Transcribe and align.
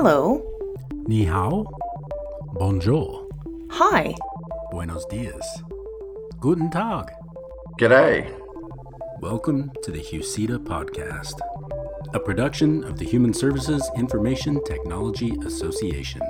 Hello. 0.00 0.40
Ni 1.08 1.24
hao. 1.24 1.66
Bonjour. 2.52 3.26
Hi. 3.70 4.14
Buenos 4.70 5.04
dias. 5.06 5.44
Guten 6.38 6.70
Tag. 6.70 7.10
G'day. 7.80 8.32
Welcome 9.20 9.72
to 9.82 9.90
the 9.90 9.98
HUSITA 9.98 10.60
Podcast, 10.60 11.40
a 12.14 12.20
production 12.20 12.84
of 12.84 12.98
the 12.98 13.06
Human 13.06 13.34
Services 13.34 13.90
Information 13.96 14.62
Technology 14.62 15.36
Association. 15.44 16.22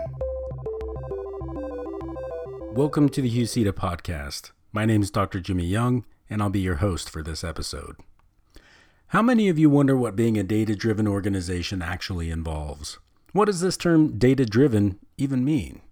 Welcome 2.73 3.11
to 3.11 3.21
the 3.21 3.29
HUSITA 3.29 3.75
Podcast. 3.75 4.53
My 4.73 4.87
name 4.87 5.03
is 5.03 5.11
Dr. 5.11 5.41
Jimmy 5.41 5.67
Young, 5.67 6.07
and 6.31 6.41
I'll 6.41 6.49
be 6.49 6.61
your 6.61 6.77
host 6.77 7.11
for 7.11 7.23
this 7.23 7.45
episode. 7.45 7.97
How 9.09 9.21
many 9.21 9.51
of 9.51 9.59
you 9.59 9.69
wonder 9.69 9.95
what 9.95 10.17
being 10.17 10.39
a 10.39 10.43
data 10.43 10.75
driven 10.75 11.07
organization 11.07 11.83
actually 11.83 12.31
involves? 12.31 12.99
What 13.33 13.45
does 13.45 13.61
this 13.61 13.77
term 13.77 14.17
data 14.17 14.47
driven 14.47 14.99
even 15.19 15.45
mean? 15.45 15.83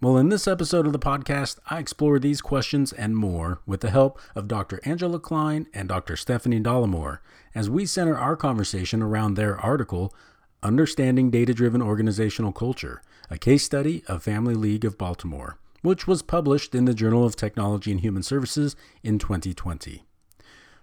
Well, 0.00 0.16
in 0.16 0.30
this 0.30 0.48
episode 0.48 0.86
of 0.86 0.94
the 0.94 0.98
podcast, 0.98 1.58
I 1.68 1.78
explore 1.78 2.18
these 2.18 2.40
questions 2.40 2.90
and 2.90 3.14
more 3.14 3.60
with 3.66 3.82
the 3.82 3.90
help 3.90 4.18
of 4.34 4.48
Dr. 4.48 4.80
Angela 4.86 5.20
Kline 5.20 5.66
and 5.74 5.90
Dr. 5.90 6.16
Stephanie 6.16 6.58
Dolamore 6.58 7.18
as 7.54 7.68
we 7.68 7.84
center 7.84 8.16
our 8.16 8.34
conversation 8.34 9.02
around 9.02 9.34
their 9.34 9.60
article, 9.60 10.14
Understanding 10.62 11.30
Data 11.30 11.52
Driven 11.52 11.82
Organizational 11.82 12.52
Culture, 12.52 13.02
a 13.28 13.36
case 13.36 13.62
study 13.62 14.02
of 14.06 14.22
Family 14.22 14.54
League 14.54 14.86
of 14.86 14.96
Baltimore, 14.96 15.58
which 15.82 16.06
was 16.06 16.22
published 16.22 16.74
in 16.74 16.86
the 16.86 16.94
Journal 16.94 17.26
of 17.26 17.36
Technology 17.36 17.90
and 17.90 18.00
Human 18.00 18.22
Services 18.22 18.74
in 19.02 19.18
2020. 19.18 20.06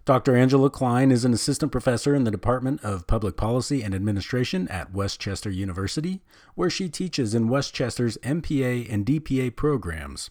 Dr. 0.08 0.38
Angela 0.38 0.69
Kline 0.69 1.11
is 1.11 1.25
an 1.25 1.33
assistant 1.33 1.69
professor 1.69 2.16
in 2.16 2.23
the 2.23 2.31
Department 2.31 2.81
of 2.81 3.08
Public 3.08 3.36
Policy 3.36 3.81
and 3.81 3.94
Administration 3.94 4.66
at 4.69 4.94
West 4.94 5.19
Chester 5.19 5.49
University, 5.49 6.22
where 6.55 6.69
she 6.69 6.88
teaches 6.88 7.36
in 7.36 7.49
West 7.49 7.73
Chester's 7.73 8.17
MPA 8.19 8.89
and 8.89 9.05
DPA 9.05 9.53
programs. 9.53 10.30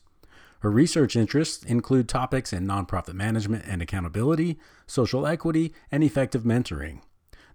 Her 0.61 0.71
research 0.71 1.15
interests 1.15 1.63
include 1.63 2.09
topics 2.09 2.55
in 2.55 2.67
nonprofit 2.67 3.13
management 3.13 3.67
and 3.67 3.83
accountability, 3.83 4.59
social 4.87 5.27
equity, 5.27 5.75
and 5.93 6.03
effective 6.03 6.45
mentoring. 6.45 7.03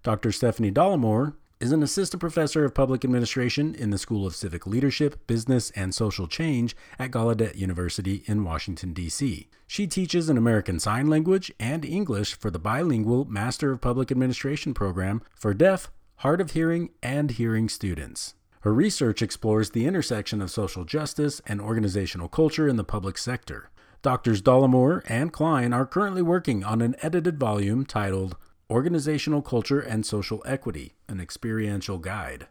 Dr. 0.03 0.31
Stephanie 0.31 0.71
Dolamore 0.71 1.33
is 1.61 1.71
an 1.71 1.83
assistant 1.83 2.19
professor 2.19 2.65
of 2.65 2.73
public 2.73 3.05
administration 3.05 3.75
in 3.75 3.91
the 3.91 3.97
School 3.99 4.25
of 4.25 4.35
Civic 4.35 4.65
Leadership, 4.65 5.27
Business, 5.27 5.69
and 5.71 5.93
Social 5.93 6.27
Change 6.27 6.75
at 6.97 7.11
Gallaudet 7.11 7.55
University 7.55 8.23
in 8.25 8.43
Washington, 8.43 8.93
D.C. 8.93 9.47
She 9.67 9.85
teaches 9.85 10.27
an 10.27 10.39
American 10.39 10.79
Sign 10.79 11.07
Language 11.07 11.51
and 11.59 11.85
English 11.85 12.33
for 12.33 12.49
the 12.49 12.57
bilingual 12.57 13.25
Master 13.25 13.71
of 13.71 13.79
Public 13.79 14.11
Administration 14.11 14.73
program 14.73 15.21
for 15.35 15.53
deaf, 15.53 15.91
hard 16.17 16.41
of 16.41 16.51
hearing, 16.51 16.89
and 17.03 17.29
hearing 17.29 17.69
students. 17.69 18.33
Her 18.61 18.73
research 18.73 19.21
explores 19.21 19.69
the 19.69 19.85
intersection 19.85 20.41
of 20.41 20.49
social 20.49 20.83
justice 20.83 21.43
and 21.45 21.61
organizational 21.61 22.27
culture 22.27 22.67
in 22.67 22.75
the 22.75 22.83
public 22.83 23.19
sector. 23.19 23.69
Doctors 24.01 24.41
Dolamore 24.41 25.03
and 25.07 25.31
Kline 25.31 25.73
are 25.73 25.85
currently 25.85 26.23
working 26.23 26.63
on 26.63 26.81
an 26.81 26.95
edited 27.03 27.39
volume 27.39 27.85
titled 27.85 28.35
Organizational 28.71 29.41
Culture 29.41 29.81
and 29.81 30.05
Social 30.05 30.41
Equity, 30.45 30.93
an 31.09 31.19
experiential 31.19 31.97
guide. 31.97 32.47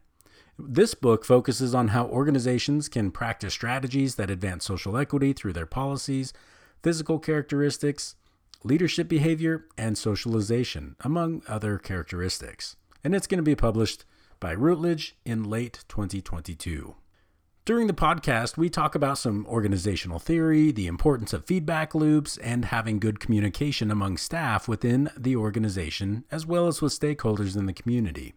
This 0.58 0.92
book 0.92 1.24
focuses 1.24 1.74
on 1.74 1.88
how 1.88 2.04
organizations 2.08 2.90
can 2.90 3.10
practice 3.10 3.54
strategies 3.54 4.16
that 4.16 4.28
advance 4.28 4.66
social 4.66 4.98
equity 4.98 5.32
through 5.32 5.54
their 5.54 5.64
policies, 5.64 6.34
physical 6.82 7.18
characteristics, 7.18 8.16
leadership 8.62 9.08
behavior, 9.08 9.64
and 9.78 9.96
socialization, 9.96 10.94
among 11.00 11.42
other 11.48 11.78
characteristics. 11.78 12.76
And 13.02 13.14
it's 13.14 13.26
going 13.26 13.38
to 13.38 13.42
be 13.42 13.56
published 13.56 14.04
by 14.40 14.54
Routledge 14.54 15.16
in 15.24 15.44
late 15.44 15.84
2022. 15.88 16.96
During 17.70 17.86
the 17.86 17.92
podcast, 17.92 18.56
we 18.56 18.68
talk 18.68 18.96
about 18.96 19.16
some 19.16 19.46
organizational 19.46 20.18
theory, 20.18 20.72
the 20.72 20.88
importance 20.88 21.32
of 21.32 21.44
feedback 21.44 21.94
loops, 21.94 22.36
and 22.38 22.64
having 22.64 22.98
good 22.98 23.20
communication 23.20 23.92
among 23.92 24.16
staff 24.16 24.66
within 24.66 25.08
the 25.16 25.36
organization, 25.36 26.24
as 26.32 26.44
well 26.44 26.66
as 26.66 26.82
with 26.82 26.98
stakeholders 26.98 27.56
in 27.56 27.66
the 27.66 27.72
community. 27.72 28.34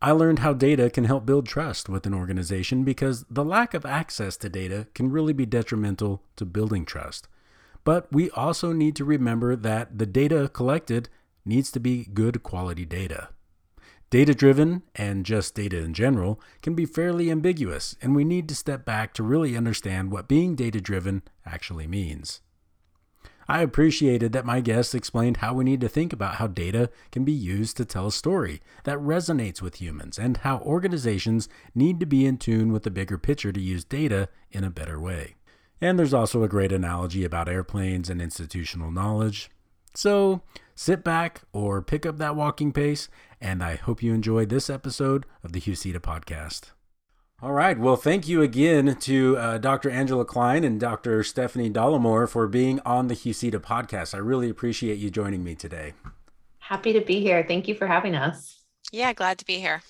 I 0.00 0.12
learned 0.12 0.38
how 0.38 0.52
data 0.52 0.90
can 0.90 1.06
help 1.06 1.26
build 1.26 1.48
trust 1.48 1.88
with 1.88 2.06
an 2.06 2.14
organization 2.14 2.84
because 2.84 3.24
the 3.28 3.44
lack 3.44 3.74
of 3.74 3.84
access 3.84 4.36
to 4.36 4.48
data 4.48 4.86
can 4.94 5.10
really 5.10 5.32
be 5.32 5.44
detrimental 5.44 6.22
to 6.36 6.44
building 6.44 6.84
trust. 6.84 7.26
But 7.82 8.06
we 8.12 8.30
also 8.30 8.72
need 8.72 8.94
to 8.94 9.04
remember 9.04 9.56
that 9.56 9.98
the 9.98 10.06
data 10.06 10.48
collected 10.52 11.08
needs 11.44 11.72
to 11.72 11.80
be 11.80 12.04
good 12.04 12.44
quality 12.44 12.84
data. 12.84 13.30
Data 14.10 14.34
driven 14.34 14.82
and 14.94 15.26
just 15.26 15.54
data 15.54 15.76
in 15.78 15.92
general 15.92 16.40
can 16.62 16.74
be 16.74 16.86
fairly 16.86 17.30
ambiguous, 17.30 17.94
and 18.00 18.16
we 18.16 18.24
need 18.24 18.48
to 18.48 18.54
step 18.54 18.86
back 18.86 19.12
to 19.14 19.22
really 19.22 19.54
understand 19.54 20.10
what 20.10 20.28
being 20.28 20.54
data 20.54 20.80
driven 20.80 21.22
actually 21.44 21.86
means. 21.86 22.40
I 23.50 23.60
appreciated 23.62 24.32
that 24.32 24.46
my 24.46 24.60
guests 24.60 24.94
explained 24.94 25.38
how 25.38 25.54
we 25.54 25.64
need 25.64 25.80
to 25.82 25.88
think 25.88 26.12
about 26.12 26.34
how 26.34 26.46
data 26.46 26.90
can 27.10 27.24
be 27.24 27.32
used 27.32 27.76
to 27.78 27.84
tell 27.84 28.06
a 28.06 28.12
story 28.12 28.60
that 28.84 28.98
resonates 28.98 29.60
with 29.60 29.76
humans 29.76 30.18
and 30.18 30.38
how 30.38 30.58
organizations 30.58 31.48
need 31.74 32.00
to 32.00 32.06
be 32.06 32.26
in 32.26 32.36
tune 32.36 32.72
with 32.72 32.82
the 32.82 32.90
bigger 32.90 33.16
picture 33.16 33.52
to 33.52 33.60
use 33.60 33.84
data 33.84 34.28
in 34.50 34.64
a 34.64 34.70
better 34.70 35.00
way. 35.00 35.36
And 35.80 35.98
there's 35.98 36.14
also 36.14 36.42
a 36.42 36.48
great 36.48 36.72
analogy 36.72 37.24
about 37.24 37.48
airplanes 37.48 38.10
and 38.10 38.20
institutional 38.20 38.90
knowledge. 38.90 39.50
So 39.94 40.42
sit 40.78 41.02
back 41.02 41.42
or 41.52 41.82
pick 41.82 42.06
up 42.06 42.18
that 42.18 42.36
walking 42.36 42.72
pace, 42.72 43.08
and 43.40 43.62
I 43.62 43.74
hope 43.74 44.02
you 44.02 44.14
enjoyed 44.14 44.48
this 44.48 44.70
episode 44.70 45.26
of 45.42 45.52
the 45.52 45.60
HUSITA 45.60 45.98
podcast. 45.98 46.70
All 47.42 47.52
right. 47.52 47.78
Well, 47.78 47.96
thank 47.96 48.28
you 48.28 48.42
again 48.42 48.96
to 49.00 49.36
uh, 49.36 49.58
Dr. 49.58 49.90
Angela 49.90 50.24
Kline 50.24 50.64
and 50.64 50.80
Dr. 50.80 51.22
Stephanie 51.22 51.70
Dolamore 51.70 52.28
for 52.28 52.46
being 52.46 52.80
on 52.86 53.08
the 53.08 53.14
HUSITA 53.14 53.60
podcast. 53.60 54.14
I 54.14 54.18
really 54.18 54.48
appreciate 54.48 54.98
you 54.98 55.10
joining 55.10 55.42
me 55.44 55.54
today. 55.54 55.94
Happy 56.58 56.92
to 56.92 57.00
be 57.00 57.20
here. 57.20 57.44
Thank 57.46 57.66
you 57.68 57.74
for 57.74 57.86
having 57.86 58.14
us. 58.14 58.64
Yeah, 58.92 59.12
glad 59.12 59.38
to 59.38 59.44
be 59.44 59.58
here. 59.58 59.82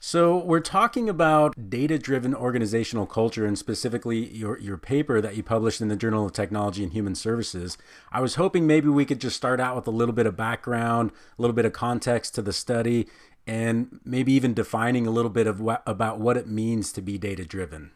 So, 0.00 0.38
we're 0.38 0.60
talking 0.60 1.08
about 1.08 1.68
data 1.68 1.98
driven 1.98 2.32
organizational 2.32 3.04
culture 3.04 3.44
and 3.44 3.58
specifically 3.58 4.28
your, 4.28 4.56
your 4.60 4.76
paper 4.76 5.20
that 5.20 5.36
you 5.36 5.42
published 5.42 5.80
in 5.80 5.88
the 5.88 5.96
Journal 5.96 6.24
of 6.24 6.32
Technology 6.32 6.84
and 6.84 6.92
Human 6.92 7.16
Services. 7.16 7.76
I 8.12 8.20
was 8.20 8.36
hoping 8.36 8.64
maybe 8.64 8.88
we 8.88 9.04
could 9.04 9.20
just 9.20 9.36
start 9.36 9.58
out 9.58 9.74
with 9.74 9.88
a 9.88 9.90
little 9.90 10.14
bit 10.14 10.26
of 10.26 10.36
background, 10.36 11.10
a 11.36 11.42
little 11.42 11.54
bit 11.54 11.64
of 11.64 11.72
context 11.72 12.36
to 12.36 12.42
the 12.42 12.52
study, 12.52 13.08
and 13.44 13.98
maybe 14.04 14.32
even 14.32 14.54
defining 14.54 15.08
a 15.08 15.10
little 15.10 15.32
bit 15.32 15.48
of 15.48 15.60
what, 15.60 15.82
about 15.84 16.20
what 16.20 16.36
it 16.36 16.46
means 16.46 16.92
to 16.92 17.02
be 17.02 17.18
data 17.18 17.44
driven. 17.44 17.90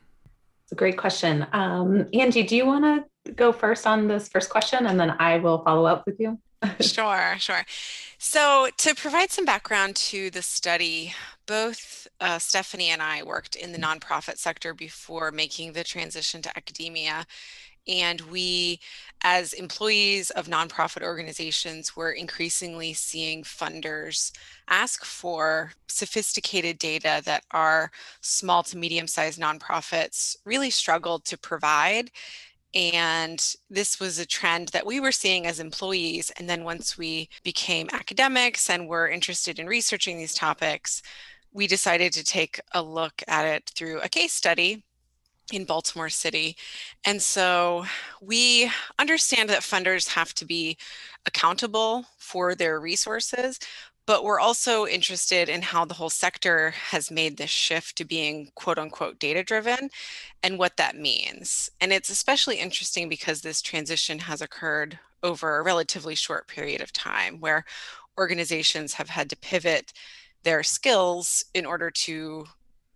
It's 0.64 0.72
a 0.72 0.74
great 0.74 0.98
question. 0.98 1.46
Um, 1.52 2.08
Angie, 2.12 2.42
do 2.42 2.56
you 2.56 2.66
want 2.66 3.06
to 3.24 3.32
go 3.32 3.52
first 3.52 3.86
on 3.86 4.08
this 4.08 4.28
first 4.28 4.50
question 4.50 4.86
and 4.86 4.98
then 4.98 5.10
I 5.20 5.38
will 5.38 5.62
follow 5.62 5.86
up 5.86 6.04
with 6.06 6.18
you? 6.18 6.40
sure, 6.80 7.36
sure. 7.38 7.64
So, 8.18 8.68
to 8.78 8.94
provide 8.94 9.30
some 9.30 9.44
background 9.44 9.96
to 9.96 10.30
the 10.30 10.42
study, 10.42 11.14
both 11.46 12.06
uh, 12.20 12.38
Stephanie 12.38 12.90
and 12.90 13.02
I 13.02 13.22
worked 13.22 13.56
in 13.56 13.72
the 13.72 13.78
nonprofit 13.78 14.38
sector 14.38 14.74
before 14.74 15.30
making 15.32 15.72
the 15.72 15.84
transition 15.84 16.40
to 16.42 16.56
academia. 16.56 17.26
And 17.88 18.20
we, 18.20 18.78
as 19.24 19.54
employees 19.54 20.30
of 20.30 20.46
nonprofit 20.46 21.02
organizations, 21.02 21.96
were 21.96 22.12
increasingly 22.12 22.92
seeing 22.92 23.42
funders 23.42 24.30
ask 24.68 25.04
for 25.04 25.72
sophisticated 25.88 26.78
data 26.78 27.22
that 27.24 27.42
our 27.50 27.90
small 28.20 28.62
to 28.64 28.76
medium 28.76 29.08
sized 29.08 29.40
nonprofits 29.40 30.36
really 30.44 30.70
struggled 30.70 31.24
to 31.24 31.36
provide. 31.36 32.12
And 32.74 33.54
this 33.68 34.00
was 34.00 34.18
a 34.18 34.26
trend 34.26 34.68
that 34.68 34.86
we 34.86 34.98
were 34.98 35.12
seeing 35.12 35.46
as 35.46 35.60
employees. 35.60 36.30
And 36.38 36.48
then 36.48 36.64
once 36.64 36.96
we 36.96 37.28
became 37.42 37.88
academics 37.92 38.70
and 38.70 38.88
were 38.88 39.08
interested 39.08 39.58
in 39.58 39.66
researching 39.66 40.16
these 40.16 40.34
topics, 40.34 41.02
we 41.52 41.66
decided 41.66 42.12
to 42.14 42.24
take 42.24 42.60
a 42.72 42.82
look 42.82 43.22
at 43.28 43.44
it 43.44 43.70
through 43.74 44.00
a 44.00 44.08
case 44.08 44.32
study 44.32 44.84
in 45.52 45.64
Baltimore 45.64 46.08
City. 46.08 46.56
And 47.04 47.20
so 47.20 47.84
we 48.20 48.70
understand 48.98 49.50
that 49.50 49.60
funders 49.60 50.08
have 50.08 50.32
to 50.34 50.46
be 50.46 50.78
accountable 51.26 52.06
for 52.16 52.54
their 52.54 52.80
resources, 52.80 53.58
but 54.06 54.24
we're 54.24 54.40
also 54.40 54.86
interested 54.86 55.48
in 55.48 55.62
how 55.62 55.84
the 55.84 55.94
whole 55.94 56.10
sector 56.10 56.70
has 56.70 57.10
made 57.10 57.36
this 57.36 57.50
shift 57.50 57.96
to 57.96 58.04
being 58.04 58.50
quote 58.54 58.78
unquote 58.78 59.18
data 59.18 59.42
driven 59.42 59.90
and 60.42 60.58
what 60.58 60.76
that 60.76 60.96
means. 60.96 61.70
And 61.80 61.92
it's 61.92 62.10
especially 62.10 62.56
interesting 62.56 63.08
because 63.08 63.40
this 63.40 63.62
transition 63.62 64.18
has 64.20 64.42
occurred 64.42 64.98
over 65.22 65.58
a 65.58 65.62
relatively 65.62 66.14
short 66.14 66.48
period 66.48 66.80
of 66.80 66.92
time 66.92 67.38
where 67.40 67.64
organizations 68.18 68.94
have 68.94 69.08
had 69.08 69.30
to 69.30 69.36
pivot 69.36 69.92
their 70.42 70.62
skills 70.62 71.44
in 71.54 71.64
order 71.64 71.90
to 71.90 72.46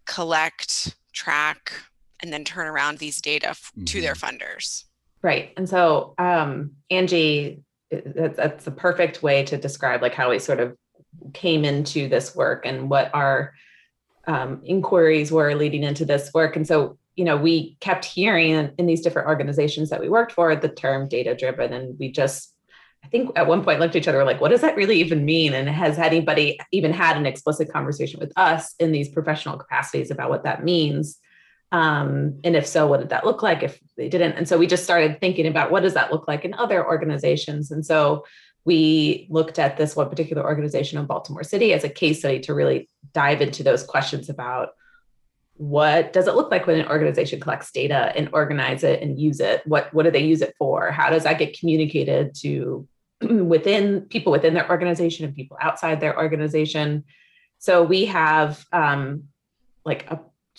collect, 0.07 0.97
track, 1.13 1.73
and 2.21 2.33
then 2.33 2.45
turn 2.45 2.67
around 2.67 2.99
these 2.99 3.21
data 3.21 3.51
f- 3.51 3.71
mm-hmm. 3.77 3.85
to 3.85 4.01
their 4.01 4.15
mm-hmm. 4.15 4.37
funders. 4.37 4.85
Right. 5.23 5.53
And 5.57 5.69
so, 5.69 6.15
um, 6.19 6.73
Angie, 6.91 7.63
that's, 7.91 8.37
that's 8.37 8.67
a 8.67 8.71
perfect 8.71 9.23
way 9.23 9.45
to 9.45 9.57
describe 9.57 10.03
like 10.03 10.15
how 10.15 10.31
we 10.31 10.39
sort 10.39 10.61
of 10.61 10.77
came 11.33 11.65
into 11.65 12.09
this 12.09 12.35
work 12.35 12.65
and 12.67 12.91
what 12.91 13.11
our 13.15 13.55
um, 14.27 14.61
inquiries 14.65 15.31
were 15.31 15.55
leading 15.55 15.83
into 15.83 16.05
this 16.05 16.33
work. 16.35 16.57
And 16.57 16.67
so, 16.67 16.99
you 17.15 17.25
know, 17.25 17.37
we 17.37 17.77
kept 17.81 18.05
hearing 18.05 18.51
in, 18.51 18.73
in 18.79 18.87
these 18.87 19.01
different 19.01 19.29
organizations 19.29 19.91
that 19.91 20.01
we 20.01 20.09
worked 20.09 20.33
for 20.33 20.55
the 20.57 20.69
term 20.69 21.09
data 21.09 21.35
driven. 21.35 21.73
And 21.73 21.99
we 21.99 22.11
just, 22.11 22.53
I 23.05 23.09
think 23.09 23.31
at 23.37 23.47
one 23.47 23.63
point 23.63 23.79
looked 23.79 23.95
at 23.95 24.03
each 24.03 24.09
other 24.09 24.25
like, 24.25 24.41
what 24.41 24.51
does 24.51 24.63
that 24.63 24.77
really 24.77 24.99
even 25.01 25.25
mean? 25.25 25.55
And 25.55 25.69
has 25.69 25.99
anybody 25.99 26.59
even 26.73 26.93
had 26.93 27.17
an 27.17 27.27
explicit 27.27 27.73
conversation 27.73 28.19
with 28.19 28.33
us 28.37 28.75
in 28.81 28.93
these 28.93 29.09
professional 29.09 29.57
capacities 29.57 30.11
about 30.11 30.29
what 30.29 30.45
that 30.45 30.65
means? 30.65 31.19
Um, 31.73 32.41
and 32.45 32.57
if 32.57 32.67
so, 32.67 32.87
what 32.87 33.01
did 33.01 33.11
that 33.11 33.25
look 33.25 33.43
like 33.43 33.63
if 33.63 33.79
they 33.97 34.09
didn't? 34.09 34.33
And 34.33 34.49
so 34.49 34.59
we 34.59 34.67
just 34.67 34.85
started 34.85 35.21
thinking 35.21 35.47
about 35.47 35.71
what 35.71 35.83
does 35.83 35.95
that 35.95 36.13
look 36.13 36.29
like 36.29 36.45
in 36.45 36.55
other 36.55 36.85
organizations? 36.85 37.71
And 37.71 37.85
so 37.85 38.25
we 38.67 39.29
looked 39.31 39.61
at 39.61 39.77
this 39.77 39.95
one 39.95 40.11
particular 40.11 40.45
organization 40.45 40.99
in 40.99 41.07
Baltimore 41.07 41.45
City 41.45 41.73
as 41.73 41.85
a 41.85 41.89
case 41.89 42.19
study 42.19 42.41
to 42.41 42.53
really 42.53 42.89
dive 43.15 43.41
into 43.41 43.63
those 43.63 43.85
questions 43.85 44.29
about 44.29 44.71
what 45.55 46.13
does 46.13 46.27
it 46.27 46.35
look 46.35 46.51
like 46.51 46.67
when 46.67 46.81
an 46.81 46.89
organization 46.89 47.41
collects 47.41 47.71
data 47.71 48.13
and 48.17 48.29
organize 48.33 48.83
it 48.83 49.01
and 49.01 49.19
use 49.19 49.39
it? 49.41 49.63
What 49.67 49.95
what 49.95 50.03
do 50.03 50.11
they 50.11 50.25
use 50.25 50.43
it 50.43 50.55
for? 50.59 50.91
How 50.91 51.09
does 51.09 51.23
that 51.23 51.39
get 51.39 51.59
communicated 51.59 52.35
to 52.43 52.87
within 53.23 54.03
people 54.03 54.33
within 54.33 54.53
their 54.53 54.69
organization 54.69 55.25
and 55.25 55.35
people 55.35 55.57
outside 55.63 56.01
their 56.01 56.19
organization? 56.19 57.05
So 57.59 57.85
we 57.85 58.05
have 58.07 58.67
um, 58.73 59.29
like 59.85 60.11
a, 60.11 60.19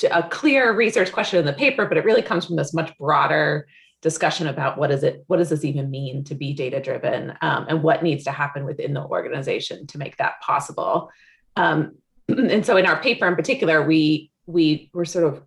a 0.09 0.24
clear 0.30 0.74
research 0.74 1.12
question 1.12 1.39
in 1.39 1.45
the 1.45 1.54
paper 1.54 1.86
but 1.86 1.98
it 1.98 2.06
really 2.06 2.21
comes 2.21 2.45
from 2.45 2.56
this 2.56 2.74
much 2.74 2.98
broader 2.98 3.68
discussion 4.01 4.47
about 4.47 4.77
what 4.77 4.91
is 4.91 5.03
it 5.03 5.23
what 5.27 5.38
does 5.38 5.49
this 5.49 5.65
even 5.65 5.89
mean 5.89 6.23
to 6.23 6.35
be 6.35 6.53
data 6.53 6.79
driven 6.79 7.33
um, 7.41 7.65
and 7.67 7.81
what 7.81 8.03
needs 8.03 8.23
to 8.23 8.31
happen 8.31 8.63
within 8.63 8.94
the 8.94 9.03
organization 9.03 9.88
to 9.88 9.97
make 9.97 10.17
that 10.17 10.39
possible. 10.41 11.09
Um, 11.55 11.95
and 12.27 12.65
so 12.65 12.77
in 12.77 12.85
our 12.85 13.01
paper 13.01 13.27
in 13.27 13.35
particular 13.35 13.85
we 13.85 14.31
we 14.45 14.89
were 14.94 15.05
sort 15.05 15.25
of 15.25 15.44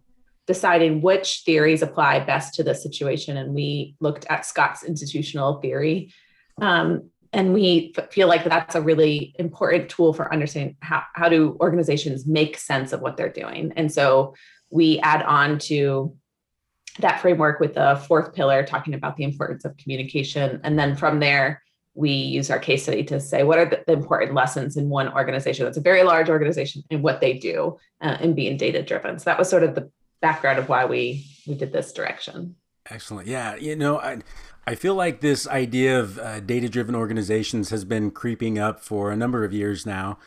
deciding 0.47 1.01
which 1.01 1.43
theories 1.47 1.81
apply 1.81 2.19
best 2.21 2.55
to 2.55 2.65
the 2.65 2.75
situation 2.75 3.37
and 3.37 3.55
we 3.55 3.95
looked 4.01 4.27
at 4.29 4.45
scott's 4.45 4.83
institutional 4.83 5.61
theory. 5.61 6.13
Um, 6.61 7.11
and 7.33 7.55
we 7.55 7.95
feel 8.11 8.27
like 8.27 8.43
that's 8.45 8.75
a 8.75 8.81
really 8.81 9.35
important 9.39 9.89
tool 9.89 10.13
for 10.13 10.33
understanding 10.33 10.77
how, 10.81 11.05
how 11.15 11.29
do 11.29 11.57
organizations 11.61 12.27
make 12.27 12.59
sense 12.59 12.93
of 12.93 13.01
what 13.01 13.17
they're 13.17 13.33
doing. 13.33 13.73
And 13.77 13.93
so 13.93 14.35
we 14.71 14.99
add 15.01 15.23
on 15.23 15.59
to 15.61 16.17
that 17.03 17.21
framework 17.21 17.61
with 17.61 17.75
the 17.75 18.03
fourth 18.07 18.35
pillar 18.35 18.65
talking 18.65 18.95
about 18.95 19.17
the 19.17 19.25
importance 19.25 19.65
of 19.65 19.77
communication. 19.77 20.61
And 20.65 20.79
then 20.79 20.97
from 20.97 21.21
there 21.21 21.63
we 21.95 22.11
use 22.11 22.51
our 22.51 22.59
case 22.59 22.85
study 22.85 23.03
to 23.05 23.21
say 23.21 23.43
what 23.43 23.59
are 23.59 23.67
the, 23.67 23.93
important 23.93 24.35
lessons 24.35 24.77
in 24.77 24.89
one 24.89 25.13
organization 25.13 25.65
that's 25.65 25.77
a 25.77 25.81
very 25.83 26.03
large 26.05 26.29
organization 26.29 26.83
and 26.91 27.03
what 27.03 27.21
they 27.21 27.35
do 27.35 27.77
uh, 28.01 28.17
and 28.21 28.37
being 28.37 28.57
data 28.57 28.81
driven 28.81 29.19
so 29.19 29.25
that 29.25 29.39
was 29.39 29.51
sort 29.51 29.65
of 29.65 29.75
the 29.75 29.91
background 30.21 30.59
of 30.59 30.69
why 30.69 30.85
we 30.85 31.27
we 31.47 31.55
did 31.55 31.73
this 31.73 31.93
direction. 31.93 32.55
Excellent. 32.89 33.27
Yeah 33.27 33.57
you 33.57 33.77
know 33.77 33.99
i 33.99 34.19
I 34.67 34.75
feel 34.75 34.95
like 34.95 35.21
this 35.21 35.49
idea 35.49 35.99
of 35.99 36.19
uh, 36.19 36.39
data 36.41 36.69
driven 36.69 36.95
organizations 36.95 37.71
has 37.71 37.85
been 37.85 38.11
creeping 38.11 38.59
up 38.59 38.81
for 38.81 39.11
a 39.11 39.17
number 39.17 39.43
of 39.43 39.53
years 39.53 39.87
now. 39.87 40.19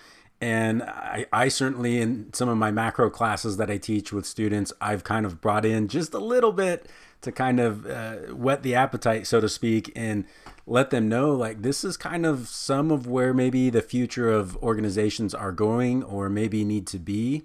And 0.44 0.84
I, 0.84 1.26
I, 1.32 1.48
certainly, 1.48 2.02
in 2.02 2.34
some 2.34 2.50
of 2.50 2.58
my 2.58 2.70
macro 2.70 3.10
classes 3.10 3.56
that 3.56 3.72
I 3.72 3.78
teach 3.78 4.12
with 4.12 4.26
students, 4.26 4.74
I've 4.82 5.06
kind 5.06 5.26
of 5.26 5.40
brought 5.40 5.64
in 5.64 5.88
just 5.88 6.14
a 6.14 6.20
little 6.20 6.52
bit 6.52 6.90
to 7.22 7.32
kind 7.32 7.62
of 7.62 7.86
uh, 7.86 8.16
whet 8.34 8.62
the 8.62 8.76
appetite, 8.76 9.26
so 9.26 9.40
to 9.40 9.48
speak, 9.48 9.90
and 9.96 10.26
let 10.68 10.90
them 10.90 11.08
know 11.08 11.32
like 11.32 11.62
this 11.62 11.86
is 11.86 11.96
kind 11.96 12.26
of 12.26 12.50
some 12.50 12.92
of 12.92 13.08
where 13.08 13.34
maybe 13.34 13.70
the 13.70 13.82
future 13.82 14.30
of 14.34 14.58
organizations 14.58 15.34
are 15.34 15.54
going 15.54 16.04
or 16.04 16.28
maybe 16.28 16.66
need 16.66 16.88
to 16.88 17.00
be. 17.00 17.44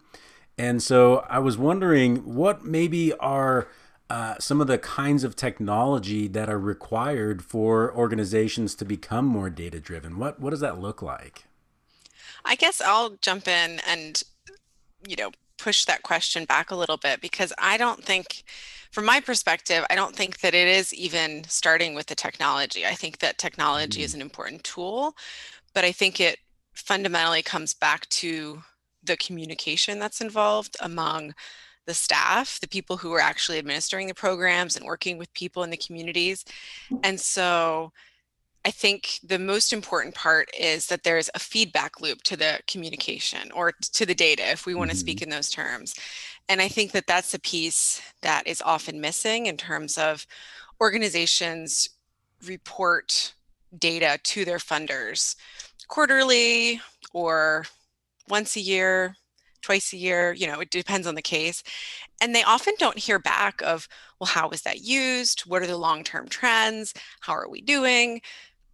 And 0.59 0.83
so 0.83 1.25
I 1.31 1.39
was 1.39 1.57
wondering 1.57 2.35
what 2.35 2.65
maybe 2.65 3.13
are 3.21 3.69
uh, 4.11 4.35
some 4.41 4.61
of 4.61 4.67
the 4.67 4.79
kinds 4.79 5.23
of 5.23 5.37
technology 5.37 6.27
that 6.27 6.51
are 6.51 6.59
required 6.59 7.45
for 7.45 7.95
organizations 7.95 8.75
to 8.75 8.85
become 8.85 9.25
more 9.25 9.51
data 9.51 9.79
driven. 9.79 10.19
What 10.19 10.41
what 10.41 10.51
does 10.51 10.61
that 10.61 10.81
look 10.81 11.01
like? 11.01 11.45
I 12.45 12.55
guess 12.55 12.81
I'll 12.81 13.17
jump 13.21 13.49
in 13.49 13.81
and, 13.87 14.23
you 15.07 15.17
know, 15.17 15.31
push 15.57 15.85
that 15.85 16.03
question 16.03 16.45
back 16.45 16.71
a 16.71 16.77
little 16.77 16.97
bit 16.97 17.21
because 17.21 17.53
I 17.59 17.77
don't 17.77 18.05
think, 18.05 18.45
from 18.93 19.05
my 19.05 19.21
perspective, 19.21 19.85
I 19.91 19.95
don't 19.95 20.15
think 20.15 20.41
that 20.41 20.55
it 20.55 20.69
is 20.69 20.95
even 20.95 21.45
starting 21.45 21.95
with 21.95 22.07
the 22.07 22.15
technology. 22.15 22.87
I 22.87 22.95
think 22.95 23.19
that 23.19 23.39
technology 23.39 23.99
mm-hmm. 23.99 24.05
is 24.05 24.15
an 24.15 24.23
important 24.23 24.65
tool, 24.65 25.15
but 25.75 25.85
I 25.85 25.93
think 25.93 26.21
it 26.21 26.39
fundamentally 26.75 27.43
comes 27.43 27.75
back 27.75 28.09
to 28.09 28.63
the 29.03 29.17
communication 29.17 29.99
that's 29.99 30.21
involved 30.21 30.77
among 30.81 31.35
the 31.87 31.95
staff, 31.95 32.61
the 32.61 32.69
people 32.69 32.99
who 32.99 33.13
are 33.13 33.21
actually 33.21 33.59
administering 33.59 34.07
the 34.07 34.15
programs 34.15 34.77
and 34.77 34.85
working 34.85 35.19
with 35.19 35.33
people 35.33 35.63
in 35.63 35.71
the 35.71 35.77
communities. 35.77 36.45
And 37.03 37.19
so 37.19 37.93
I 38.65 38.71
think 38.71 39.21
the 39.23 39.39
most 39.39 39.73
important 39.73 40.15
part 40.15 40.51
is 40.59 40.87
that 40.89 41.03
there's 41.03 41.31
a 41.35 41.39
feedback 41.39 42.01
loop 42.01 42.23
to 42.25 42.37
the 42.37 42.61
communication 42.67 43.51
or 43.53 43.73
to 43.73 44.05
the 44.05 44.15
data, 44.15 44.51
if 44.51 44.67
we 44.67 44.75
want 44.75 44.91
to 44.91 44.97
mm-hmm. 44.97 45.01
speak 45.01 45.23
in 45.23 45.31
those 45.31 45.51
terms. 45.51 45.95
And 46.49 46.61
I 46.61 46.69
think 46.69 46.93
that 46.93 47.07
that's 47.07 47.35
a 47.35 47.41
piece 47.41 48.03
that 48.23 48.47
is 48.47 48.63
often 48.63 49.01
missing 49.01 49.47
in 49.47 49.57
terms 49.57 49.97
of 49.97 50.27
organizations 50.81 51.89
report 52.47 53.35
data 53.79 54.19
to 54.23 54.45
their 54.45 54.59
funders 54.59 55.37
quarterly 55.89 56.81
or 57.13 57.65
once 58.29 58.57
a 58.57 58.61
year, 58.61 59.17
twice 59.63 59.93
a 59.93 59.97
year, 59.97 60.33
you 60.33 60.47
know, 60.47 60.61
it 60.61 60.71
depends 60.71 61.07
on 61.07 61.15
the 61.15 61.23
case. 61.23 61.63
And 62.21 62.35
they 62.35 62.43
often 62.43 62.75
don't 62.79 62.99
hear 62.99 63.19
back 63.19 63.61
of, 63.63 63.89
well, 64.21 64.29
how 64.29 64.49
was 64.49 64.63
that 64.63 64.81
used? 64.81 65.41
What 65.43 65.63
are 65.63 65.67
the 65.67 65.77
long 65.77 66.05
term 66.05 66.29
trends? 66.29 66.95
How 67.21 67.35
are 67.35 67.49
we 67.49 67.61
doing? 67.61 68.21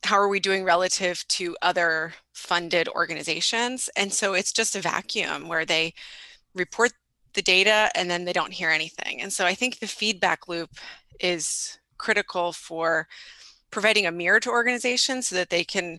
How 0.04 0.16
are 0.16 0.28
we 0.28 0.40
doing 0.40 0.64
relative 0.64 1.26
to 1.28 1.56
other 1.62 2.14
funded 2.32 2.88
organizations? 2.88 3.88
And 3.96 4.12
so 4.12 4.34
it's 4.34 4.52
just 4.52 4.76
a 4.76 4.80
vacuum 4.80 5.48
where 5.48 5.64
they 5.64 5.94
report 6.54 6.92
the 7.34 7.42
data 7.42 7.90
and 7.94 8.10
then 8.10 8.24
they 8.24 8.32
don't 8.32 8.52
hear 8.52 8.70
anything. 8.70 9.20
And 9.20 9.32
so 9.32 9.44
I 9.44 9.54
think 9.54 9.78
the 9.78 9.86
feedback 9.86 10.46
loop 10.46 10.70
is 11.20 11.78
critical 11.98 12.52
for 12.52 13.08
providing 13.70 14.06
a 14.06 14.12
mirror 14.12 14.40
to 14.40 14.50
organizations 14.50 15.28
so 15.28 15.36
that 15.36 15.50
they 15.50 15.64
can 15.64 15.98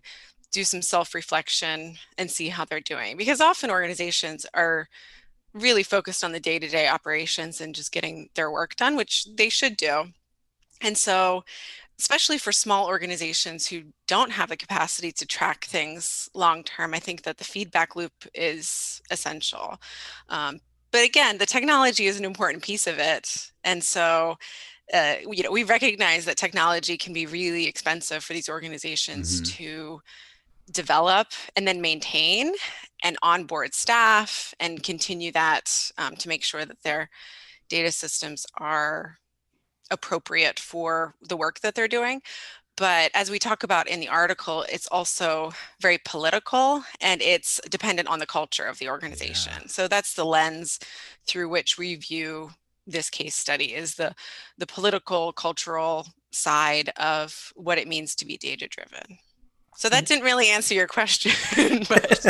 do 0.51 0.63
some 0.63 0.81
self-reflection 0.81 1.95
and 2.17 2.31
see 2.31 2.49
how 2.49 2.63
they're 2.63 2.79
doing 2.79 3.17
because 3.17 3.41
often 3.41 3.69
organizations 3.69 4.45
are 4.53 4.87
really 5.53 5.83
focused 5.83 6.23
on 6.23 6.31
the 6.31 6.39
day-to-day 6.39 6.87
operations 6.87 7.59
and 7.59 7.75
just 7.75 7.91
getting 7.91 8.29
their 8.35 8.49
work 8.49 8.75
done 8.77 8.95
which 8.95 9.27
they 9.35 9.49
should 9.49 9.75
do 9.75 10.05
and 10.81 10.97
so 10.97 11.43
especially 11.99 12.37
for 12.37 12.51
small 12.51 12.87
organizations 12.87 13.67
who 13.67 13.83
don't 14.07 14.31
have 14.31 14.49
the 14.49 14.57
capacity 14.57 15.11
to 15.13 15.25
track 15.25 15.65
things 15.65 16.29
long 16.33 16.63
term, 16.63 16.93
I 16.93 16.99
think 16.99 17.23
that 17.23 17.37
the 17.37 17.43
feedback 17.43 17.95
loop 17.95 18.13
is 18.33 19.01
essential. 19.11 19.79
Um, 20.29 20.59
but 20.91 21.03
again, 21.05 21.37
the 21.37 21.45
technology 21.45 22.05
is 22.05 22.17
an 22.19 22.25
important 22.25 22.63
piece 22.63 22.87
of 22.87 22.99
it. 22.99 23.51
And 23.63 23.83
so, 23.83 24.37
uh, 24.93 25.15
you 25.29 25.43
know, 25.43 25.51
we 25.51 25.63
recognize 25.63 26.25
that 26.25 26.37
technology 26.37 26.97
can 26.97 27.13
be 27.13 27.25
really 27.25 27.67
expensive 27.67 28.23
for 28.23 28.33
these 28.33 28.49
organizations 28.49 29.41
mm-hmm. 29.41 29.63
to 29.63 30.01
develop 30.71 31.27
and 31.55 31.67
then 31.67 31.81
maintain 31.81 32.53
and 33.03 33.17
onboard 33.21 33.73
staff 33.73 34.53
and 34.59 34.83
continue 34.83 35.31
that 35.31 35.91
um, 35.97 36.15
to 36.15 36.27
make 36.27 36.43
sure 36.43 36.65
that 36.65 36.81
their 36.83 37.09
data 37.69 37.91
systems 37.91 38.45
are 38.57 39.17
appropriate 39.91 40.59
for 40.59 41.15
the 41.21 41.37
work 41.37 41.59
that 41.61 41.75
they're 41.75 41.87
doing. 41.87 42.21
But 42.77 43.11
as 43.13 43.31
we 43.31 43.39
talk 43.39 43.63
about 43.63 43.87
in 43.87 44.01
the 44.01 44.09
article, 44.09 44.65
it's 44.69 44.87
also 44.87 45.53
very 45.79 45.97
political 46.03 46.83
and 46.99 47.21
it's 47.21 47.61
dependent 47.69 48.09
on 48.09 48.19
the 48.19 48.25
culture 48.25 48.65
of 48.65 48.79
the 48.79 48.89
organization. 48.89 49.53
Yeah. 49.61 49.67
So 49.67 49.87
that's 49.87 50.13
the 50.13 50.25
lens 50.25 50.79
through 51.25 51.47
which 51.49 51.77
we 51.77 51.95
view 51.95 52.51
this 52.87 53.09
case 53.09 53.33
study 53.33 53.73
is 53.73 53.95
the 53.95 54.13
the 54.57 54.67
political 54.67 55.33
cultural 55.33 56.07
side 56.31 56.89
of 56.97 57.53
what 57.55 57.77
it 57.77 57.87
means 57.87 58.13
to 58.15 58.25
be 58.25 58.37
data 58.37 58.67
driven. 58.67 59.17
So 59.77 59.89
that 59.89 60.03
mm. 60.03 60.07
didn't 60.07 60.23
really 60.23 60.49
answer 60.49 60.73
your 60.73 60.87
question, 60.87 61.31
but 61.89 62.11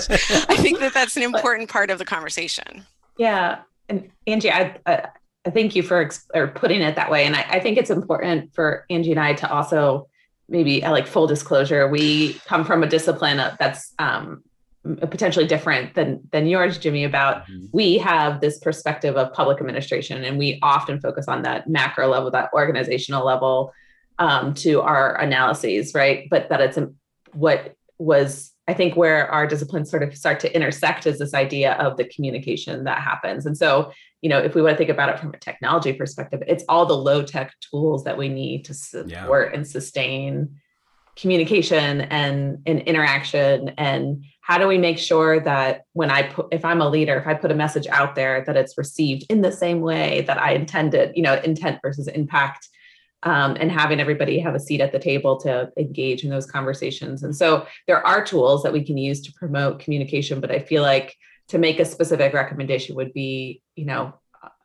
I 0.50 0.58
think 0.58 0.80
that 0.80 0.94
that's 0.94 1.18
an 1.18 1.24
important 1.24 1.70
part 1.70 1.90
of 1.90 2.00
the 2.00 2.06
conversation. 2.06 2.86
Yeah, 3.18 3.60
and 3.90 4.10
Angie, 4.28 4.52
I, 4.52 4.78
I 4.86 5.08
thank 5.52 5.76
you 5.76 5.84
for 5.84 6.10
or 6.34 6.48
putting 6.48 6.82
it 6.82 6.96
that 6.96 7.12
way. 7.12 7.26
And 7.26 7.36
I, 7.36 7.46
I, 7.50 7.60
think 7.60 7.78
it's 7.78 7.90
important 7.90 8.54
for 8.54 8.86
Angie 8.90 9.12
and 9.12 9.20
I 9.20 9.34
to 9.34 9.52
also 9.52 10.08
maybe 10.50 10.84
uh, 10.84 10.92
like 10.92 11.08
full 11.08 11.28
disclosure, 11.28 11.88
we 11.88 12.34
come 12.46 12.66
from 12.66 12.84
a 12.84 12.88
discipline 12.88 13.38
that's 13.38 13.94
um, 14.00 14.44
potentially 14.84 15.48
different 15.48 15.96
than 15.96 16.22
than 16.32 16.48
yours, 16.48 16.78
Jimmy. 16.78 17.04
About 17.04 17.44
mm-hmm. 17.44 17.66
we 17.72 17.98
have 17.98 18.42
this 18.42 18.60
perspective 18.60 19.18
of 19.18 19.34
public 19.34 19.60
administration, 19.60 20.24
and 20.24 20.38
we 20.38 20.60
often 20.62 21.00
focus 21.00 21.28
on 21.28 21.42
that 21.44 21.68
macro 21.68 22.08
level, 22.08 22.32
that 22.32 22.50
organizational 22.54 23.26
level, 23.26 23.74
um, 24.20 24.54
to 24.56 24.82
our 24.82 25.16
analyses, 25.20 25.94
right? 25.94 26.28
But 26.30 26.50
that 26.50 26.62
it's 26.62 26.78
what 27.34 27.76
was 27.98 28.52
I 28.68 28.74
think 28.74 28.96
where 28.96 29.32
our 29.32 29.46
disciplines 29.46 29.92
sort 29.92 30.02
of 30.02 30.16
start 30.18 30.40
to 30.40 30.56
intersect 30.56 31.06
is 31.06 31.20
this 31.20 31.34
idea 31.34 31.74
of 31.74 31.98
the 31.98 32.06
communication 32.06 32.84
that 32.86 33.00
happens. 33.00 33.46
And 33.46 33.56
so, 33.56 33.92
you 34.22 34.30
know, 34.30 34.40
if 34.40 34.56
we 34.56 34.62
want 34.62 34.74
to 34.74 34.78
think 34.78 34.90
about 34.90 35.10
it 35.10 35.20
from 35.20 35.34
a 35.34 35.38
technology 35.38 35.94
perspective, 35.94 36.42
it's 36.48 36.64
all 36.68 36.86
the 36.86 36.98
low 36.98 37.22
tech 37.22 37.54
tools 37.60 38.04
that 38.06 38.18
we 38.18 38.28
need 38.28 38.66
to 38.66 38.74
support 38.74 39.50
yeah. 39.52 39.56
and 39.56 39.68
sustain 39.68 40.60
communication 41.16 42.02
and, 42.02 42.62
and 42.66 42.82
interaction 42.82 43.70
and 43.78 44.24
how 44.42 44.58
do 44.58 44.68
we 44.68 44.78
make 44.78 45.00
sure 45.00 45.40
that 45.40 45.84
when 45.94 46.12
i 46.12 46.22
put 46.22 46.48
if 46.52 46.66
i'm 46.66 46.82
a 46.82 46.90
leader 46.90 47.18
if 47.18 47.26
i 47.26 47.34
put 47.34 47.52
a 47.52 47.56
message 47.56 47.88
out 47.88 48.16
there 48.16 48.44
that 48.46 48.58
it's 48.58 48.78
received 48.78 49.26
in 49.30 49.42
the 49.42 49.52
same 49.52 49.80
way 49.80 50.22
that 50.28 50.38
i 50.38 50.52
intended 50.52 51.16
you 51.16 51.24
know 51.24 51.36
intent 51.46 51.80
versus 51.82 52.08
impact 52.10 52.68
um, 53.24 53.58
and 53.60 53.72
having 53.72 54.00
everybody 54.00 54.40
have 54.40 54.56
a 54.56 54.60
seat 54.60 54.82
at 54.82 54.92
the 54.92 55.00
table 55.00 55.38
to 55.42 55.72
engage 55.78 56.24
in 56.24 56.30
those 56.30 56.46
conversations. 56.46 57.24
And 57.24 57.36
so 57.36 57.66
there 57.88 58.06
are 58.06 58.24
tools 58.24 58.64
that 58.64 58.74
we 58.74 58.84
can 58.84 58.98
use 58.98 59.22
to 59.22 59.34
promote 59.34 59.80
communication, 59.80 60.40
but 60.40 60.52
I 60.52 60.60
feel 60.60 60.84
like 60.84 61.16
to 61.50 61.58
make 61.58 61.80
a 61.80 61.86
specific 61.86 62.34
recommendation 62.34 62.96
would 62.96 63.14
be, 63.14 63.62
you 63.76 63.86
know, 63.86 64.14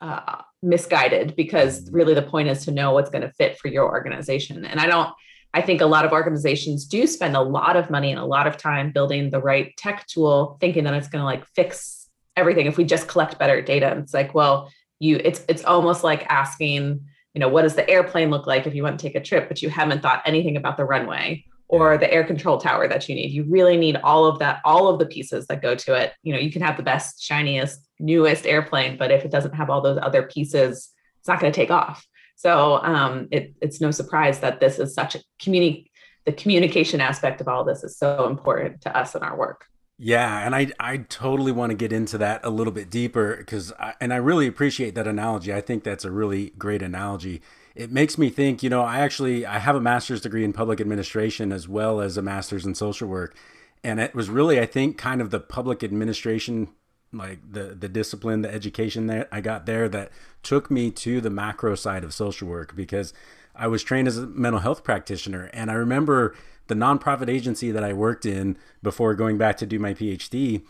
uh, 0.00 0.42
misguided 0.62 1.36
because 1.36 1.82
mm-hmm. 1.82 1.94
really 1.94 2.14
the 2.14 2.22
point 2.22 2.48
is 2.48 2.64
to 2.64 2.72
know 2.72 2.92
what's 2.92 3.10
going 3.10 3.22
to 3.22 3.32
fit 3.32 3.58
for 3.58 3.68
your 3.68 3.88
organization. 3.88 4.64
And 4.64 4.80
I 4.80 4.86
don't, 4.86 5.10
I 5.52 5.62
think 5.62 5.80
a 5.80 5.86
lot 5.86 6.04
of 6.04 6.12
organizations 6.12 6.86
do 6.86 7.06
spend 7.06 7.36
a 7.36 7.40
lot 7.40 7.76
of 7.76 7.90
money 7.90 8.10
and 8.10 8.20
a 8.20 8.24
lot 8.24 8.46
of 8.46 8.56
time 8.56 8.92
building 8.92 9.30
the 9.30 9.40
right 9.40 9.74
tech 9.76 10.06
tool, 10.06 10.58
thinking 10.60 10.84
that 10.84 10.94
it's 10.94 11.08
going 11.08 11.20
to 11.20 11.26
like 11.26 11.44
fix 11.56 12.08
everything 12.36 12.66
if 12.66 12.76
we 12.76 12.84
just 12.84 13.08
collect 13.08 13.38
better 13.38 13.60
data. 13.60 13.90
And 13.90 14.00
it's 14.00 14.14
like, 14.14 14.32
well, 14.34 14.70
you, 15.00 15.20
it's 15.22 15.44
it's 15.48 15.64
almost 15.64 16.04
like 16.04 16.24
asking 16.28 17.00
you 17.34 17.40
know, 17.40 17.48
what 17.48 17.62
does 17.62 17.74
the 17.74 17.88
airplane 17.88 18.30
look 18.30 18.46
like 18.46 18.66
if 18.66 18.74
you 18.74 18.82
want 18.82 18.98
to 18.98 19.02
take 19.06 19.14
a 19.14 19.20
trip, 19.20 19.48
but 19.48 19.62
you 19.62 19.70
haven't 19.70 20.02
thought 20.02 20.22
anything 20.26 20.56
about 20.56 20.76
the 20.76 20.84
runway 20.84 21.44
or 21.68 21.96
the 21.96 22.12
air 22.12 22.24
control 22.24 22.58
tower 22.58 22.88
that 22.88 23.08
you 23.08 23.14
need. 23.14 23.30
You 23.30 23.44
really 23.44 23.76
need 23.76 23.96
all 24.02 24.26
of 24.26 24.40
that, 24.40 24.60
all 24.64 24.88
of 24.88 24.98
the 24.98 25.06
pieces 25.06 25.46
that 25.46 25.62
go 25.62 25.76
to 25.76 25.94
it. 25.94 26.12
You 26.24 26.32
know, 26.32 26.40
you 26.40 26.50
can 26.50 26.62
have 26.62 26.76
the 26.76 26.82
best, 26.82 27.22
shiniest, 27.22 27.88
newest 28.00 28.44
airplane, 28.44 28.96
but 28.98 29.12
if 29.12 29.24
it 29.24 29.30
doesn't 29.30 29.54
have 29.54 29.70
all 29.70 29.80
those 29.80 29.98
other 30.02 30.24
pieces, 30.24 30.90
it's 31.20 31.28
not 31.28 31.38
going 31.38 31.52
to 31.52 31.56
take 31.56 31.70
off. 31.70 32.04
So 32.34 32.82
um, 32.82 33.28
it, 33.30 33.54
it's 33.60 33.80
no 33.80 33.92
surprise 33.92 34.40
that 34.40 34.58
this 34.58 34.80
is 34.80 34.94
such 34.94 35.14
a 35.14 35.20
community. 35.40 35.92
The 36.26 36.32
communication 36.32 37.00
aspect 37.00 37.40
of 37.40 37.46
all 37.46 37.64
this 37.64 37.84
is 37.84 37.96
so 37.96 38.26
important 38.26 38.80
to 38.82 38.96
us 38.96 39.14
in 39.14 39.22
our 39.22 39.36
work. 39.36 39.66
Yeah, 40.02 40.46
and 40.46 40.54
I 40.54 40.68
I 40.80 40.96
totally 40.96 41.52
want 41.52 41.70
to 41.70 41.76
get 41.76 41.92
into 41.92 42.16
that 42.18 42.40
a 42.42 42.48
little 42.48 42.72
bit 42.72 42.88
deeper 42.88 43.36
because 43.36 43.70
and 44.00 44.14
I 44.14 44.16
really 44.16 44.46
appreciate 44.46 44.94
that 44.94 45.06
analogy. 45.06 45.52
I 45.52 45.60
think 45.60 45.84
that's 45.84 46.06
a 46.06 46.10
really 46.10 46.54
great 46.56 46.80
analogy. 46.80 47.42
It 47.74 47.92
makes 47.92 48.16
me 48.16 48.30
think, 48.30 48.62
you 48.62 48.70
know, 48.70 48.80
I 48.80 49.00
actually 49.00 49.44
I 49.44 49.58
have 49.58 49.76
a 49.76 49.80
master's 49.80 50.22
degree 50.22 50.42
in 50.42 50.54
public 50.54 50.80
administration 50.80 51.52
as 51.52 51.68
well 51.68 52.00
as 52.00 52.16
a 52.16 52.22
master's 52.22 52.64
in 52.64 52.74
social 52.74 53.08
work. 53.08 53.36
And 53.84 54.00
it 54.00 54.14
was 54.14 54.30
really 54.30 54.58
I 54.58 54.64
think 54.64 54.96
kind 54.96 55.20
of 55.20 55.30
the 55.30 55.40
public 55.40 55.84
administration 55.84 56.68
like 57.12 57.40
the 57.52 57.76
the 57.78 57.88
discipline, 57.88 58.40
the 58.40 58.52
education 58.52 59.06
that 59.08 59.28
I 59.30 59.42
got 59.42 59.66
there 59.66 59.86
that 59.90 60.10
took 60.42 60.70
me 60.70 60.90
to 60.92 61.20
the 61.20 61.28
macro 61.28 61.74
side 61.74 62.04
of 62.04 62.14
social 62.14 62.48
work 62.48 62.74
because 62.74 63.12
I 63.54 63.66
was 63.66 63.82
trained 63.82 64.08
as 64.08 64.16
a 64.16 64.26
mental 64.26 64.60
health 64.60 64.82
practitioner 64.82 65.50
and 65.52 65.70
I 65.70 65.74
remember 65.74 66.34
the 66.70 66.74
nonprofit 66.74 67.28
agency 67.28 67.70
that 67.70 67.84
I 67.84 67.92
worked 67.92 68.24
in 68.24 68.56
before 68.82 69.14
going 69.14 69.36
back 69.36 69.58
to 69.58 69.66
do 69.66 69.78
my 69.78 69.92
PhD, 69.92 70.62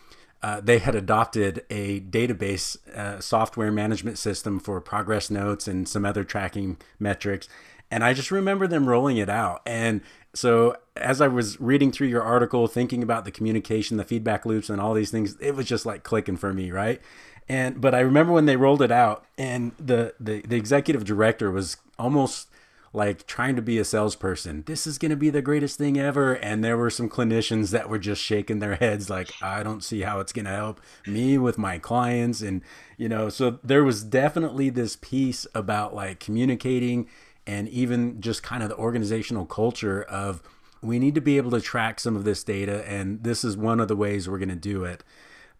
uh, 0.42 0.60
they 0.60 0.78
had 0.78 0.94
adopted 0.94 1.64
a 1.70 2.00
database 2.00 2.76
uh, 2.96 3.20
software 3.20 3.70
management 3.70 4.18
system 4.18 4.58
for 4.58 4.80
progress 4.80 5.30
notes 5.30 5.68
and 5.68 5.86
some 5.86 6.04
other 6.04 6.24
tracking 6.24 6.78
metrics. 6.98 7.48
And 7.90 8.02
I 8.02 8.14
just 8.14 8.30
remember 8.30 8.66
them 8.66 8.88
rolling 8.88 9.18
it 9.18 9.28
out. 9.28 9.62
And 9.66 10.00
so 10.32 10.76
as 10.96 11.20
I 11.20 11.28
was 11.28 11.60
reading 11.60 11.92
through 11.92 12.08
your 12.08 12.22
article, 12.22 12.66
thinking 12.66 13.02
about 13.02 13.24
the 13.24 13.30
communication, 13.30 13.96
the 13.96 14.04
feedback 14.04 14.46
loops, 14.46 14.70
and 14.70 14.80
all 14.80 14.94
these 14.94 15.10
things, 15.10 15.36
it 15.40 15.54
was 15.54 15.66
just 15.66 15.84
like 15.84 16.02
clicking 16.02 16.36
for 16.36 16.54
me, 16.54 16.70
right? 16.70 17.00
And 17.48 17.80
but 17.80 17.94
I 17.94 18.00
remember 18.00 18.32
when 18.32 18.46
they 18.46 18.56
rolled 18.56 18.80
it 18.80 18.92
out, 18.92 19.26
and 19.36 19.72
the 19.76 20.14
the, 20.20 20.40
the 20.42 20.56
executive 20.56 21.04
director 21.04 21.50
was 21.50 21.78
almost 21.98 22.48
like 22.92 23.24
trying 23.26 23.54
to 23.54 23.62
be 23.62 23.78
a 23.78 23.84
salesperson. 23.84 24.64
This 24.66 24.84
is 24.84 24.98
going 24.98 25.10
to 25.10 25.16
be 25.16 25.30
the 25.30 25.42
greatest 25.42 25.78
thing 25.78 25.96
ever. 25.96 26.34
And 26.34 26.64
there 26.64 26.76
were 26.76 26.90
some 26.90 27.08
clinicians 27.08 27.70
that 27.70 27.88
were 27.88 28.00
just 28.00 28.20
shaking 28.20 28.58
their 28.58 28.74
heads, 28.74 29.08
like, 29.08 29.30
I 29.40 29.62
don't 29.62 29.84
see 29.84 30.00
how 30.00 30.18
it's 30.18 30.32
going 30.32 30.46
to 30.46 30.50
help 30.50 30.80
me 31.06 31.38
with 31.38 31.56
my 31.56 31.78
clients. 31.78 32.40
And, 32.40 32.62
you 32.96 33.08
know, 33.08 33.28
so 33.28 33.60
there 33.62 33.84
was 33.84 34.02
definitely 34.02 34.70
this 34.70 34.96
piece 34.96 35.46
about 35.54 35.94
like 35.94 36.18
communicating 36.18 37.08
and 37.46 37.68
even 37.68 38.20
just 38.20 38.42
kind 38.42 38.62
of 38.62 38.68
the 38.68 38.76
organizational 38.76 39.46
culture 39.46 40.02
of 40.02 40.42
we 40.82 40.98
need 40.98 41.14
to 41.14 41.20
be 41.20 41.36
able 41.36 41.52
to 41.52 41.60
track 41.60 42.00
some 42.00 42.16
of 42.16 42.24
this 42.24 42.42
data. 42.42 42.84
And 42.90 43.22
this 43.22 43.44
is 43.44 43.56
one 43.56 43.78
of 43.78 43.86
the 43.86 43.96
ways 43.96 44.28
we're 44.28 44.38
going 44.38 44.48
to 44.48 44.56
do 44.56 44.84
it. 44.84 45.04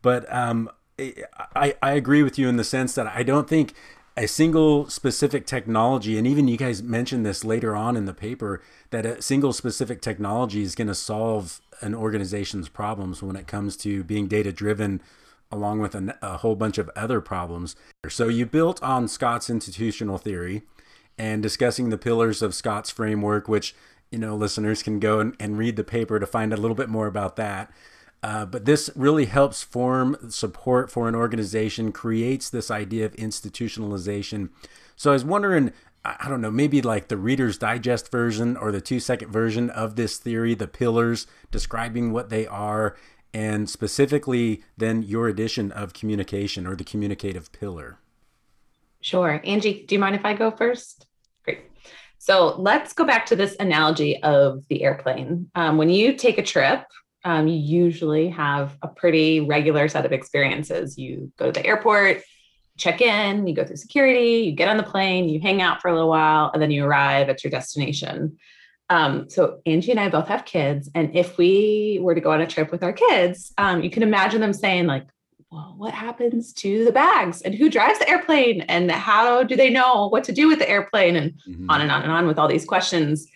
But, 0.02 0.30
um, 0.34 0.68
I, 1.56 1.76
I 1.80 1.92
agree 1.92 2.22
with 2.22 2.38
you 2.38 2.48
in 2.48 2.56
the 2.56 2.64
sense 2.64 2.94
that 2.96 3.06
I 3.06 3.22
don't 3.22 3.48
think 3.48 3.72
a 4.16 4.26
single 4.26 4.88
specific 4.88 5.46
technology, 5.46 6.18
and 6.18 6.26
even 6.26 6.48
you 6.48 6.56
guys 6.56 6.82
mentioned 6.82 7.24
this 7.24 7.44
later 7.44 7.74
on 7.76 7.96
in 7.96 8.06
the 8.06 8.14
paper, 8.14 8.62
that 8.90 9.06
a 9.06 9.22
single 9.22 9.52
specific 9.52 10.00
technology 10.00 10.62
is 10.62 10.74
going 10.74 10.88
to 10.88 10.94
solve 10.94 11.60
an 11.80 11.94
organization's 11.94 12.68
problems 12.68 13.22
when 13.22 13.36
it 13.36 13.46
comes 13.46 13.76
to 13.78 14.04
being 14.04 14.26
data 14.26 14.52
driven, 14.52 15.00
along 15.50 15.80
with 15.80 15.94
a, 15.94 16.18
a 16.22 16.38
whole 16.38 16.56
bunch 16.56 16.76
of 16.78 16.90
other 16.94 17.20
problems. 17.20 17.76
So 18.08 18.28
you 18.28 18.46
built 18.46 18.82
on 18.82 19.08
Scott's 19.08 19.48
institutional 19.48 20.18
theory 20.18 20.62
and 21.16 21.42
discussing 21.42 21.90
the 21.90 21.98
pillars 21.98 22.42
of 22.42 22.54
Scott's 22.54 22.90
framework, 22.90 23.48
which 23.48 23.74
you 24.10 24.18
know 24.18 24.34
listeners 24.34 24.82
can 24.82 24.98
go 24.98 25.20
and, 25.20 25.34
and 25.38 25.56
read 25.56 25.76
the 25.76 25.84
paper 25.84 26.18
to 26.18 26.26
find 26.26 26.52
a 26.52 26.56
little 26.56 26.74
bit 26.74 26.88
more 26.88 27.06
about 27.06 27.36
that. 27.36 27.70
Uh, 28.22 28.44
but 28.44 28.66
this 28.66 28.90
really 28.94 29.24
helps 29.24 29.62
form 29.62 30.16
support 30.28 30.90
for 30.90 31.08
an 31.08 31.14
organization, 31.14 31.90
creates 31.90 32.50
this 32.50 32.70
idea 32.70 33.06
of 33.06 33.16
institutionalization. 33.16 34.50
So 34.94 35.10
I 35.10 35.14
was 35.14 35.24
wondering, 35.24 35.72
I 36.04 36.28
don't 36.28 36.42
know, 36.42 36.50
maybe 36.50 36.82
like 36.82 37.08
the 37.08 37.16
Reader's 37.16 37.56
Digest 37.56 38.10
version 38.10 38.56
or 38.56 38.72
the 38.72 38.80
two 38.80 39.00
second 39.00 39.30
version 39.30 39.70
of 39.70 39.96
this 39.96 40.18
theory, 40.18 40.54
the 40.54 40.68
pillars, 40.68 41.26
describing 41.50 42.12
what 42.12 42.28
they 42.28 42.46
are, 42.46 42.96
and 43.32 43.70
specifically 43.70 44.62
then 44.76 45.02
your 45.02 45.28
edition 45.28 45.72
of 45.72 45.94
communication 45.94 46.66
or 46.66 46.76
the 46.76 46.84
communicative 46.84 47.52
pillar. 47.52 47.98
Sure. 49.00 49.40
Angie, 49.44 49.84
do 49.86 49.94
you 49.94 49.98
mind 49.98 50.14
if 50.14 50.24
I 50.26 50.34
go 50.34 50.50
first? 50.50 51.06
Great. 51.44 51.60
So 52.18 52.56
let's 52.58 52.92
go 52.92 53.04
back 53.04 53.24
to 53.26 53.36
this 53.36 53.56
analogy 53.60 54.22
of 54.22 54.66
the 54.68 54.82
airplane. 54.82 55.50
Um, 55.54 55.78
when 55.78 55.88
you 55.88 56.14
take 56.14 56.36
a 56.36 56.42
trip, 56.42 56.84
um, 57.24 57.48
you 57.48 57.58
usually 57.58 58.28
have 58.30 58.76
a 58.82 58.88
pretty 58.88 59.40
regular 59.40 59.88
set 59.88 60.06
of 60.06 60.12
experiences. 60.12 60.96
You 60.98 61.30
go 61.38 61.46
to 61.46 61.52
the 61.52 61.66
airport, 61.66 62.22
check 62.78 63.00
in, 63.00 63.46
you 63.46 63.54
go 63.54 63.64
through 63.64 63.76
security, 63.76 64.44
you 64.46 64.52
get 64.52 64.68
on 64.68 64.78
the 64.78 64.82
plane, 64.82 65.28
you 65.28 65.40
hang 65.40 65.60
out 65.60 65.82
for 65.82 65.88
a 65.88 65.92
little 65.92 66.08
while, 66.08 66.50
and 66.52 66.62
then 66.62 66.70
you 66.70 66.84
arrive 66.84 67.28
at 67.28 67.44
your 67.44 67.50
destination. 67.50 68.38
Um, 68.88 69.28
so 69.28 69.60
Angie 69.66 69.92
and 69.92 70.00
I 70.00 70.08
both 70.08 70.28
have 70.28 70.44
kids, 70.44 70.90
and 70.94 71.14
if 71.14 71.38
we 71.38 72.00
were 72.02 72.14
to 72.14 72.20
go 72.20 72.32
on 72.32 72.40
a 72.40 72.46
trip 72.46 72.72
with 72.72 72.82
our 72.82 72.92
kids, 72.92 73.52
um, 73.56 73.82
you 73.82 73.90
can 73.90 74.02
imagine 74.02 74.40
them 74.40 74.52
saying 74.52 74.86
like, 74.86 75.06
"Well, 75.52 75.74
what 75.76 75.94
happens 75.94 76.52
to 76.54 76.84
the 76.84 76.90
bags, 76.90 77.42
and 77.42 77.54
who 77.54 77.68
drives 77.70 78.00
the 78.00 78.08
airplane, 78.08 78.62
and 78.62 78.90
how 78.90 79.44
do 79.44 79.54
they 79.54 79.70
know 79.70 80.08
what 80.08 80.24
to 80.24 80.32
do 80.32 80.48
with 80.48 80.58
the 80.58 80.68
airplane?" 80.68 81.14
And 81.14 81.32
mm-hmm. 81.48 81.70
on 81.70 81.82
and 81.82 81.92
on 81.92 82.02
and 82.02 82.10
on 82.10 82.26
with 82.26 82.38
all 82.38 82.48
these 82.48 82.64
questions. 82.64 83.28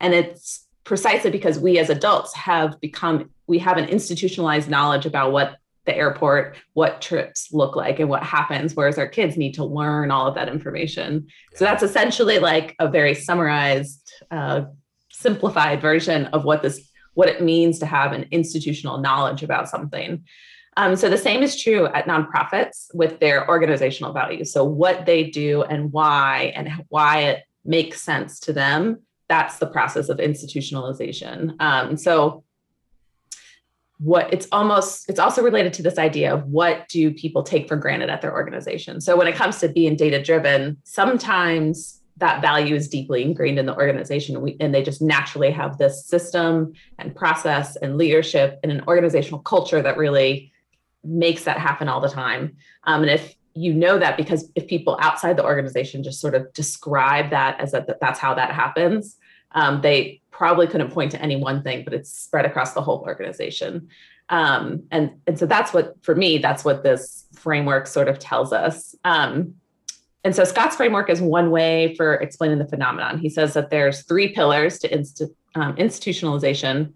And 0.00 0.14
it's 0.14 0.66
precisely 0.84 1.30
because 1.30 1.58
we 1.58 1.78
as 1.78 1.90
adults 1.90 2.34
have 2.34 2.80
become 2.80 3.30
we 3.46 3.58
have 3.58 3.76
an 3.76 3.88
institutionalized 3.88 4.68
knowledge 4.68 5.06
about 5.06 5.32
what 5.32 5.56
the 5.84 5.96
airport 5.96 6.56
what 6.74 7.00
trips 7.00 7.52
look 7.52 7.74
like 7.74 7.98
and 7.98 8.08
what 8.08 8.22
happens 8.22 8.74
whereas 8.74 8.98
our 8.98 9.08
kids 9.08 9.36
need 9.36 9.52
to 9.54 9.64
learn 9.64 10.10
all 10.10 10.26
of 10.26 10.34
that 10.34 10.48
information. 10.48 11.26
Yeah. 11.52 11.58
so 11.58 11.64
that's 11.64 11.82
essentially 11.82 12.38
like 12.38 12.74
a 12.78 12.88
very 12.88 13.14
summarized 13.14 14.12
uh, 14.30 14.62
simplified 15.10 15.80
version 15.80 16.26
of 16.26 16.44
what 16.44 16.62
this 16.62 16.90
what 17.14 17.28
it 17.28 17.42
means 17.42 17.78
to 17.78 17.86
have 17.86 18.12
an 18.12 18.26
institutional 18.30 18.98
knowledge 18.98 19.42
about 19.42 19.68
something. 19.68 20.24
Um, 20.78 20.96
so 20.96 21.10
the 21.10 21.18
same 21.18 21.42
is 21.42 21.60
true 21.60 21.86
at 21.86 22.06
nonprofits 22.06 22.86
with 22.94 23.20
their 23.20 23.46
organizational 23.48 24.14
values. 24.14 24.52
So 24.52 24.64
what 24.64 25.04
they 25.04 25.24
do 25.24 25.62
and 25.64 25.92
why 25.92 26.52
and 26.56 26.84
why 26.88 27.24
it 27.24 27.44
makes 27.64 28.00
sense 28.00 28.40
to 28.40 28.52
them 28.52 29.02
that's 29.28 29.58
the 29.58 29.66
process 29.66 30.08
of 30.08 30.18
institutionalization. 30.18 31.60
Um, 31.60 31.96
so 31.96 32.44
what 33.98 34.32
it's 34.32 34.48
almost 34.50 35.08
it's 35.08 35.20
also 35.20 35.42
related 35.42 35.72
to 35.74 35.82
this 35.82 35.96
idea 35.96 36.34
of 36.34 36.44
what 36.46 36.88
do 36.88 37.12
people 37.12 37.44
take 37.44 37.68
for 37.68 37.76
granted 37.76 38.10
at 38.10 38.20
their 38.20 38.32
organization? 38.32 39.00
So 39.00 39.16
when 39.16 39.28
it 39.28 39.36
comes 39.36 39.58
to 39.60 39.68
being 39.68 39.96
data 39.96 40.20
driven 40.22 40.76
sometimes 40.82 42.02
that 42.18 42.42
value 42.42 42.74
is 42.74 42.88
deeply 42.88 43.22
ingrained 43.22 43.58
in 43.58 43.66
the 43.66 43.74
organization. 43.74 44.54
And 44.60 44.74
they 44.74 44.82
just 44.82 45.02
naturally 45.02 45.50
have 45.50 45.78
this 45.78 46.06
system 46.06 46.72
and 46.98 47.14
process 47.14 47.76
and 47.76 47.96
leadership 47.96 48.60
and 48.62 48.70
an 48.70 48.82
organizational 48.86 49.40
culture 49.40 49.82
that 49.82 49.96
really 49.96 50.52
makes 51.02 51.44
that 51.44 51.58
happen 51.58 51.88
all 51.88 52.00
the 52.00 52.08
time. 52.08 52.56
Um, 52.84 53.02
and 53.02 53.10
if 53.10 53.34
you 53.54 53.74
know 53.74 53.98
that 53.98 54.16
because 54.16 54.50
if 54.54 54.66
people 54.66 54.96
outside 55.00 55.36
the 55.36 55.44
organization 55.44 56.02
just 56.02 56.20
sort 56.20 56.34
of 56.34 56.52
describe 56.52 57.30
that 57.30 57.60
as 57.60 57.72
that 57.72 57.86
that's 58.00 58.18
how 58.18 58.34
that 58.34 58.52
happens 58.52 59.16
Um, 59.54 59.80
they 59.82 60.20
probably 60.30 60.66
couldn't 60.66 60.90
point 60.90 61.10
to 61.12 61.20
any 61.20 61.36
one 61.36 61.62
thing, 61.62 61.84
but 61.84 61.92
it's 61.92 62.10
spread 62.10 62.46
across 62.46 62.72
the 62.72 62.80
whole 62.80 63.00
organization. 63.06 63.88
Um, 64.28 64.84
and, 64.90 65.10
and 65.26 65.38
so 65.38 65.46
that's 65.46 65.74
what, 65.74 66.02
for 66.02 66.14
me, 66.14 66.38
that's 66.38 66.64
what 66.64 66.82
this 66.82 67.26
framework 67.34 67.86
sort 67.86 68.08
of 68.08 68.18
tells 68.18 68.52
us. 68.52 68.94
Um, 69.04 69.54
and 70.24 70.34
so 70.34 70.44
Scott's 70.44 70.76
framework 70.76 71.10
is 71.10 71.20
one 71.20 71.50
way 71.50 71.94
for 71.96 72.14
explaining 72.14 72.58
the 72.58 72.66
phenomenon. 72.66 73.18
He 73.18 73.28
says 73.28 73.52
that 73.54 73.68
there's 73.68 74.02
three 74.04 74.32
pillars 74.32 74.78
to 74.78 74.88
um, 75.54 75.76
institutionalization. 75.76 76.94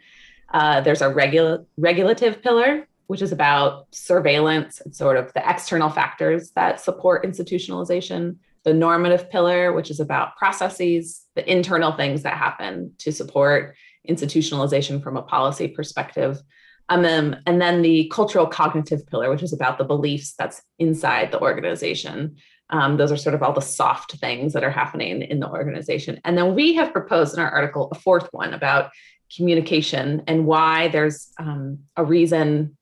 Uh, 0.55 0.81
there's 0.81 1.03
a 1.03 1.11
regula- 1.11 1.65
regulative 1.77 2.41
pillar, 2.41 2.89
which 3.07 3.23
is 3.23 3.33
about 3.33 3.87
surveillance 3.93 4.81
and 4.81 4.95
sort 4.95 5.17
of 5.17 5.33
the 5.33 5.49
external 5.49 5.91
factors 5.91 6.51
that 6.53 6.81
support 6.81 7.25
institutionalization. 7.25 8.37
The 8.65 8.75
normative 8.75 9.31
pillar, 9.31 9.73
which 9.73 9.91
is 9.91 10.01
about 10.01 10.37
processes, 10.37 11.25
the 11.37 11.49
internal 11.51 11.93
things 11.93 12.23
that 12.23 12.37
happen 12.37 12.93
to 12.99 13.13
support 13.13 13.77
institutionalization 14.09 15.03
from 15.03 15.17
a 15.17 15.23
policy 15.23 15.69
perspective. 15.69 16.43
Um, 16.89 17.37
and 17.47 17.61
then 17.61 17.83
the 17.83 18.11
cultural 18.13 18.47
cognitive 18.47 19.07
pillar, 19.07 19.31
which 19.31 19.43
is 19.43 19.53
about 19.53 19.79
the 19.79 19.85
beliefs 19.85 20.35
that's 20.39 20.63
inside 20.79 21.33
the 21.33 21.41
organization. 21.41 22.37
Um, 22.71 22.97
those 22.97 23.13
are 23.13 23.17
sort 23.17 23.35
of 23.35 23.43
all 23.43 23.53
the 23.53 23.61
soft 23.61 24.13
things 24.19 24.53
that 24.53 24.65
are 24.65 24.71
happening 24.71 25.23
in 25.23 25.41
the 25.41 25.49
organization. 25.49 26.21
And 26.25 26.37
then 26.37 26.55
we 26.55 26.75
have 26.75 26.93
proposed 26.93 27.35
in 27.35 27.41
our 27.41 27.51
article 27.51 27.89
a 27.93 27.95
fourth 27.95 28.29
one 28.33 28.55
about 28.55 28.91
communication 29.35 30.23
and 30.27 30.47
why 30.47 30.89
there's 30.89 31.33
um, 31.39 31.81
a 31.97 32.05
reason 32.05 32.77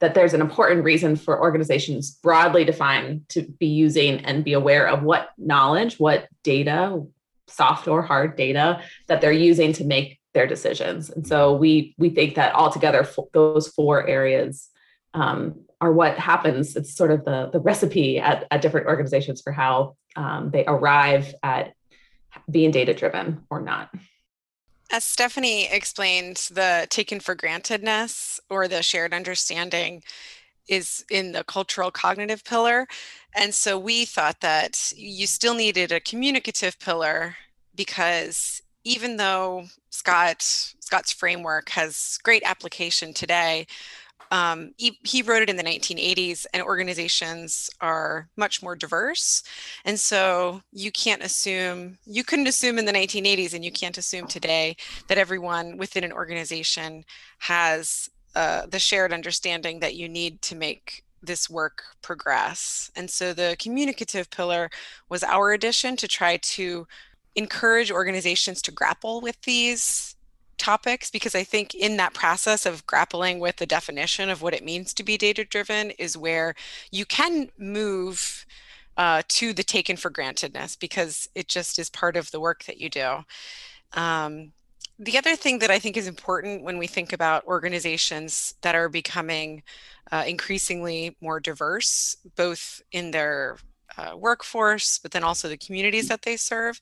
that 0.00 0.14
there's 0.14 0.34
an 0.34 0.40
important 0.40 0.84
reason 0.84 1.14
for 1.14 1.40
organizations 1.40 2.10
broadly 2.10 2.64
defined 2.64 3.28
to 3.28 3.42
be 3.42 3.66
using 3.66 4.24
and 4.24 4.44
be 4.44 4.54
aware 4.54 4.88
of 4.88 5.02
what 5.02 5.30
knowledge, 5.38 6.00
what 6.00 6.26
data, 6.42 7.02
soft 7.46 7.88
or 7.88 8.02
hard 8.02 8.36
data 8.36 8.82
that 9.08 9.20
they're 9.20 9.32
using 9.32 9.72
to 9.74 9.84
make 9.84 10.18
their 10.32 10.46
decisions. 10.46 11.10
And 11.10 11.26
so 11.26 11.54
we 11.54 11.94
we 11.98 12.10
think 12.10 12.36
that 12.36 12.54
altogether 12.54 13.06
those 13.32 13.68
four 13.68 14.06
areas 14.06 14.68
um, 15.12 15.60
are 15.80 15.92
what 15.92 16.18
happens. 16.18 16.76
It's 16.76 16.94
sort 16.94 17.10
of 17.10 17.24
the, 17.24 17.50
the 17.52 17.60
recipe 17.60 18.18
at, 18.18 18.46
at 18.50 18.62
different 18.62 18.86
organizations 18.86 19.42
for 19.42 19.52
how 19.52 19.96
um, 20.16 20.50
they 20.50 20.64
arrive 20.66 21.34
at 21.42 21.74
being 22.48 22.70
data 22.70 22.94
driven 22.94 23.44
or 23.50 23.60
not. 23.60 23.90
As 24.92 25.04
Stephanie 25.04 25.68
explained, 25.70 26.48
the 26.50 26.86
taken 26.90 27.20
for 27.20 27.36
grantedness 27.36 28.40
or 28.50 28.66
the 28.66 28.82
shared 28.82 29.14
understanding 29.14 30.02
is 30.68 31.04
in 31.10 31.32
the 31.32 31.44
cultural 31.44 31.90
cognitive 31.92 32.44
pillar. 32.44 32.88
And 33.34 33.54
so 33.54 33.78
we 33.78 34.04
thought 34.04 34.40
that 34.40 34.92
you 34.96 35.26
still 35.28 35.54
needed 35.54 35.92
a 35.92 36.00
communicative 36.00 36.78
pillar 36.80 37.36
because 37.74 38.62
even 38.84 39.16
though 39.16 39.66
Scott 39.90 40.42
Scott's 40.42 41.12
framework 41.12 41.68
has 41.70 42.18
great 42.24 42.42
application 42.44 43.12
today, 43.12 43.66
um, 44.30 44.72
he, 44.76 44.98
he, 45.02 45.22
wrote 45.22 45.42
it 45.42 45.50
in 45.50 45.56
the 45.56 45.64
1980s, 45.64 46.46
and 46.54 46.62
organizations 46.62 47.68
are 47.80 48.28
much 48.36 48.62
more 48.62 48.76
diverse. 48.76 49.42
And 49.84 49.98
so 49.98 50.62
you 50.72 50.92
can't 50.92 51.22
assume, 51.22 51.98
you 52.06 52.22
couldn't 52.22 52.46
assume 52.46 52.78
in 52.78 52.84
the 52.84 52.92
1980s, 52.92 53.54
and 53.54 53.64
you 53.64 53.72
can't 53.72 53.98
assume 53.98 54.28
today 54.28 54.76
that 55.08 55.18
everyone 55.18 55.76
within 55.76 56.04
an 56.04 56.12
organization 56.12 57.04
has 57.38 58.08
uh, 58.36 58.66
the 58.66 58.78
shared 58.78 59.12
understanding 59.12 59.80
that 59.80 59.96
you 59.96 60.08
need 60.08 60.40
to 60.42 60.54
make 60.54 61.04
this 61.22 61.50
work 61.50 61.82
progress. 62.00 62.90
And 62.94 63.10
so 63.10 63.32
the 63.32 63.56
communicative 63.58 64.30
pillar 64.30 64.70
was 65.08 65.24
our 65.24 65.52
addition 65.52 65.96
to 65.96 66.08
try 66.08 66.36
to 66.36 66.86
encourage 67.34 67.90
organizations 67.90 68.62
to 68.62 68.72
grapple 68.72 69.20
with 69.20 69.40
these 69.42 70.16
topics 70.60 71.10
because 71.10 71.34
I 71.34 71.42
think 71.42 71.74
in 71.74 71.96
that 71.96 72.14
process 72.14 72.66
of 72.66 72.86
grappling 72.86 73.40
with 73.40 73.56
the 73.56 73.66
definition 73.66 74.28
of 74.28 74.42
what 74.42 74.54
it 74.54 74.64
means 74.64 74.92
to 74.94 75.02
be 75.02 75.16
data 75.16 75.44
driven 75.44 75.90
is 75.92 76.16
where 76.16 76.54
you 76.92 77.06
can 77.06 77.48
move 77.58 78.44
uh, 78.96 79.22
to 79.28 79.54
the 79.54 79.62
taken 79.62 79.96
for 79.96 80.10
grantedness 80.10 80.78
because 80.78 81.28
it 81.34 81.48
just 81.48 81.78
is 81.78 81.88
part 81.88 82.16
of 82.16 82.30
the 82.30 82.40
work 82.40 82.64
that 82.64 82.78
you 82.78 82.90
do. 82.90 83.24
Um, 83.94 84.52
the 84.98 85.16
other 85.16 85.34
thing 85.34 85.60
that 85.60 85.70
I 85.70 85.78
think 85.78 85.96
is 85.96 86.06
important 86.06 86.62
when 86.62 86.76
we 86.76 86.86
think 86.86 87.14
about 87.14 87.46
organizations 87.46 88.54
that 88.60 88.74
are 88.74 88.90
becoming 88.90 89.62
uh, 90.12 90.24
increasingly 90.26 91.16
more 91.22 91.40
diverse, 91.40 92.16
both 92.36 92.82
in 92.92 93.10
their 93.10 93.56
uh, 93.96 94.14
workforce, 94.14 94.98
but 94.98 95.10
then 95.10 95.24
also 95.24 95.48
the 95.48 95.56
communities 95.56 96.08
that 96.08 96.20
they 96.20 96.36
serve. 96.36 96.78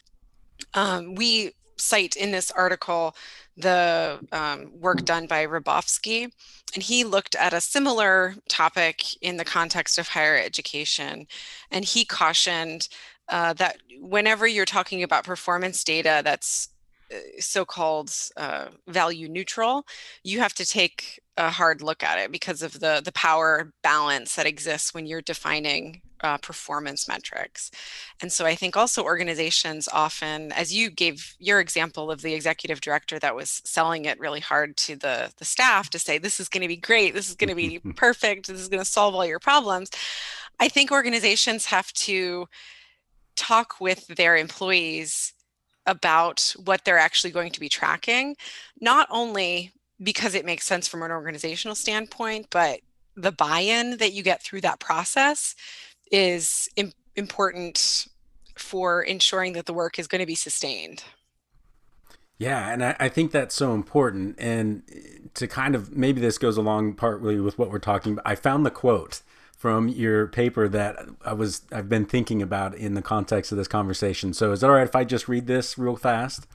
Um, 0.75 1.15
we 1.15 1.53
cite 1.79 2.17
in 2.17 2.31
this 2.31 2.51
article 2.51 3.15
the 3.57 4.21
um, 4.31 4.71
work 4.81 5.05
done 5.05 5.27
by 5.27 5.47
Hrabowski, 5.47 6.31
and 6.75 6.83
he 6.83 7.05
looked 7.05 7.35
at 7.35 7.53
a 7.53 7.61
similar 7.61 8.35
topic 8.49 9.21
in 9.21 9.37
the 9.37 9.45
context 9.45 9.99
of 9.99 10.09
higher 10.09 10.37
education. 10.39 11.27
And 11.71 11.85
he 11.85 12.05
cautioned 12.05 12.89
uh, 13.29 13.55
that 13.55 13.79
whenever 14.01 14.47
you're 14.47 14.65
talking 14.65 15.03
about 15.03 15.25
performance 15.25 15.83
data 15.83 16.23
that's 16.25 16.69
uh, 17.13 17.17
so-called 17.41 18.13
uh, 18.37 18.67
value 18.87 19.29
neutral, 19.29 19.85
you 20.23 20.39
have 20.39 20.55
to 20.55 20.65
take 20.65 21.21
a 21.37 21.51
hard 21.51 21.83
look 21.83 22.03
at 22.03 22.19
it 22.19 22.31
because 22.33 22.63
of 22.63 22.81
the 22.81 23.01
the 23.05 23.13
power 23.13 23.73
balance 23.83 24.35
that 24.35 24.47
exists 24.47 24.93
when 24.93 25.07
you're 25.07 25.23
defining 25.23 26.03
uh, 26.23 26.39
performance 26.39 27.09
metrics. 27.09 27.71
And 28.21 28.33
so 28.33 28.45
I 28.47 28.55
think 28.55 28.77
also 28.77 29.03
organizations 29.03 29.89
often, 29.93 30.53
as 30.53 30.75
you 30.75 30.91
gave 30.91 31.35
your 31.39 31.61
example 31.61 32.11
of 32.11 32.23
the 32.23 32.35
executive 32.35 32.81
director 32.81 33.19
that 33.19 33.35
was 33.35 33.63
selling 33.65 34.05
it 34.05 34.19
really 34.19 34.41
hard 34.41 34.77
to 34.79 34.97
the, 34.97 35.33
the 35.39 35.45
staff 35.45 35.91
to 35.91 35.99
say, 35.99 36.19
this 36.19 36.41
is 36.41 36.49
going 36.49 36.63
to 36.63 36.69
be 36.69 36.77
great, 36.77 37.15
this 37.15 37.29
is 37.29 37.37
going 37.37 37.49
to 37.49 37.55
be 37.55 37.79
perfect, 37.97 38.49
this 38.49 38.61
is 38.61 38.69
going 38.69 38.83
to 38.83 38.91
solve 38.91 39.15
all 39.15 39.27
your 39.27 39.39
problems. 39.39 39.91
I 40.61 40.69
think 40.69 40.91
organizations 40.91 41.67
have 41.67 41.93
to 41.95 42.47
talk 43.37 43.81
with 43.81 44.07
their 44.09 44.37
employees 44.37 45.33
about 45.87 46.55
what 46.65 46.85
they're 46.85 46.99
actually 46.99 47.31
going 47.31 47.53
to 47.53 47.61
be 47.61 47.69
tracking, 47.69 48.37
not 48.81 49.09
only 49.11 49.73
because 50.03 50.35
it 50.35 50.45
makes 50.45 50.67
sense 50.67 50.87
from 50.87 51.03
an 51.03 51.11
organizational 51.11 51.75
standpoint, 51.75 52.47
but 52.51 52.81
the 53.17 53.33
buy 53.33 53.61
in 53.61 53.97
that 53.97 54.13
you 54.13 54.23
get 54.23 54.43
through 54.43 54.61
that 54.61 54.79
process 54.79 55.55
is 56.11 56.69
Im- 56.77 56.93
important 57.17 58.09
for 58.57 59.03
ensuring 59.03 59.53
that 59.55 59.67
the 59.67 59.73
work 59.73 59.99
is 59.99 60.07
going 60.07 60.21
to 60.21 60.27
be 60.27 60.35
sustained. 60.35 61.05
Yeah, 62.39 62.73
and 62.73 62.85
I, 62.85 62.97
I, 63.01 63.09
think 63.09 63.33
that's 63.33 63.55
so 63.55 63.75
important. 63.75 64.37
And 64.39 64.83
to 65.35 65.49
kind 65.49 65.75
of 65.75 65.97
maybe 65.97 66.21
this 66.21 66.39
goes 66.39 66.57
along 66.57 66.95
partly 66.95 67.41
with 67.41 67.59
what 67.59 67.71
we're 67.71 67.81
talking 67.81 68.13
about. 68.13 68.27
I 68.27 68.37
found 68.37 68.65
the 68.65 68.71
quote 68.71 69.23
from 69.57 69.89
your 69.89 70.29
paper 70.29 70.69
that 70.69 71.01
I 71.25 71.33
was 71.33 71.63
I've 71.73 71.89
been 71.89 72.07
thinking 72.07 72.41
about 72.41 72.77
in 72.77 72.95
the 72.95 73.03
context 73.03 73.51
of 73.51 73.59
this 73.59 73.67
conversation. 73.67 74.33
So 74.33 74.53
is 74.53 74.63
it 74.63 74.67
all 74.67 74.77
right 74.77 74.87
if 74.87 74.95
I 74.95 75.03
just 75.03 75.27
read 75.27 75.49
this 75.49 75.77
real 75.77 75.97
fast? 75.97 76.47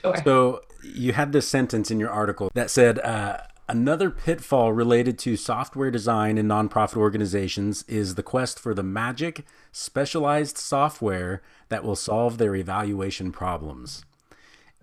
Sure. 0.00 0.16
So 0.24 0.62
you 0.82 1.12
had 1.12 1.32
this 1.32 1.46
sentence 1.46 1.90
in 1.90 2.00
your 2.00 2.10
article 2.10 2.50
that 2.54 2.70
said. 2.70 2.98
Uh, 3.00 3.38
Another 3.68 4.10
pitfall 4.10 4.72
related 4.72 5.18
to 5.20 5.36
software 5.36 5.90
design 5.90 6.38
in 6.38 6.46
nonprofit 6.46 6.96
organizations 6.96 7.84
is 7.88 8.14
the 8.14 8.22
quest 8.22 8.60
for 8.60 8.74
the 8.74 8.84
magic, 8.84 9.44
specialized 9.72 10.56
software 10.56 11.42
that 11.68 11.82
will 11.82 11.96
solve 11.96 12.38
their 12.38 12.54
evaluation 12.54 13.32
problems. 13.32 14.04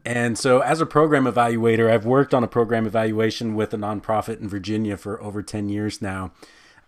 And 0.05 0.37
so, 0.37 0.59
as 0.59 0.81
a 0.81 0.85
program 0.85 1.23
evaluator, 1.23 1.89
I've 1.89 2.05
worked 2.05 2.33
on 2.33 2.43
a 2.43 2.47
program 2.47 2.85
evaluation 2.85 3.55
with 3.55 3.73
a 3.73 3.77
nonprofit 3.77 4.41
in 4.41 4.49
Virginia 4.49 4.97
for 4.97 5.21
over 5.23 5.41
10 5.41 5.69
years 5.69 6.01
now. 6.01 6.33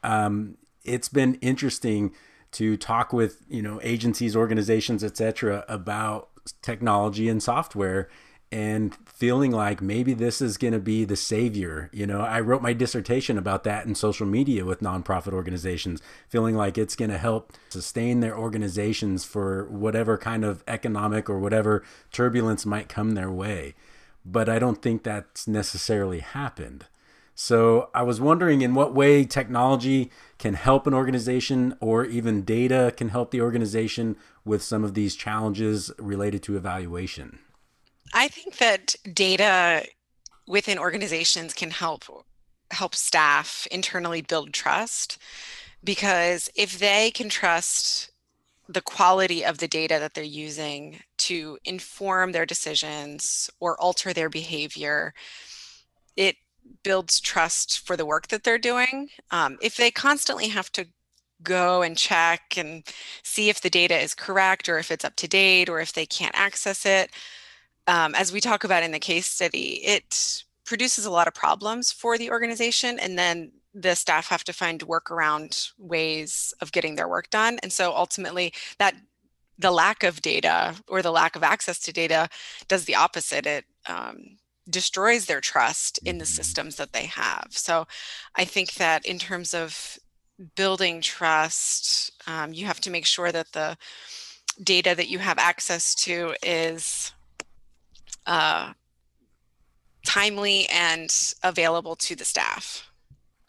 Um, 0.04 0.58
it's 0.84 1.08
been 1.08 1.36
interesting 1.36 2.14
to 2.52 2.76
talk 2.76 3.14
with 3.14 3.42
you 3.48 3.62
know 3.62 3.80
agencies, 3.84 4.36
organizations, 4.36 5.02
etc., 5.02 5.64
about 5.70 6.28
technology 6.62 7.30
and 7.30 7.42
software 7.42 8.10
and 8.52 8.96
feeling 9.16 9.50
like 9.50 9.82
maybe 9.82 10.14
this 10.14 10.42
is 10.42 10.58
going 10.58 10.74
to 10.74 10.80
be 10.80 11.06
the 11.06 11.16
savior. 11.16 11.90
You 11.94 12.06
know, 12.06 12.20
I 12.20 12.42
wrote 12.42 12.62
my 12.62 12.74
dissertation 12.74 13.38
about 13.38 13.64
that 13.64 13.86
in 13.86 13.96
social 13.96 14.28
media 14.28 14.66
with 14.66 14.82
nonprofit 14.82 15.32
organizations, 15.32 16.02
feeling 16.28 16.56
like 16.56 16.78
it's 16.78 16.98
going 16.98 17.12
to 17.12 17.18
help 17.18 17.54
sustain 17.70 18.20
their 18.20 18.38
organizations 18.38 19.24
for 19.24 19.66
whatever 19.70 20.18
kind 20.18 20.44
of 20.44 20.66
economic 20.68 21.30
or 21.30 21.40
whatever 21.40 21.82
turbulence 22.12 22.66
might 22.66 22.90
come 22.90 23.12
their 23.12 23.32
way. 23.32 23.74
But 24.26 24.50
I 24.50 24.60
don't 24.60 24.82
think 24.82 25.04
that's 25.04 25.48
necessarily 25.48 26.20
happened. 26.20 26.86
So 27.36 27.90
I 27.94 28.04
was 28.04 28.20
wondering 28.20 28.62
in 28.62 28.76
what 28.76 28.94
way 28.94 29.24
technology 29.24 30.12
can 30.40 30.56
help 30.56 30.88
an 30.88 30.94
organization 30.94 31.78
or 31.80 32.04
even 32.04 32.44
data 32.44 32.94
can 32.98 33.10
help 33.10 33.32
the 33.32 33.42
organization 33.42 34.18
with 34.44 34.62
some 34.62 34.84
of 34.84 34.94
these 34.94 35.16
challenges 35.16 35.92
related 35.98 36.44
to 36.44 36.58
evaluation. 36.58 37.40
I 38.16 38.30
think 38.30 38.58
that 38.58 38.96
data 39.14 39.86
within 40.48 40.80
organizations 40.80 41.54
can 41.54 41.70
help 41.70 42.06
help 42.72 42.96
staff 42.96 43.68
internally 43.70 44.22
build 44.22 44.54
trust 44.54 45.20
because 45.84 46.50
if 46.56 46.80
they 46.80 47.12
can 47.12 47.30
trust 47.30 48.10
the 48.68 48.82
quality 48.82 49.46
of 49.46 49.60
the 49.60 49.68
data 49.68 49.98
that 50.00 50.16
they're 50.16 50.24
using 50.24 51.02
to 51.18 51.60
inform 51.64 52.32
their 52.32 52.46
decisions 52.46 53.50
or 53.60 53.80
alter 53.80 54.14
their 54.14 54.30
behavior, 54.30 55.14
it 56.16 56.38
builds 56.84 57.20
trust 57.20 57.86
for 57.86 57.96
the 57.96 58.06
work 58.06 58.30
that 58.30 58.44
they're 58.44 58.58
doing. 58.58 59.10
Um, 59.30 59.58
if 59.62 59.78
they 59.78 59.92
constantly 59.92 60.48
have 60.48 60.72
to 60.72 60.88
go 61.44 61.84
and 61.84 61.96
check 61.96 62.58
and 62.58 62.84
see 63.24 63.50
if 63.50 63.62
the 63.62 63.70
data 63.70 64.00
is 64.00 64.16
correct 64.16 64.68
or 64.68 64.80
if 64.80 64.90
it's 64.90 65.06
up 65.06 65.16
to 65.18 65.28
date 65.28 65.70
or 65.70 65.80
if 65.80 65.94
they 65.94 66.08
can't 66.08 66.36
access 66.36 66.86
it, 66.86 67.12
um, 67.88 68.16
as 68.16 68.32
we 68.32 68.42
talk 68.42 68.64
about 68.64 68.84
in 68.84 68.92
the 68.92 69.00
case 69.00 69.28
study, 69.28 69.82
it 69.86 70.44
produces 70.66 71.06
a 71.06 71.12
lot 71.12 71.28
of 71.28 71.34
problems 71.34 71.92
for 71.92 72.18
the 72.18 72.32
organization. 72.32 73.00
And 73.00 73.18
then 73.18 73.52
the 73.74 73.96
staff 73.96 74.28
have 74.30 74.44
to 74.46 74.54
find 74.54 74.80
workaround 74.82 75.72
ways 75.78 76.54
of 76.62 76.72
getting 76.72 76.96
their 76.96 77.08
work 77.08 77.30
done. 77.30 77.60
And 77.62 77.72
so 77.72 77.94
ultimately 77.94 78.54
that 78.80 78.96
the 79.58 79.72
lack 79.72 80.04
of 80.04 80.22
data 80.22 80.76
or 80.88 81.02
the 81.02 81.12
lack 81.12 81.36
of 81.36 81.44
access 81.44 81.80
to 81.80 81.94
data 81.94 82.30
does 82.68 82.86
the 82.86 82.96
opposite. 82.96 83.46
It 83.46 83.66
um, 83.88 84.38
destroys 84.70 85.26
their 85.26 85.42
trust 85.42 86.00
in 86.06 86.18
the 86.18 86.26
mm-hmm. 86.26 86.34
systems 86.34 86.76
that 86.78 86.94
they 86.94 87.06
have. 87.06 87.48
So 87.52 87.86
I 88.36 88.46
think 88.46 88.74
that 88.76 89.06
in 89.06 89.20
terms 89.20 89.54
of 89.54 89.98
building 90.56 91.02
trust, 91.02 92.12
um, 92.28 92.54
you 92.54 92.66
have 92.66 92.82
to 92.82 92.90
make 92.90 93.06
sure 93.06 93.32
that 93.32 93.52
the 93.54 93.78
data 94.62 94.94
that 94.96 95.10
you 95.10 95.20
have 95.20 95.38
access 95.38 95.96
to 95.96 96.34
is 96.42 97.14
uh, 98.26 98.74
timely 100.06 100.68
and 100.70 101.34
available 101.44 101.96
to 101.96 102.16
the 102.16 102.26
staff. 102.26 102.90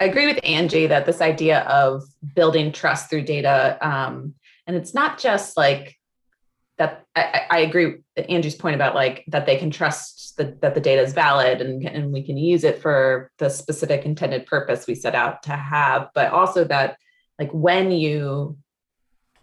I 0.00 0.04
agree 0.04 0.26
with 0.26 0.40
Angie 0.44 0.86
that 0.86 1.06
this 1.06 1.20
idea 1.20 1.60
of 1.60 2.02
building 2.34 2.72
trust 2.72 3.08
through 3.08 3.22
data, 3.22 3.78
um, 3.80 4.34
and 4.66 4.76
it's 4.76 4.92
not 4.92 5.18
just 5.18 5.56
like 5.56 5.96
that. 6.76 7.04
I, 7.14 7.42
I 7.50 7.58
agree 7.60 7.86
with 8.16 8.26
Angie's 8.28 8.54
point 8.54 8.74
about 8.74 8.94
like 8.94 9.24
that 9.28 9.46
they 9.46 9.56
can 9.56 9.70
trust 9.70 10.36
the, 10.36 10.56
that 10.60 10.74
the 10.74 10.80
data 10.80 11.00
is 11.00 11.14
valid 11.14 11.62
and, 11.62 11.86
and 11.86 12.12
we 12.12 12.22
can 12.22 12.36
use 12.36 12.62
it 12.62 12.82
for 12.82 13.30
the 13.38 13.48
specific 13.48 14.04
intended 14.04 14.44
purpose 14.44 14.86
we 14.86 14.94
set 14.94 15.14
out 15.14 15.42
to 15.44 15.52
have, 15.52 16.08
but 16.14 16.30
also 16.30 16.64
that 16.64 16.98
like 17.38 17.50
when 17.52 17.90
you 17.90 18.58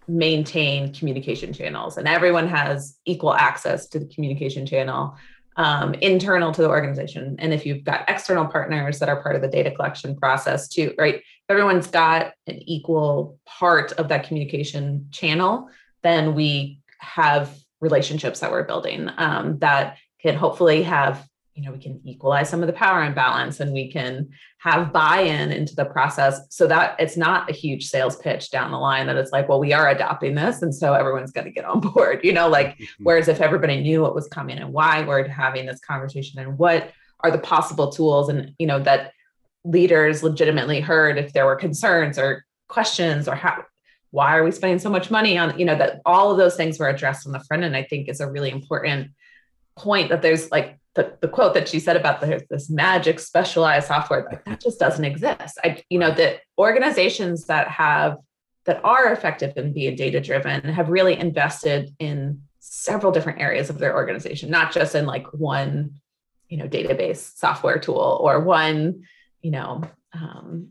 maintain 0.07 0.93
communication 0.93 1.53
channels 1.53 1.97
and 1.97 2.07
everyone 2.07 2.47
has 2.47 2.97
equal 3.05 3.33
access 3.33 3.87
to 3.87 3.99
the 3.99 4.05
communication 4.05 4.65
channel 4.65 5.15
um, 5.55 5.93
internal 5.95 6.51
to 6.51 6.61
the 6.61 6.69
organization. 6.69 7.35
And 7.39 7.53
if 7.53 7.65
you've 7.65 7.83
got 7.83 8.09
external 8.09 8.45
partners 8.45 8.99
that 8.99 9.09
are 9.09 9.21
part 9.21 9.35
of 9.35 9.41
the 9.41 9.47
data 9.47 9.71
collection 9.71 10.15
process 10.15 10.67
too, 10.67 10.93
right? 10.97 11.21
Everyone's 11.49 11.87
got 11.87 12.33
an 12.47 12.57
equal 12.67 13.39
part 13.45 13.91
of 13.93 14.07
that 14.09 14.27
communication 14.27 15.07
channel, 15.11 15.69
then 16.01 16.33
we 16.33 16.79
have 16.99 17.55
relationships 17.81 18.39
that 18.39 18.51
we're 18.51 18.63
building 18.63 19.09
um, 19.17 19.59
that 19.59 19.97
can 20.21 20.35
hopefully 20.35 20.83
have 20.83 21.27
you 21.55 21.63
know 21.63 21.71
we 21.71 21.79
can 21.79 22.01
equalize 22.03 22.49
some 22.49 22.61
of 22.61 22.67
the 22.67 22.73
power 22.73 23.03
imbalance 23.03 23.59
and 23.59 23.73
we 23.73 23.91
can 23.91 24.27
have 24.57 24.91
buy-in 24.91 25.51
into 25.51 25.75
the 25.75 25.85
process 25.85 26.41
so 26.49 26.65
that 26.67 26.95
it's 26.99 27.17
not 27.17 27.49
a 27.49 27.53
huge 27.53 27.85
sales 27.85 28.15
pitch 28.17 28.49
down 28.49 28.71
the 28.71 28.77
line 28.77 29.07
that 29.07 29.17
it's 29.17 29.31
like 29.31 29.47
well 29.47 29.59
we 29.59 29.73
are 29.73 29.89
adopting 29.89 30.35
this 30.35 30.61
and 30.61 30.73
so 30.73 30.93
everyone's 30.93 31.31
going 31.31 31.45
to 31.45 31.51
get 31.51 31.65
on 31.65 31.79
board 31.93 32.19
you 32.23 32.33
know 32.33 32.47
like 32.47 32.69
mm-hmm. 32.77 33.03
whereas 33.03 33.27
if 33.27 33.41
everybody 33.41 33.81
knew 33.81 34.01
what 34.01 34.15
was 34.15 34.27
coming 34.27 34.57
and 34.57 34.73
why 34.73 35.03
we're 35.03 35.27
having 35.27 35.65
this 35.65 35.79
conversation 35.79 36.39
and 36.39 36.57
what 36.57 36.91
are 37.19 37.31
the 37.31 37.37
possible 37.37 37.91
tools 37.91 38.29
and 38.29 38.53
you 38.57 38.67
know 38.67 38.79
that 38.79 39.11
leaders 39.63 40.23
legitimately 40.23 40.81
heard 40.81 41.17
if 41.17 41.33
there 41.33 41.45
were 41.45 41.55
concerns 41.55 42.17
or 42.17 42.45
questions 42.67 43.27
or 43.27 43.35
how 43.35 43.63
why 44.11 44.37
are 44.37 44.43
we 44.43 44.51
spending 44.51 44.79
so 44.79 44.89
much 44.89 45.09
money 45.09 45.37
on 45.37 45.57
you 45.57 45.65
know 45.65 45.77
that 45.77 46.01
all 46.05 46.31
of 46.31 46.37
those 46.37 46.55
things 46.55 46.79
were 46.79 46.89
addressed 46.89 47.25
on 47.25 47.31
the 47.31 47.39
front 47.41 47.63
end 47.63 47.75
i 47.75 47.83
think 47.83 48.09
is 48.09 48.19
a 48.19 48.29
really 48.29 48.51
important 48.51 49.11
point 49.75 50.09
that 50.09 50.21
there's 50.21 50.51
like 50.51 50.77
the, 50.95 51.17
the 51.21 51.27
quote 51.27 51.55
that 51.55 51.67
she 51.67 51.79
said 51.79 51.97
about 51.97 52.21
the, 52.21 52.45
this 52.49 52.69
magic 52.69 53.19
specialized 53.19 53.87
software 53.87 54.27
like 54.29 54.45
that 54.45 54.61
just 54.61 54.79
doesn't 54.79 55.05
exist. 55.05 55.59
I 55.63 55.81
you 55.89 55.99
know 55.99 56.11
that 56.11 56.41
organizations 56.57 57.45
that 57.45 57.67
have 57.67 58.17
that 58.65 58.83
are 58.83 59.11
effective 59.11 59.53
in 59.57 59.73
being 59.73 59.95
data 59.95 60.21
driven 60.21 60.63
have 60.65 60.89
really 60.89 61.17
invested 61.17 61.93
in 61.99 62.41
several 62.59 63.11
different 63.11 63.41
areas 63.41 63.69
of 63.69 63.77
their 63.77 63.95
organization 63.95 64.49
not 64.49 64.71
just 64.71 64.95
in 64.95 65.05
like 65.05 65.27
one 65.33 65.91
you 66.47 66.57
know 66.57 66.67
database 66.67 67.35
software 67.35 67.79
tool 67.79 68.19
or 68.21 68.39
one 68.39 69.03
you 69.41 69.51
know 69.51 69.81
um, 70.13 70.69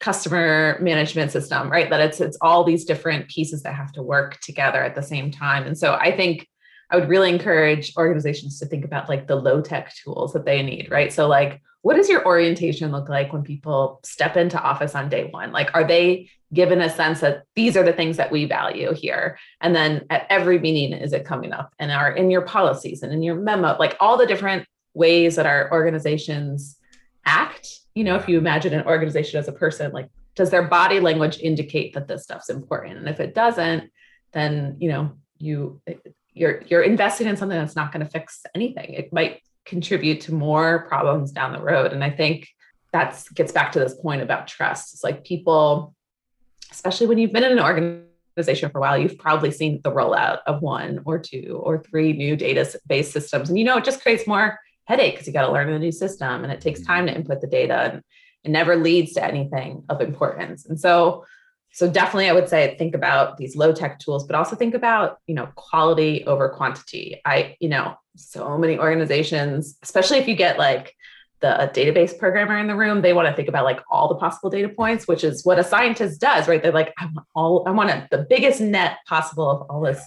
customer 0.00 0.78
management 0.80 1.30
system 1.30 1.70
right? 1.70 1.88
That 1.88 2.00
it's 2.00 2.20
it's 2.20 2.36
all 2.42 2.62
these 2.62 2.84
different 2.84 3.28
pieces 3.28 3.62
that 3.62 3.74
have 3.74 3.92
to 3.92 4.02
work 4.02 4.38
together 4.40 4.82
at 4.82 4.94
the 4.94 5.02
same 5.02 5.30
time. 5.30 5.66
And 5.66 5.78
so 5.78 5.94
i 5.94 6.14
think 6.14 6.46
I 6.92 6.96
would 6.96 7.08
really 7.08 7.30
encourage 7.30 7.96
organizations 7.96 8.58
to 8.58 8.66
think 8.66 8.84
about 8.84 9.08
like 9.08 9.26
the 9.26 9.34
low 9.34 9.62
tech 9.62 9.94
tools 9.96 10.34
that 10.34 10.44
they 10.44 10.62
need, 10.62 10.90
right? 10.90 11.10
So, 11.10 11.26
like, 11.26 11.62
what 11.80 11.96
does 11.96 12.08
your 12.08 12.24
orientation 12.26 12.92
look 12.92 13.08
like 13.08 13.32
when 13.32 13.42
people 13.42 13.98
step 14.04 14.36
into 14.36 14.60
office 14.60 14.94
on 14.94 15.08
day 15.08 15.28
one? 15.30 15.52
Like, 15.52 15.70
are 15.74 15.84
they 15.84 16.30
given 16.52 16.82
a 16.82 16.90
sense 16.90 17.20
that 17.20 17.44
these 17.56 17.78
are 17.78 17.82
the 17.82 17.94
things 17.94 18.18
that 18.18 18.30
we 18.30 18.44
value 18.44 18.92
here? 18.94 19.38
And 19.60 19.74
then 19.74 20.04
at 20.10 20.26
every 20.28 20.58
meeting, 20.58 20.92
is 20.92 21.14
it 21.14 21.24
coming 21.24 21.52
up 21.52 21.72
and 21.78 21.90
are 21.90 22.12
in 22.12 22.30
your 22.30 22.42
policies 22.42 23.02
and 23.02 23.12
in 23.12 23.22
your 23.22 23.36
memo, 23.36 23.76
like 23.78 23.96
all 23.98 24.18
the 24.18 24.26
different 24.26 24.66
ways 24.94 25.36
that 25.36 25.46
our 25.46 25.72
organizations 25.72 26.76
act? 27.24 27.68
You 27.94 28.04
know, 28.04 28.16
if 28.16 28.28
you 28.28 28.36
imagine 28.36 28.74
an 28.74 28.86
organization 28.86 29.40
as 29.40 29.48
a 29.48 29.52
person, 29.52 29.92
like, 29.92 30.08
does 30.34 30.50
their 30.50 30.68
body 30.68 31.00
language 31.00 31.38
indicate 31.40 31.94
that 31.94 32.06
this 32.06 32.22
stuff's 32.22 32.50
important? 32.50 32.98
And 32.98 33.08
if 33.08 33.18
it 33.18 33.34
doesn't, 33.34 33.90
then, 34.32 34.76
you 34.78 34.88
know, 34.90 35.12
you 35.38 35.80
you're 36.34 36.62
you're 36.66 36.82
investing 36.82 37.26
in 37.26 37.36
something 37.36 37.58
that's 37.58 37.76
not 37.76 37.92
going 37.92 38.04
to 38.04 38.10
fix 38.10 38.42
anything. 38.54 38.94
It 38.94 39.12
might 39.12 39.40
contribute 39.64 40.20
to 40.22 40.34
more 40.34 40.86
problems 40.88 41.30
down 41.32 41.52
the 41.52 41.60
road. 41.60 41.92
And 41.92 42.02
I 42.02 42.10
think 42.10 42.48
that 42.92 43.22
gets 43.34 43.52
back 43.52 43.72
to 43.72 43.78
this 43.78 43.94
point 43.94 44.22
about 44.22 44.48
trust. 44.48 44.94
It's 44.94 45.04
like 45.04 45.24
people, 45.24 45.94
especially 46.70 47.06
when 47.06 47.18
you've 47.18 47.32
been 47.32 47.44
in 47.44 47.52
an 47.52 47.60
organization 47.60 48.70
for 48.70 48.78
a 48.78 48.80
while, 48.80 48.98
you've 48.98 49.18
probably 49.18 49.50
seen 49.50 49.80
the 49.82 49.92
rollout 49.92 50.40
of 50.46 50.62
one 50.62 51.00
or 51.04 51.18
two 51.18 51.60
or 51.62 51.82
three 51.82 52.12
new 52.12 52.36
database 52.36 53.06
systems. 53.06 53.48
And 53.48 53.58
you 53.58 53.64
know, 53.64 53.78
it 53.78 53.84
just 53.84 54.02
creates 54.02 54.26
more 54.26 54.58
headache 54.84 55.14
because 55.14 55.26
you 55.26 55.32
got 55.32 55.46
to 55.46 55.52
learn 55.52 55.68
a 55.70 55.78
new 55.78 55.92
system 55.92 56.44
and 56.44 56.52
it 56.52 56.60
takes 56.60 56.80
mm-hmm. 56.80 56.92
time 56.92 57.06
to 57.06 57.14
input 57.14 57.40
the 57.40 57.46
data 57.46 57.92
and 57.92 58.02
it 58.44 58.50
never 58.50 58.76
leads 58.76 59.12
to 59.14 59.24
anything 59.24 59.84
of 59.88 60.00
importance. 60.00 60.66
And 60.66 60.78
so 60.78 61.24
so 61.72 61.90
definitely 61.90 62.28
i 62.28 62.32
would 62.32 62.48
say 62.48 62.76
think 62.78 62.94
about 62.94 63.36
these 63.36 63.56
low 63.56 63.72
tech 63.72 63.98
tools 63.98 64.26
but 64.26 64.36
also 64.36 64.54
think 64.54 64.74
about 64.74 65.18
you 65.26 65.34
know 65.34 65.46
quality 65.54 66.24
over 66.26 66.48
quantity. 66.48 67.20
I 67.24 67.56
you 67.60 67.68
know 67.68 67.96
so 68.16 68.58
many 68.58 68.78
organizations 68.78 69.76
especially 69.82 70.18
if 70.18 70.28
you 70.28 70.36
get 70.36 70.58
like 70.58 70.94
the 71.40 71.70
database 71.74 72.16
programmer 72.16 72.56
in 72.58 72.68
the 72.68 72.76
room 72.76 73.02
they 73.02 73.12
want 73.12 73.26
to 73.26 73.34
think 73.34 73.48
about 73.48 73.64
like 73.64 73.80
all 73.90 74.08
the 74.08 74.14
possible 74.14 74.50
data 74.50 74.68
points 74.68 75.08
which 75.08 75.24
is 75.24 75.44
what 75.44 75.58
a 75.58 75.64
scientist 75.64 76.20
does 76.20 76.46
right? 76.46 76.62
They're 76.62 76.72
like 76.72 76.92
i 76.98 77.06
want 77.06 77.26
all 77.34 77.64
i 77.66 77.70
want 77.70 77.90
a, 77.90 78.06
the 78.10 78.26
biggest 78.28 78.60
net 78.60 78.98
possible 79.06 79.50
of 79.50 79.62
all 79.70 79.80
this 79.80 80.04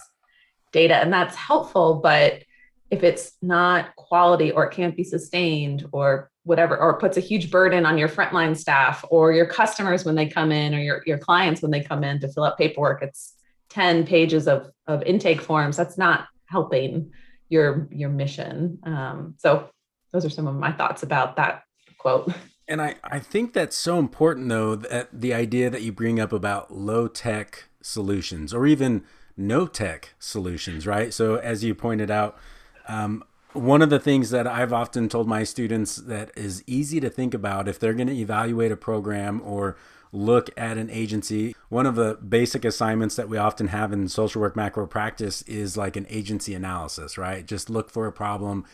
data 0.72 0.96
and 0.96 1.12
that's 1.12 1.36
helpful 1.36 2.00
but 2.02 2.42
if 2.90 3.02
it's 3.02 3.32
not 3.42 3.94
quality 3.96 4.52
or 4.52 4.66
it 4.66 4.72
can't 4.72 4.96
be 4.96 5.04
sustained 5.04 5.86
or 5.92 6.30
whatever, 6.46 6.78
or 6.78 6.96
puts 6.98 7.16
a 7.16 7.20
huge 7.20 7.50
burden 7.50 7.84
on 7.84 7.98
your 7.98 8.08
frontline 8.08 8.56
staff 8.56 9.04
or 9.10 9.32
your 9.32 9.46
customers 9.46 10.04
when 10.04 10.14
they 10.14 10.26
come 10.26 10.52
in 10.52 10.74
or 10.74 10.78
your, 10.78 11.02
your 11.04 11.18
clients 11.18 11.60
when 11.60 11.72
they 11.72 11.80
come 11.80 12.04
in 12.04 12.20
to 12.20 12.28
fill 12.28 12.44
out 12.44 12.56
paperwork. 12.56 13.02
It's 13.02 13.34
10 13.70 14.06
pages 14.06 14.46
of, 14.46 14.70
of 14.86 15.02
intake 15.02 15.40
forms. 15.40 15.76
That's 15.76 15.98
not 15.98 16.28
helping 16.48 17.10
your 17.48 17.88
your 17.90 18.08
mission. 18.08 18.78
Um, 18.84 19.34
so 19.38 19.68
those 20.12 20.24
are 20.24 20.30
some 20.30 20.46
of 20.46 20.54
my 20.54 20.72
thoughts 20.72 21.02
about 21.02 21.36
that 21.36 21.62
quote. 21.98 22.32
And 22.68 22.82
I, 22.82 22.96
I 23.04 23.20
think 23.20 23.52
that's 23.52 23.76
so 23.76 23.98
important 23.98 24.48
though, 24.48 24.74
that 24.76 25.08
the 25.12 25.32
idea 25.34 25.70
that 25.70 25.82
you 25.82 25.92
bring 25.92 26.18
up 26.18 26.32
about 26.32 26.72
low 26.72 27.06
tech 27.06 27.64
solutions 27.80 28.52
or 28.52 28.66
even 28.66 29.04
no 29.36 29.66
tech 29.66 30.14
solutions, 30.18 30.86
right? 30.86 31.12
So 31.12 31.36
as 31.36 31.62
you 31.62 31.74
pointed 31.74 32.10
out, 32.10 32.36
um, 32.88 33.22
one 33.56 33.82
of 33.82 33.90
the 33.90 33.98
things 33.98 34.30
that 34.30 34.46
I've 34.46 34.72
often 34.72 35.08
told 35.08 35.26
my 35.26 35.44
students 35.44 35.96
that 35.96 36.30
is 36.36 36.62
easy 36.66 37.00
to 37.00 37.10
think 37.10 37.34
about 37.34 37.68
if 37.68 37.78
they're 37.78 37.94
going 37.94 38.08
to 38.08 38.16
evaluate 38.16 38.72
a 38.72 38.76
program 38.76 39.40
or 39.44 39.76
look 40.12 40.50
at 40.56 40.78
an 40.78 40.90
agency, 40.90 41.54
one 41.68 41.86
of 41.86 41.94
the 41.94 42.14
basic 42.16 42.64
assignments 42.64 43.16
that 43.16 43.28
we 43.28 43.36
often 43.36 43.68
have 43.68 43.92
in 43.92 44.08
social 44.08 44.40
work 44.40 44.56
macro 44.56 44.86
practice 44.86 45.42
is 45.42 45.76
like 45.76 45.96
an 45.96 46.06
agency 46.08 46.54
analysis, 46.54 47.18
right? 47.18 47.46
Just 47.46 47.68
look 47.68 47.90
for 47.90 48.06
a 48.06 48.12
problem, 48.12 48.64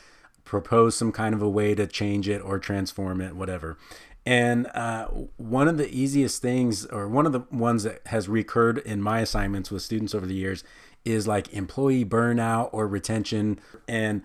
propose 0.44 0.96
some 0.96 1.12
kind 1.12 1.34
of 1.34 1.42
a 1.42 1.48
way 1.48 1.74
to 1.74 1.86
change 1.86 2.28
it 2.28 2.40
or 2.40 2.58
transform 2.58 3.20
it, 3.20 3.34
whatever. 3.34 3.76
And 4.24 4.68
uh, 4.68 5.08
one 5.36 5.66
of 5.66 5.78
the 5.78 5.92
easiest 5.92 6.40
things, 6.40 6.86
or 6.86 7.08
one 7.08 7.26
of 7.26 7.32
the 7.32 7.40
ones 7.50 7.82
that 7.82 8.06
has 8.06 8.28
recurred 8.28 8.78
in 8.78 9.02
my 9.02 9.20
assignments 9.20 9.70
with 9.70 9.82
students 9.82 10.14
over 10.14 10.26
the 10.26 10.34
years, 10.34 10.62
is 11.04 11.26
like 11.26 11.52
employee 11.52 12.04
burnout 12.04 12.70
or 12.72 12.86
retention. 12.86 13.58
And 13.88 14.22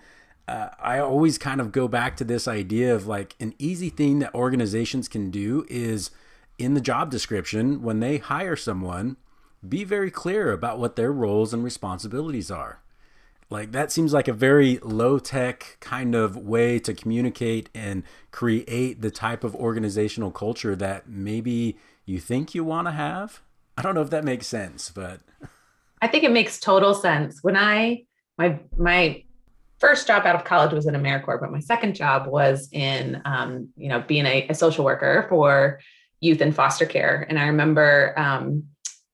uh, 0.48 0.70
I 0.80 0.98
always 0.98 1.36
kind 1.36 1.60
of 1.60 1.72
go 1.72 1.88
back 1.88 2.16
to 2.16 2.24
this 2.24 2.48
idea 2.48 2.94
of 2.94 3.06
like 3.06 3.36
an 3.38 3.54
easy 3.58 3.90
thing 3.90 4.18
that 4.20 4.34
organizations 4.34 5.06
can 5.06 5.30
do 5.30 5.66
is 5.68 6.10
in 6.58 6.72
the 6.72 6.80
job 6.80 7.10
description 7.10 7.82
when 7.82 8.00
they 8.00 8.16
hire 8.16 8.56
someone, 8.56 9.18
be 9.68 9.84
very 9.84 10.10
clear 10.10 10.50
about 10.50 10.78
what 10.78 10.96
their 10.96 11.12
roles 11.12 11.52
and 11.52 11.62
responsibilities 11.62 12.50
are. 12.50 12.80
Like 13.50 13.72
that 13.72 13.92
seems 13.92 14.12
like 14.12 14.26
a 14.26 14.32
very 14.32 14.78
low 14.78 15.18
tech 15.18 15.76
kind 15.80 16.14
of 16.14 16.36
way 16.36 16.78
to 16.80 16.94
communicate 16.94 17.68
and 17.74 18.02
create 18.30 19.02
the 19.02 19.10
type 19.10 19.44
of 19.44 19.54
organizational 19.54 20.30
culture 20.30 20.74
that 20.76 21.08
maybe 21.08 21.76
you 22.06 22.20
think 22.20 22.54
you 22.54 22.64
want 22.64 22.86
to 22.86 22.92
have. 22.92 23.40
I 23.76 23.82
don't 23.82 23.94
know 23.94 24.02
if 24.02 24.10
that 24.10 24.24
makes 24.24 24.46
sense, 24.46 24.90
but 24.90 25.20
I 26.00 26.08
think 26.08 26.24
it 26.24 26.32
makes 26.32 26.58
total 26.58 26.94
sense. 26.94 27.38
When 27.42 27.56
I 27.56 28.04
my 28.38 28.60
my 28.76 29.22
first 29.78 30.06
job 30.06 30.26
out 30.26 30.34
of 30.34 30.44
college 30.44 30.72
was 30.72 30.86
in 30.86 30.94
AmeriCorps, 30.94 31.40
but 31.40 31.52
my 31.52 31.60
second 31.60 31.94
job 31.94 32.26
was 32.26 32.68
in 32.72 33.22
um, 33.24 33.68
you 33.76 33.88
know 33.88 34.00
being 34.00 34.26
a, 34.26 34.46
a, 34.48 34.54
social 34.54 34.84
worker 34.84 35.26
for 35.28 35.80
youth 36.20 36.40
in 36.40 36.52
foster 36.52 36.86
care. 36.86 37.26
And 37.28 37.38
I 37.38 37.46
remember 37.46 38.12
um, 38.16 38.64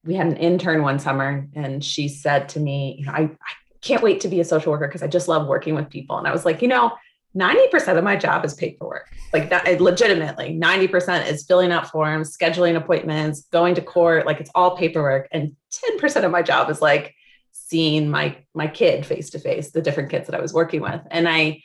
we 0.05 0.15
had 0.15 0.27
an 0.27 0.37
intern 0.37 0.83
one 0.83 0.99
summer, 0.99 1.47
and 1.55 1.85
she 1.85 2.09
said 2.09 2.49
to 2.51 2.61
me, 2.61 2.97
you 2.99 3.07
know, 3.07 3.13
I, 3.13 3.23
I 3.23 3.53
can't 3.83 4.03
wait 4.03 4.21
to 4.23 4.29
be 4.29 4.41
a 4.41 4.45
social 4.45 4.73
worker 4.73 4.87
because 4.87 5.03
I 5.03 5.07
just 5.07 5.29
love 5.29 5.47
working 5.47 5.75
with 5.75 5.91
people. 5.91 6.19
And 6.19 6.27
I 6.27 6.33
was 6.33 6.45
like, 6.45 6.63
you 6.63 6.69
know, 6.69 6.93
90% 7.37 7.99
of 7.99 8.05
my 8.05 8.17
job 8.17 8.45
is 8.45 8.55
paperwork. 8.55 9.09
Like 9.33 9.51
legitimately, 9.81 10.59
90% 10.59 11.27
is 11.29 11.45
filling 11.45 11.73
out 11.73 11.91
forms, 11.91 12.37
scheduling 12.37 12.77
appointments, 12.77 13.47
going 13.51 13.75
to 13.75 13.83
court, 13.83 14.25
like 14.25 14.41
it's 14.41 14.51
all 14.55 14.77
paperwork. 14.77 15.29
And 15.33 15.57
10% 16.01 16.25
of 16.25 16.31
my 16.31 16.43
job 16.43 16.71
is 16.71 16.81
like 16.81 17.15
seeing 17.75 18.09
my 18.09 18.37
my 18.55 18.69
kid 18.69 19.05
face 19.05 19.31
to 19.31 19.39
face, 19.39 19.73
the 19.73 19.83
different 19.83 20.11
kids 20.11 20.27
that 20.27 20.37
I 20.37 20.41
was 20.41 20.53
working 20.53 20.81
with. 20.81 21.01
And 21.11 21.29
I 21.29 21.63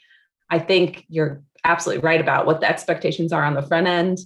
I 0.49 0.59
think 0.59 1.05
you're 1.07 1.43
absolutely 1.63 2.03
right 2.03 2.21
about 2.21 2.45
what 2.47 2.61
the 2.61 2.69
expectations 2.69 3.31
are 3.31 3.43
on 3.43 3.53
the 3.53 3.61
front 3.61 3.87
end. 3.87 4.17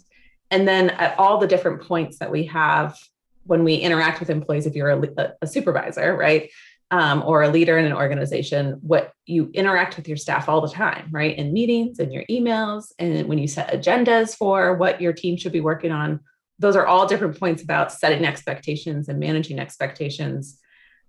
And 0.49 0.67
then 0.67 0.91
at 0.91 1.17
all 1.19 1.39
the 1.39 1.47
different 1.47 1.81
points 1.81 2.19
that 2.19 2.31
we 2.31 2.45
have 2.45 2.97
when 3.45 3.65
we 3.65 3.75
interact 3.75 4.21
with 4.21 4.29
employees, 4.29 4.65
if 4.65 4.75
you're 4.75 4.91
a, 4.91 5.33
a 5.41 5.47
supervisor, 5.47 6.15
right? 6.15 6.49
um, 6.93 7.23
or 7.25 7.41
a 7.41 7.49
leader 7.49 7.79
in 7.79 7.85
an 7.85 7.93
organization, 7.93 8.77
what 8.81 9.13
you 9.25 9.49
interact 9.55 9.95
with 9.95 10.07
your 10.07 10.15
staff 10.15 10.47
all 10.47 10.61
the 10.61 10.69
time, 10.69 11.09
right? 11.11 11.35
In 11.35 11.51
meetings 11.51 11.97
and 11.97 12.13
your 12.13 12.23
emails, 12.29 12.91
and 12.99 13.27
when 13.27 13.39
you 13.39 13.47
set 13.47 13.73
agendas 13.73 14.37
for 14.37 14.75
what 14.75 15.01
your 15.01 15.11
team 15.11 15.35
should 15.35 15.51
be 15.51 15.59
working 15.59 15.91
on, 15.91 16.19
those 16.59 16.75
are 16.75 16.85
all 16.85 17.07
different 17.07 17.39
points 17.39 17.63
about 17.63 17.91
setting 17.91 18.25
expectations 18.25 19.09
and 19.09 19.19
managing 19.19 19.57
expectations. 19.57 20.59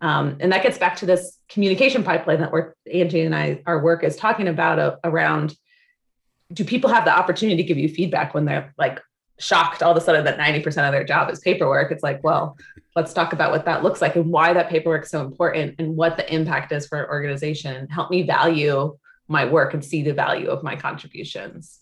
Um, 0.00 0.36
and 0.40 0.52
that 0.52 0.62
gets 0.62 0.76
back 0.76 0.96
to 0.96 1.06
this 1.06 1.38
communication 1.48 2.04
pipeline 2.04 2.40
that 2.40 2.52
we're 2.52 2.74
Angie 2.92 3.22
and 3.22 3.34
I, 3.34 3.62
our 3.66 3.80
work 3.82 4.04
is 4.04 4.16
talking 4.16 4.48
about 4.48 4.78
uh, 4.78 4.96
around 5.04 5.56
do 6.52 6.64
people 6.64 6.90
have 6.90 7.04
the 7.04 7.16
opportunity 7.16 7.56
to 7.56 7.66
give 7.66 7.78
you 7.78 7.88
feedback 7.88 8.34
when 8.34 8.44
they're 8.44 8.74
like 8.78 9.00
shocked 9.38 9.82
all 9.82 9.90
of 9.90 9.96
a 9.96 10.00
sudden 10.00 10.24
that 10.24 10.38
90% 10.38 10.66
of 10.86 10.92
their 10.92 11.04
job 11.04 11.30
is 11.30 11.40
paperwork? 11.40 11.90
It's 11.90 12.02
like, 12.02 12.22
well, 12.22 12.56
let's 12.94 13.12
talk 13.12 13.32
about 13.32 13.50
what 13.50 13.64
that 13.64 13.82
looks 13.82 14.00
like 14.00 14.14
and 14.16 14.26
why 14.26 14.52
that 14.52 14.68
paperwork 14.68 15.04
is 15.04 15.10
so 15.10 15.22
important 15.22 15.76
and 15.78 15.96
what 15.96 16.16
the 16.16 16.32
impact 16.32 16.70
is 16.72 16.86
for 16.86 17.02
an 17.02 17.10
organization. 17.10 17.88
Help 17.88 18.10
me 18.10 18.22
value 18.22 18.96
my 19.26 19.44
work 19.44 19.74
and 19.74 19.84
see 19.84 20.02
the 20.02 20.12
value 20.12 20.48
of 20.48 20.62
my 20.62 20.76
contributions. 20.76 21.80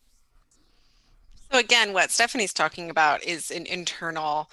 So 1.51 1.59
again, 1.59 1.93
what 1.93 2.11
Stephanie's 2.11 2.55
talking 2.55 2.89
about 2.89 3.23
is 3.25 3.51
an 3.51 3.67
internal 3.67 4.51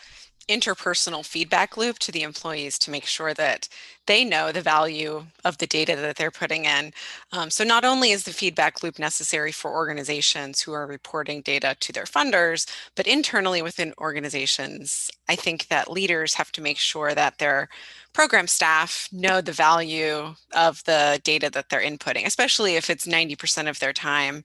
interpersonal 0.49 1.23
feedback 1.23 1.77
loop 1.77 1.99
to 1.99 2.11
the 2.11 2.23
employees 2.23 2.79
to 2.79 2.91
make 2.91 3.05
sure 3.05 3.33
that 3.35 3.69
they 4.07 4.25
know 4.25 4.51
the 4.51 4.61
value 4.61 5.23
of 5.45 5.59
the 5.59 5.67
data 5.67 5.95
that 5.95 6.15
they're 6.15 6.31
putting 6.31 6.65
in. 6.65 6.91
Um, 7.31 7.51
so 7.51 7.63
not 7.63 7.85
only 7.85 8.09
is 8.09 8.23
the 8.23 8.33
feedback 8.33 8.81
loop 8.81 8.97
necessary 8.97 9.51
for 9.51 9.71
organizations 9.71 10.61
who 10.61 10.73
are 10.73 10.87
reporting 10.87 11.41
data 11.41 11.75
to 11.79 11.93
their 11.93 12.05
funders, 12.05 12.67
but 12.95 13.05
internally 13.05 13.61
within 13.61 13.93
organizations, 13.99 15.11
I 15.29 15.35
think 15.35 15.67
that 15.67 15.91
leaders 15.91 16.33
have 16.33 16.51
to 16.53 16.61
make 16.61 16.79
sure 16.79 17.13
that 17.13 17.37
their 17.37 17.69
program 18.13 18.47
staff 18.47 19.07
know 19.11 19.41
the 19.41 19.51
value 19.51 20.33
of 20.55 20.83
the 20.85 21.21
data 21.23 21.51
that 21.51 21.69
they're 21.69 21.81
inputting, 21.81 22.25
especially 22.25 22.75
if 22.75 22.89
it's 22.89 23.05
90% 23.05 23.69
of 23.69 23.79
their 23.79 23.93
time 23.93 24.43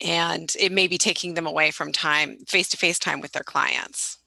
and 0.00 0.54
it 0.58 0.72
may 0.72 0.86
be 0.86 0.98
taking 0.98 1.34
them 1.34 1.46
away 1.46 1.70
from 1.70 1.92
time 1.92 2.38
face-to-face 2.46 2.98
time 2.98 3.20
with 3.20 3.32
their 3.32 3.42
clients. 3.42 4.18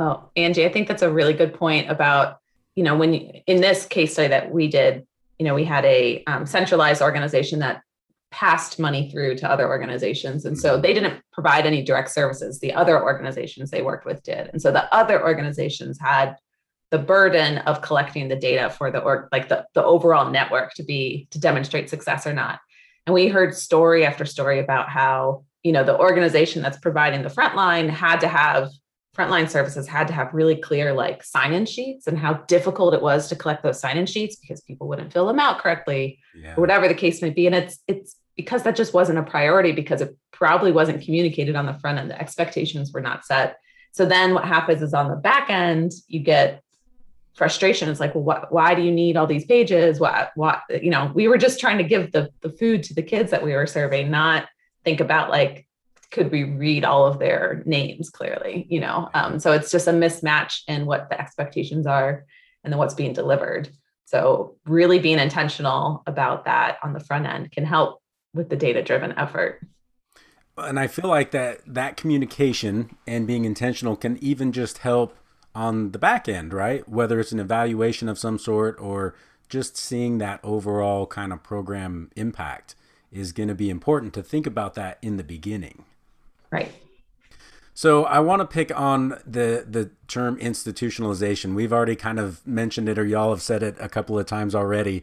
Oh, 0.00 0.30
Angie, 0.34 0.64
I 0.64 0.72
think 0.72 0.88
that's 0.88 1.02
a 1.02 1.12
really 1.12 1.34
good 1.34 1.52
point 1.52 1.90
about, 1.90 2.38
you 2.74 2.82
know, 2.82 2.96
when 2.96 3.12
you, 3.12 3.42
in 3.46 3.60
this 3.60 3.84
case 3.84 4.14
study 4.14 4.28
that 4.28 4.50
we 4.50 4.66
did, 4.66 5.06
you 5.38 5.44
know, 5.44 5.54
we 5.54 5.64
had 5.64 5.84
a 5.84 6.24
um, 6.24 6.46
centralized 6.46 7.02
organization 7.02 7.58
that 7.58 7.82
passed 8.30 8.78
money 8.78 9.10
through 9.10 9.34
to 9.36 9.50
other 9.50 9.68
organizations. 9.68 10.46
And 10.46 10.58
so 10.58 10.80
they 10.80 10.94
didn't 10.94 11.20
provide 11.34 11.66
any 11.66 11.82
direct 11.82 12.10
services. 12.10 12.60
The 12.60 12.72
other 12.72 13.02
organizations 13.02 13.70
they 13.70 13.82
worked 13.82 14.06
with 14.06 14.22
did. 14.22 14.48
And 14.52 14.62
so 14.62 14.72
the 14.72 14.92
other 14.94 15.22
organizations 15.22 15.98
had 16.00 16.36
the 16.90 16.98
burden 16.98 17.58
of 17.58 17.82
collecting 17.82 18.28
the 18.28 18.36
data 18.36 18.70
for 18.70 18.90
the 18.90 19.00
or 19.00 19.28
like 19.32 19.50
the, 19.50 19.66
the 19.74 19.84
overall 19.84 20.30
network 20.30 20.72
to 20.74 20.82
be 20.82 21.28
to 21.30 21.38
demonstrate 21.38 21.90
success 21.90 22.26
or 22.26 22.32
not. 22.32 22.58
And 23.06 23.12
we 23.12 23.28
heard 23.28 23.54
story 23.54 24.06
after 24.06 24.24
story 24.24 24.60
about 24.60 24.88
how, 24.88 25.44
you 25.62 25.72
know, 25.72 25.84
the 25.84 25.98
organization 25.98 26.62
that's 26.62 26.78
providing 26.78 27.22
the 27.22 27.30
front 27.30 27.54
line 27.54 27.90
had 27.90 28.20
to 28.20 28.28
have 28.28 28.70
frontline 29.16 29.50
services 29.50 29.88
had 29.88 30.06
to 30.06 30.12
have 30.12 30.32
really 30.32 30.54
clear 30.54 30.92
like 30.92 31.24
sign-in 31.24 31.66
sheets 31.66 32.06
and 32.06 32.16
how 32.16 32.34
difficult 32.34 32.94
it 32.94 33.02
was 33.02 33.28
to 33.28 33.36
collect 33.36 33.62
those 33.62 33.80
sign-in 33.80 34.06
sheets 34.06 34.36
because 34.36 34.60
people 34.60 34.86
wouldn't 34.88 35.12
fill 35.12 35.26
them 35.26 35.40
out 35.40 35.58
correctly 35.58 36.20
yeah. 36.34 36.54
or 36.56 36.60
whatever 36.60 36.86
the 36.86 36.94
case 36.94 37.20
may 37.20 37.30
be. 37.30 37.46
And 37.46 37.54
it's 37.54 37.80
it's 37.88 38.16
because 38.36 38.62
that 38.62 38.76
just 38.76 38.94
wasn't 38.94 39.18
a 39.18 39.22
priority 39.22 39.72
because 39.72 40.00
it 40.00 40.16
probably 40.32 40.70
wasn't 40.72 41.02
communicated 41.02 41.56
on 41.56 41.66
the 41.66 41.74
front 41.74 41.98
end. 41.98 42.10
The 42.10 42.20
expectations 42.20 42.92
were 42.92 43.00
not 43.00 43.24
set. 43.24 43.58
So 43.92 44.06
then 44.06 44.32
what 44.32 44.44
happens 44.44 44.80
is 44.80 44.94
on 44.94 45.08
the 45.08 45.16
back 45.16 45.50
end 45.50 45.90
you 46.06 46.20
get 46.20 46.62
frustration. 47.34 47.88
It's 47.88 48.00
like 48.00 48.14
well 48.14 48.24
what, 48.24 48.52
why 48.52 48.76
do 48.76 48.82
you 48.82 48.92
need 48.92 49.16
all 49.16 49.26
these 49.26 49.44
pages? 49.44 49.98
What 49.98 50.30
what 50.36 50.62
you 50.70 50.90
know 50.90 51.10
we 51.12 51.26
were 51.26 51.38
just 51.38 51.58
trying 51.58 51.78
to 51.78 51.84
give 51.84 52.12
the 52.12 52.30
the 52.42 52.50
food 52.50 52.84
to 52.84 52.94
the 52.94 53.02
kids 53.02 53.32
that 53.32 53.42
we 53.42 53.54
were 53.54 53.66
serving 53.66 54.08
not 54.08 54.48
think 54.84 55.00
about 55.00 55.30
like 55.30 55.66
could 56.10 56.30
we 56.32 56.44
read 56.44 56.84
all 56.84 57.06
of 57.06 57.18
their 57.18 57.62
names 57.66 58.10
clearly 58.10 58.66
you 58.68 58.80
know? 58.80 59.08
Um, 59.14 59.38
so 59.38 59.52
it's 59.52 59.70
just 59.70 59.88
a 59.88 59.92
mismatch 59.92 60.62
in 60.66 60.86
what 60.86 61.08
the 61.10 61.20
expectations 61.20 61.86
are 61.86 62.24
and 62.64 62.72
then 62.72 62.78
what's 62.78 62.94
being 62.94 63.12
delivered. 63.12 63.70
So 64.04 64.56
really 64.66 64.98
being 64.98 65.18
intentional 65.18 66.02
about 66.06 66.44
that 66.44 66.78
on 66.82 66.92
the 66.92 67.00
front 67.00 67.26
end 67.26 67.52
can 67.52 67.64
help 67.64 68.02
with 68.34 68.48
the 68.48 68.56
data 68.56 68.82
driven 68.82 69.12
effort. 69.12 69.60
And 70.56 70.78
i 70.78 70.88
feel 70.88 71.08
like 71.08 71.30
that 71.30 71.60
that 71.66 71.96
communication 71.96 72.96
and 73.06 73.26
being 73.26 73.44
intentional 73.44 73.96
can 73.96 74.18
even 74.22 74.52
just 74.52 74.78
help 74.78 75.16
on 75.54 75.92
the 75.92 75.98
back 75.98 76.28
end 76.28 76.52
right? 76.52 76.88
Whether 76.88 77.18
it's 77.20 77.32
an 77.32 77.40
evaluation 77.40 78.08
of 78.08 78.18
some 78.18 78.38
sort 78.38 78.78
or 78.80 79.14
just 79.48 79.76
seeing 79.76 80.18
that 80.18 80.40
overall 80.44 81.06
kind 81.06 81.32
of 81.32 81.42
program 81.42 82.10
impact 82.14 82.74
is 83.10 83.32
going 83.32 83.48
to 83.48 83.54
be 83.54 83.70
important 83.70 84.12
to 84.14 84.22
think 84.22 84.46
about 84.46 84.74
that 84.74 84.98
in 85.02 85.16
the 85.16 85.24
beginning 85.24 85.84
Right. 86.50 86.72
So 87.74 88.04
I 88.04 88.18
want 88.18 88.40
to 88.40 88.46
pick 88.46 88.76
on 88.78 89.10
the 89.26 89.64
the 89.66 89.90
term 90.06 90.38
institutionalization. 90.38 91.54
We've 91.54 91.72
already 91.72 91.96
kind 91.96 92.18
of 92.18 92.46
mentioned 92.46 92.88
it, 92.88 92.98
or 92.98 93.06
y'all 93.06 93.30
have 93.30 93.42
said 93.42 93.62
it 93.62 93.76
a 93.80 93.88
couple 93.88 94.18
of 94.18 94.26
times 94.26 94.54
already, 94.54 95.02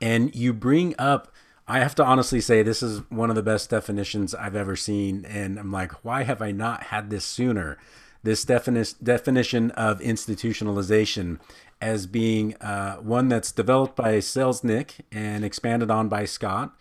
and 0.00 0.34
you 0.34 0.52
bring 0.52 0.94
up. 0.98 1.32
I 1.66 1.80
have 1.80 1.94
to 1.96 2.04
honestly 2.04 2.40
say 2.40 2.62
this 2.62 2.82
is 2.82 3.00
one 3.10 3.30
of 3.30 3.36
the 3.36 3.42
best 3.42 3.70
definitions 3.70 4.34
I've 4.34 4.56
ever 4.56 4.74
seen, 4.74 5.24
and 5.26 5.58
I'm 5.58 5.70
like, 5.70 6.04
why 6.04 6.22
have 6.24 6.42
I 6.42 6.50
not 6.50 6.84
had 6.84 7.10
this 7.10 7.24
sooner? 7.24 7.78
This 8.22 8.44
defini- 8.44 8.94
definition 9.02 9.70
of 9.72 10.00
institutionalization 10.00 11.38
as 11.80 12.06
being 12.06 12.56
uh, 12.56 12.96
one 12.96 13.28
that's 13.28 13.52
developed 13.52 13.96
by 13.96 14.14
Selznick 14.14 15.00
and 15.12 15.44
expanded 15.44 15.90
on 15.90 16.08
by 16.08 16.24
Scott 16.24 16.74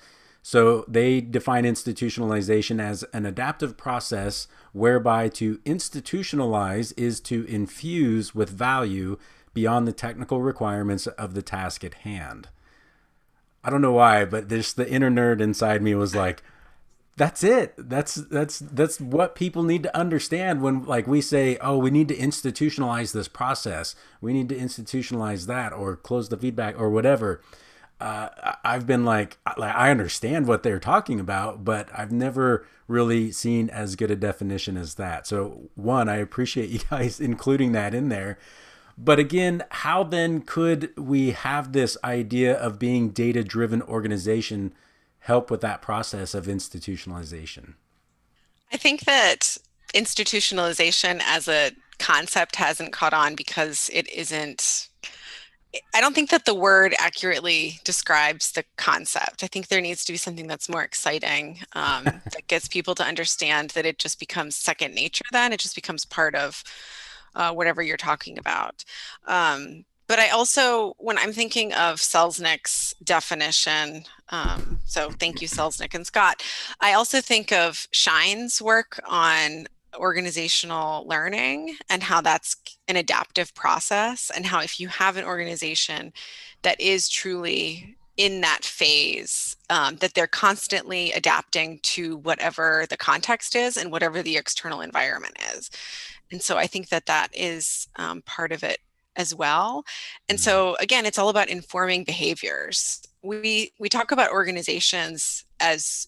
so 0.48 0.86
they 0.88 1.20
define 1.20 1.66
institutionalization 1.66 2.82
as 2.82 3.04
an 3.12 3.26
adaptive 3.26 3.76
process 3.76 4.48
whereby 4.72 5.28
to 5.28 5.58
institutionalize 5.66 6.94
is 6.96 7.20
to 7.20 7.44
infuse 7.48 8.34
with 8.34 8.50
value 8.50 9.18
beyond 9.54 9.86
the 9.86 9.92
technical 9.92 10.42
requirements 10.42 11.06
of 11.06 11.34
the 11.34 11.42
task 11.42 11.84
at 11.84 11.96
hand. 11.96 12.48
I 13.62 13.70
don't 13.70 13.82
know 13.82 13.92
why, 13.92 14.24
but 14.24 14.48
this 14.48 14.72
the 14.72 14.90
inner 14.90 15.12
nerd 15.12 15.42
inside 15.42 15.82
me 15.82 15.94
was 15.96 16.16
like, 16.16 16.42
that's 17.18 17.44
it. 17.44 17.74
That's 17.78 18.16
that's 18.16 18.60
that's 18.60 19.02
what 19.02 19.36
people 19.36 19.64
need 19.64 19.84
to 19.84 19.98
understand 19.98 20.62
when 20.62 20.86
like 20.86 21.08
we 21.08 21.20
say, 21.20 21.58
oh, 21.60 21.78
we 21.78 21.92
need 21.92 22.08
to 22.08 22.16
institutionalize 22.16 23.12
this 23.12 23.28
process. 23.28 23.96
We 24.22 24.32
need 24.32 24.48
to 24.48 24.56
institutionalize 24.56 25.46
that 25.48 25.74
or 25.74 25.98
close 25.98 26.30
the 26.30 26.38
feedback 26.38 26.80
or 26.80 26.90
whatever 26.90 27.42
uh, 28.00 28.30
I've 28.64 28.86
been 28.86 29.06
like, 29.06 29.38
like, 29.58 29.76
I 29.76 29.90
understand 29.90 30.48
what 30.48 30.64
they're 30.64 30.80
talking 30.80 31.20
about, 31.20 31.66
but 31.66 31.90
I've 31.94 32.12
never 32.12 32.66
really 32.88 33.32
seen 33.32 33.70
as 33.70 33.96
good 33.96 34.12
a 34.12 34.16
definition 34.16 34.78
as 34.78 34.96
that. 34.96 35.26
So, 35.26 35.70
one, 35.76 36.08
I 36.08 36.18
appreciate 36.18 36.70
you 36.72 36.80
guys 36.90 37.20
including 37.20 37.72
that 37.72 37.94
in 37.94 38.10
there. 38.10 38.38
But 38.98 39.20
again, 39.20 39.64
how 39.70 40.04
then 40.04 40.42
could 40.42 40.92
we 40.98 41.32
have 41.32 41.72
this 41.72 41.98
idea 42.04 42.56
of 42.58 42.80
being 42.80 43.10
data 43.10 43.44
driven 43.44 43.82
organization 43.84 44.74
help 45.20 45.52
with 45.52 45.62
that 45.62 45.82
process 45.82 46.34
of 46.34 46.46
institutionalization? 46.46 47.74
I 48.72 48.78
think 48.78 49.02
that 49.02 49.58
institutionalization 49.94 51.22
as 51.24 51.48
a 51.48 51.72
concept 52.00 52.56
hasn't 52.56 52.92
caught 52.92 53.14
on 53.14 53.36
because 53.36 53.90
it 53.94 54.10
isn't 54.12 54.90
I 55.94 56.02
don't 56.02 56.14
think 56.14 56.30
that 56.30 56.46
the 56.46 56.56
word 56.56 56.94
accurately 57.00 57.80
describes 57.84 58.52
the 58.52 58.64
concept. 58.78 59.44
I 59.44 59.48
think 59.48 59.68
there 59.68 59.82
needs 59.82 60.06
to 60.06 60.14
be 60.14 60.18
something 60.18 60.48
that's 60.48 60.70
more 60.70 60.84
exciting 60.84 61.60
um, 61.74 62.04
that 62.04 62.48
gets 62.48 62.68
people 62.68 62.96
to 62.96 63.04
understand 63.04 63.72
that 63.72 63.86
it 63.86 64.00
just 64.00 64.20
becomes 64.20 64.56
second 64.56 64.94
nature. 64.94 65.26
Then 65.32 65.54
it 65.54 65.60
just 65.60 65.76
becomes 65.76 66.06
part 66.06 66.36
of 66.36 66.64
uh, 67.36 67.54
whatever 67.54 67.82
you're 67.82 67.98
talking 67.98 68.38
about. 68.38 68.84
Um, 69.28 69.86
but 70.08 70.20
I 70.20 70.30
also, 70.30 70.96
when 71.00 71.18
I'm 71.18 71.34
thinking 71.34 71.74
of 71.74 72.00
Selznick's 72.00 72.94
definition, 73.04 74.04
um, 74.30 74.80
so 74.86 75.12
thank 75.12 75.42
you, 75.42 75.48
Selznick 75.48 75.94
and 75.94 76.08
Scott, 76.08 76.44
I 76.80 76.94
also 76.94 77.20
think 77.20 77.52
of 77.52 77.88
Schein's 77.92 78.62
work 78.62 79.00
on 79.06 79.68
organizational 79.96 81.08
learning 81.08 81.78
and 81.90 82.04
how 82.04 82.22
that's 82.22 82.56
an 82.88 82.96
adaptive 82.96 83.54
process, 83.56 84.32
and 84.36 84.46
how 84.46 84.62
if 84.62 84.80
you 84.80 84.88
have 84.88 85.18
an 85.18 85.26
organization 85.26 86.14
that 86.62 86.80
is 86.80 87.10
truly 87.10 87.98
in 88.18 88.42
that 88.42 88.64
phase, 88.64 89.56
um, 89.70 89.98
that 89.98 90.16
they're 90.16 90.26
constantly 90.28 91.12
adapting 91.12 91.80
to 91.84 92.18
whatever 92.18 92.86
the 92.90 92.98
context 92.98 93.56
is 93.56 93.78
and 93.78 93.92
whatever 93.92 94.24
the 94.24 94.38
external 94.38 94.82
environment 94.82 95.38
is. 95.54 95.70
And 96.32 96.42
so 96.42 96.58
I 96.58 96.68
think 96.68 96.90
that 96.90 97.06
that 97.06 97.30
is 97.34 97.88
um, 97.96 98.24
part 98.24 98.52
of 98.52 98.64
it 98.64 98.80
as 99.16 99.36
well. 99.36 99.86
And 100.28 100.38
mm-hmm. 100.38 100.44
so 100.44 100.76
again, 100.80 101.06
it's 101.06 101.20
all 101.20 101.30
about 101.30 101.50
informing 101.50 102.04
behaviors. 102.04 103.02
We 103.22 103.72
we 103.80 103.90
talk 103.90 104.12
about 104.12 104.32
organizations 104.32 105.46
as 105.60 106.08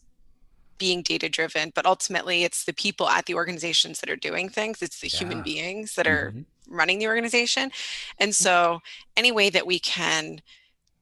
being 0.79 1.03
data 1.03 1.29
driven, 1.29 1.71
but 1.75 1.85
ultimately 1.85 2.43
it's 2.43 2.63
the 2.65 2.73
people 2.73 3.07
at 3.07 3.25
the 3.25 3.35
organizations 3.35 3.99
that 3.99 4.09
are 4.09 4.15
doing 4.15 4.49
things. 4.49 4.81
It's 4.81 4.99
the 4.99 5.09
yeah. 5.09 5.19
human 5.19 5.43
beings 5.43 5.95
that 5.95 6.07
are 6.07 6.31
mm-hmm. 6.31 6.75
running 6.75 6.97
the 6.99 7.07
organization. 7.07 7.71
And 8.17 8.33
so 8.33 8.79
any 9.15 9.31
way 9.31 9.49
that 9.51 9.67
we 9.67 9.77
can 9.77 10.41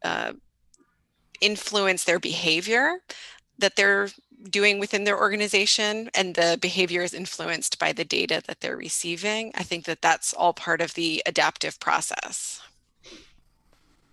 uh, 0.03 0.33
influence 1.41 2.03
their 2.03 2.19
behavior 2.19 2.99
that 3.59 3.75
they're 3.75 4.09
doing 4.49 4.79
within 4.79 5.03
their 5.03 5.17
organization 5.17 6.09
and 6.13 6.35
the 6.35 6.57
behavior 6.61 7.01
is 7.01 7.13
influenced 7.13 7.79
by 7.79 7.91
the 7.91 8.05
data 8.05 8.41
that 8.45 8.59
they're 8.61 8.77
receiving 8.77 9.51
i 9.55 9.63
think 9.63 9.85
that 9.85 10.01
that's 10.01 10.33
all 10.33 10.53
part 10.53 10.79
of 10.79 10.93
the 10.93 11.21
adaptive 11.25 11.79
process 11.79 12.61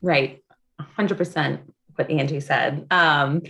right 0.01 0.43
100% 0.81 1.59
what 1.95 2.11
angie 2.11 2.41
said 2.41 2.87
um, 2.91 3.43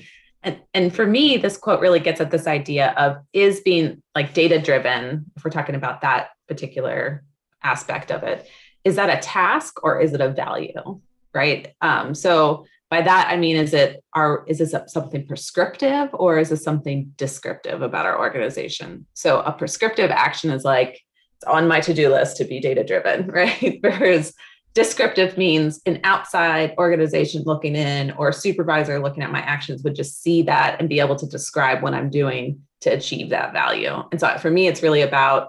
and, 0.45 0.61
and 0.73 0.95
for 0.95 1.07
me 1.07 1.37
this 1.37 1.57
quote 1.57 1.81
really 1.81 2.01
gets 2.01 2.21
at 2.21 2.31
this 2.31 2.47
idea 2.47 2.93
of 2.97 3.17
is 3.33 3.61
being 3.61 4.03
like 4.15 4.35
data 4.35 4.61
driven 4.61 5.25
if 5.37 5.45
we're 5.45 5.51
talking 5.51 5.75
about 5.75 6.03
that 6.03 6.29
particular 6.49 7.25
aspect 7.63 8.13
of 8.13 8.23
it 8.23 8.49
is 8.85 8.97
that 8.97 9.17
a 9.17 9.21
task 9.21 9.83
or 9.83 10.01
is 10.01 10.13
it 10.13 10.21
a 10.21 10.29
value 10.29 11.01
right? 11.35 11.75
Um, 11.81 12.15
so 12.15 12.65
by 12.91 13.01
that 13.03 13.29
i 13.29 13.37
mean 13.37 13.57
is 13.57 13.75
it 13.75 14.05
our 14.13 14.45
is 14.47 14.59
this 14.59 14.75
something 14.87 15.27
prescriptive 15.27 16.11
or 16.13 16.39
is 16.39 16.51
this 16.51 16.63
something 16.63 17.13
descriptive 17.17 17.83
about 17.83 18.07
our 18.07 18.19
organization? 18.19 19.07
So 19.15 19.41
a 19.41 19.53
prescriptive 19.53 20.11
action 20.11 20.51
is 20.51 20.65
like 20.65 21.01
it's 21.37 21.45
on 21.45 21.67
my 21.67 21.81
to-do 21.81 22.09
list 22.11 22.37
to 22.37 22.45
be 22.45 22.61
data 22.61 22.85
driven 22.85 23.27
right? 23.41 23.79
Whereas 23.81 24.35
descriptive 24.75 25.39
means 25.39 25.81
an 25.87 26.01
outside 26.05 26.75
organization 26.79 27.43
looking 27.47 27.77
in 27.77 28.11
or 28.13 28.29
a 28.29 28.33
supervisor 28.33 28.99
looking 28.99 29.23
at 29.23 29.31
my 29.31 29.41
actions 29.41 29.83
would 29.83 29.95
just 29.95 30.23
see 30.23 30.43
that 30.43 30.81
and 30.81 30.89
be 30.89 31.01
able 31.01 31.17
to 31.17 31.27
describe 31.27 31.83
what 31.83 31.95
i'm 31.95 32.11
doing 32.11 32.61
to 32.85 32.91
achieve 32.91 33.31
that 33.31 33.53
value. 33.53 34.03
And 34.13 34.21
so 34.21 34.39
for 34.39 34.51
me 34.51 34.69
it's 34.69 34.83
really 34.83 35.03
about 35.03 35.49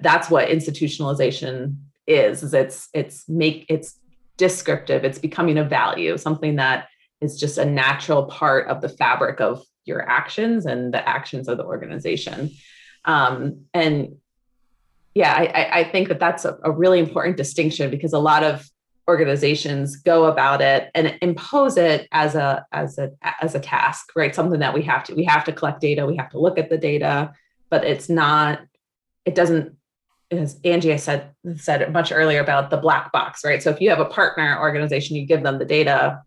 that's 0.00 0.30
what 0.30 0.48
institutionalization 0.48 1.76
is 2.06 2.42
is 2.42 2.54
it's 2.54 2.88
it's 2.94 3.28
make 3.28 3.66
it's 3.68 3.98
descriptive. 4.38 5.04
It's 5.04 5.18
becoming 5.18 5.58
a 5.58 5.64
value 5.64 6.16
something 6.16 6.56
that 6.56 6.88
is 7.20 7.38
just 7.38 7.58
a 7.58 7.64
natural 7.64 8.24
part 8.24 8.68
of 8.68 8.80
the 8.80 8.88
fabric 8.88 9.40
of 9.40 9.62
your 9.84 10.08
actions 10.08 10.64
and 10.64 10.94
the 10.94 11.06
actions 11.06 11.48
of 11.48 11.58
the 11.58 11.64
organization. 11.64 12.50
Um, 13.04 13.62
and 13.74 14.16
yeah 15.14 15.34
I, 15.34 15.80
I, 15.80 15.84
think 15.84 16.08
that 16.08 16.18
that's 16.18 16.44
a, 16.44 16.58
a 16.64 16.70
really 16.70 16.98
important 16.98 17.36
distinction 17.36 17.90
because 17.90 18.12
a 18.12 18.18
lot 18.18 18.42
of 18.42 18.68
organizations 19.08 19.96
go 19.96 20.24
about 20.24 20.60
it 20.60 20.90
and 20.94 21.18
impose 21.22 21.76
it 21.76 22.08
as 22.12 22.34
a 22.34 22.64
as 22.72 22.98
a 22.98 23.10
as 23.40 23.54
a 23.54 23.60
task 23.60 24.10
right 24.14 24.34
something 24.34 24.60
that 24.60 24.74
we 24.74 24.82
have 24.82 25.04
to 25.04 25.14
we 25.14 25.24
have 25.24 25.44
to 25.44 25.52
collect 25.52 25.80
data 25.80 26.06
we 26.06 26.16
have 26.16 26.30
to 26.30 26.38
look 26.38 26.58
at 26.58 26.70
the 26.70 26.78
data 26.78 27.32
but 27.68 27.84
it's 27.84 28.08
not 28.08 28.60
it 29.24 29.34
doesn't 29.34 29.76
as 30.32 30.58
Angie 30.64 30.96
said 30.98 31.30
said 31.56 31.92
much 31.92 32.10
earlier 32.12 32.40
about 32.40 32.70
the 32.70 32.76
black 32.76 33.12
box, 33.12 33.44
right? 33.44 33.62
So 33.62 33.70
if 33.70 33.80
you 33.80 33.90
have 33.90 34.00
a 34.00 34.06
partner 34.06 34.58
organization, 34.58 35.16
you 35.16 35.26
give 35.26 35.42
them 35.42 35.58
the 35.58 35.64
data. 35.64 36.22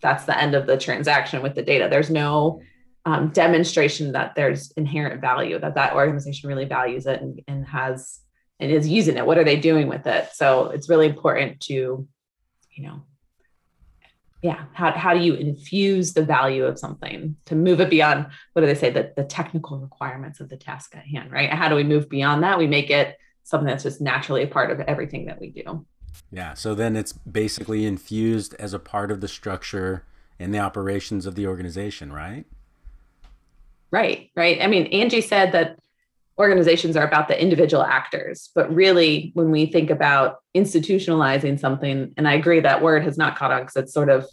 That's 0.00 0.24
the 0.24 0.38
end 0.38 0.54
of 0.54 0.66
the 0.66 0.76
transaction 0.76 1.42
with 1.42 1.54
the 1.54 1.62
data. 1.62 1.88
There's 1.90 2.10
no 2.10 2.60
um, 3.08 3.28
demonstration 3.28 4.12
that 4.12 4.34
there's 4.34 4.70
inherent 4.72 5.22
value 5.22 5.58
that 5.58 5.74
that 5.76 5.94
organization 5.94 6.46
really 6.46 6.66
values 6.66 7.06
it 7.06 7.22
and, 7.22 7.40
and 7.48 7.66
has 7.66 8.20
and 8.60 8.70
is 8.70 8.86
using 8.86 9.16
it. 9.16 9.24
What 9.24 9.38
are 9.38 9.44
they 9.44 9.58
doing 9.58 9.88
with 9.88 10.06
it? 10.06 10.28
So 10.34 10.66
it's 10.66 10.90
really 10.90 11.06
important 11.06 11.60
to, 11.60 12.06
you 12.74 12.82
know, 12.82 13.02
yeah 14.42 14.66
how, 14.72 14.92
how 14.92 15.14
do 15.14 15.20
you 15.20 15.34
infuse 15.34 16.12
the 16.12 16.22
value 16.22 16.64
of 16.64 16.78
something 16.78 17.34
to 17.46 17.56
move 17.56 17.80
it 17.80 17.90
beyond 17.90 18.24
what 18.52 18.60
do 18.60 18.68
they 18.68 18.74
say 18.74 18.88
the, 18.88 19.12
the 19.16 19.24
technical 19.24 19.80
requirements 19.80 20.38
of 20.38 20.48
the 20.48 20.56
task 20.56 20.94
at 20.94 21.04
hand 21.04 21.32
right 21.32 21.52
how 21.52 21.68
do 21.68 21.74
we 21.74 21.82
move 21.82 22.08
beyond 22.08 22.44
that 22.44 22.56
we 22.56 22.68
make 22.68 22.88
it 22.88 23.16
something 23.42 23.66
that's 23.66 23.82
just 23.82 24.00
naturally 24.00 24.44
a 24.44 24.46
part 24.46 24.70
of 24.70 24.78
everything 24.82 25.26
that 25.26 25.40
we 25.40 25.50
do 25.50 25.84
yeah 26.30 26.54
so 26.54 26.72
then 26.72 26.94
it's 26.94 27.12
basically 27.12 27.84
infused 27.84 28.54
as 28.60 28.72
a 28.72 28.78
part 28.78 29.10
of 29.10 29.20
the 29.20 29.26
structure 29.26 30.04
and 30.38 30.54
the 30.54 30.58
operations 30.60 31.26
of 31.26 31.34
the 31.34 31.44
organization 31.44 32.12
right 32.12 32.46
right 33.90 34.30
right 34.36 34.60
i 34.60 34.66
mean 34.66 34.86
angie 34.86 35.20
said 35.20 35.52
that 35.52 35.78
organizations 36.38 36.96
are 36.96 37.06
about 37.06 37.28
the 37.28 37.40
individual 37.40 37.82
actors. 37.82 38.50
But 38.54 38.72
really, 38.72 39.32
when 39.34 39.50
we 39.50 39.66
think 39.66 39.90
about 39.90 40.38
institutionalizing 40.56 41.58
something, 41.58 42.12
and 42.16 42.28
I 42.28 42.34
agree 42.34 42.60
that 42.60 42.82
word 42.82 43.02
has 43.04 43.18
not 43.18 43.36
caught 43.36 43.50
on 43.50 43.62
because 43.62 43.76
it's 43.76 43.92
sort 43.92 44.08
of, 44.08 44.26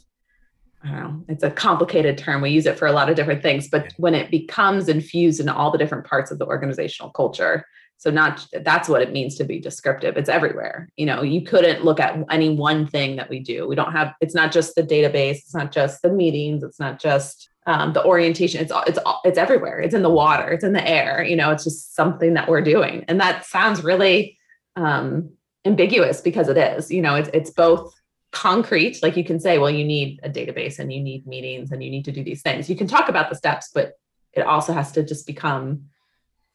I 0.83 0.89
don't 0.89 0.99
know, 0.99 1.25
it's 1.27 1.43
a 1.43 1.49
complicated 1.49 2.17
term. 2.17 2.41
We 2.41 2.51
use 2.51 2.67
it 2.67 2.77
for 2.77 2.85
a 2.85 2.91
lot 2.91 3.09
of 3.09 3.15
different 3.15 3.41
things. 3.41 3.67
But 3.67 3.91
when 3.97 4.13
it 4.13 4.29
becomes 4.29 4.87
infused 4.87 5.39
in 5.39 5.49
all 5.49 5.71
the 5.71 5.79
different 5.79 6.05
parts 6.05 6.29
of 6.29 6.37
the 6.37 6.45
organizational 6.45 7.11
culture, 7.11 7.65
so 7.97 8.11
not 8.11 8.45
that's 8.61 8.89
what 8.89 9.01
it 9.01 9.13
means 9.13 9.35
to 9.37 9.45
be 9.45 9.59
descriptive. 9.59 10.17
It's 10.17 10.29
everywhere. 10.29 10.89
You 10.97 11.05
know, 11.05 11.23
you 11.23 11.41
couldn't 11.41 11.85
look 11.85 11.99
at 11.99 12.19
any 12.29 12.49
one 12.49 12.85
thing 12.85 13.15
that 13.15 13.29
we 13.29 13.39
do. 13.39 13.67
We 13.67 13.75
don't 13.75 13.93
have. 13.93 14.13
It's 14.19 14.35
not 14.35 14.51
just 14.51 14.75
the 14.75 14.83
database. 14.83 15.37
It's 15.37 15.55
not 15.55 15.71
just 15.71 16.01
the 16.01 16.11
meetings. 16.11 16.61
It's 16.61 16.79
not 16.79 16.99
just 16.99 17.49
um, 17.65 17.93
the 17.93 18.03
orientation 18.05 18.61
it's 18.61 18.71
it's 18.87 18.99
it's 19.23 19.37
everywhere. 19.37 19.79
It's 19.79 19.95
in 19.95 20.03
the 20.03 20.09
water. 20.09 20.49
It's 20.49 20.63
in 20.63 20.73
the 20.73 20.87
air. 20.87 21.23
You 21.23 21.35
know 21.35 21.51
it's 21.51 21.63
just 21.63 21.95
something 21.95 22.33
that 22.35 22.47
we're 22.47 22.61
doing. 22.61 23.05
And 23.07 23.19
that 23.19 23.45
sounds 23.45 23.83
really 23.83 24.37
um, 24.75 25.31
ambiguous 25.65 26.21
because 26.21 26.47
it 26.47 26.57
is. 26.57 26.91
You 26.91 27.01
know 27.01 27.15
it's 27.15 27.29
it's 27.33 27.49
both 27.49 27.93
concrete 28.31 29.01
like 29.01 29.15
you 29.15 29.23
can 29.23 29.39
say 29.39 29.57
well 29.57 29.69
you 29.69 29.85
need 29.85 30.19
a 30.21 30.29
database 30.29 30.77
and 30.77 30.91
you 30.91 31.01
need 31.01 31.25
meetings 31.25 31.71
and 31.71 31.81
you 31.81 31.89
need 31.89 32.05
to 32.05 32.11
do 32.11 32.23
these 32.23 32.41
things. 32.41 32.69
You 32.69 32.75
can 32.75 32.87
talk 32.87 33.09
about 33.09 33.29
the 33.29 33.35
steps 33.35 33.69
but 33.73 33.93
it 34.33 34.41
also 34.41 34.73
has 34.73 34.91
to 34.93 35.03
just 35.03 35.25
become 35.25 35.85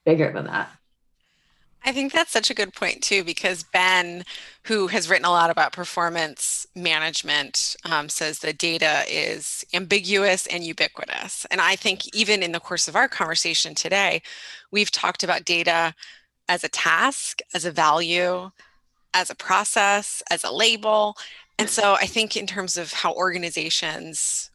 bigger 0.05 0.31
than 0.33 0.45
that 0.45 0.71
I 1.83 1.93
think 1.93 2.13
that's 2.13 2.31
such 2.31 2.51
a 2.51 2.55
good 2.55 2.75
point 2.75 3.03
too, 3.03 3.25
because 3.25 3.63
Behn, 3.63 4.25
who 4.65 4.89
has 4.89 5.09
written 5.09 5.25
a 5.25 5.31
lot 5.31 5.49
about 5.51 5.73
performance 5.73 6.67
management, 6.77 7.75
um, 7.91 8.09
says 8.09 8.39
the 8.39 8.53
data 8.53 9.03
is 9.09 9.65
ambiguous 9.73 10.47
and 10.47 10.63
ubiquitous. 10.63 11.47
And 11.51 11.61
I 11.61 11.77
think 11.77 12.15
even 12.15 12.43
in 12.43 12.53
the 12.53 12.61
course 12.61 12.87
of 12.87 12.97
our 12.97 13.09
conversation 13.09 13.75
today, 13.75 14.21
we've 14.71 14.91
talked 14.91 15.23
about 15.23 15.47
data 15.47 15.95
as 16.49 16.65
a 16.65 16.69
task, 16.69 17.41
as 17.55 17.65
a 17.65 17.71
value, 17.71 18.51
as 19.15 19.31
a 19.31 19.35
process, 19.35 20.23
as 20.31 20.45
a 20.45 20.51
label. 20.51 21.17
And 21.59 21.69
so 21.69 21.95
I 21.95 22.07
think 22.07 22.37
in 22.37 22.47
terms 22.47 22.77
of 22.77 22.93
how 22.93 23.15
organizations 23.15 24.51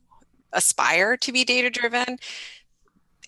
aspire 0.53 1.17
to 1.17 1.31
be 1.31 1.43
data 1.43 1.69
driven, 1.69 2.17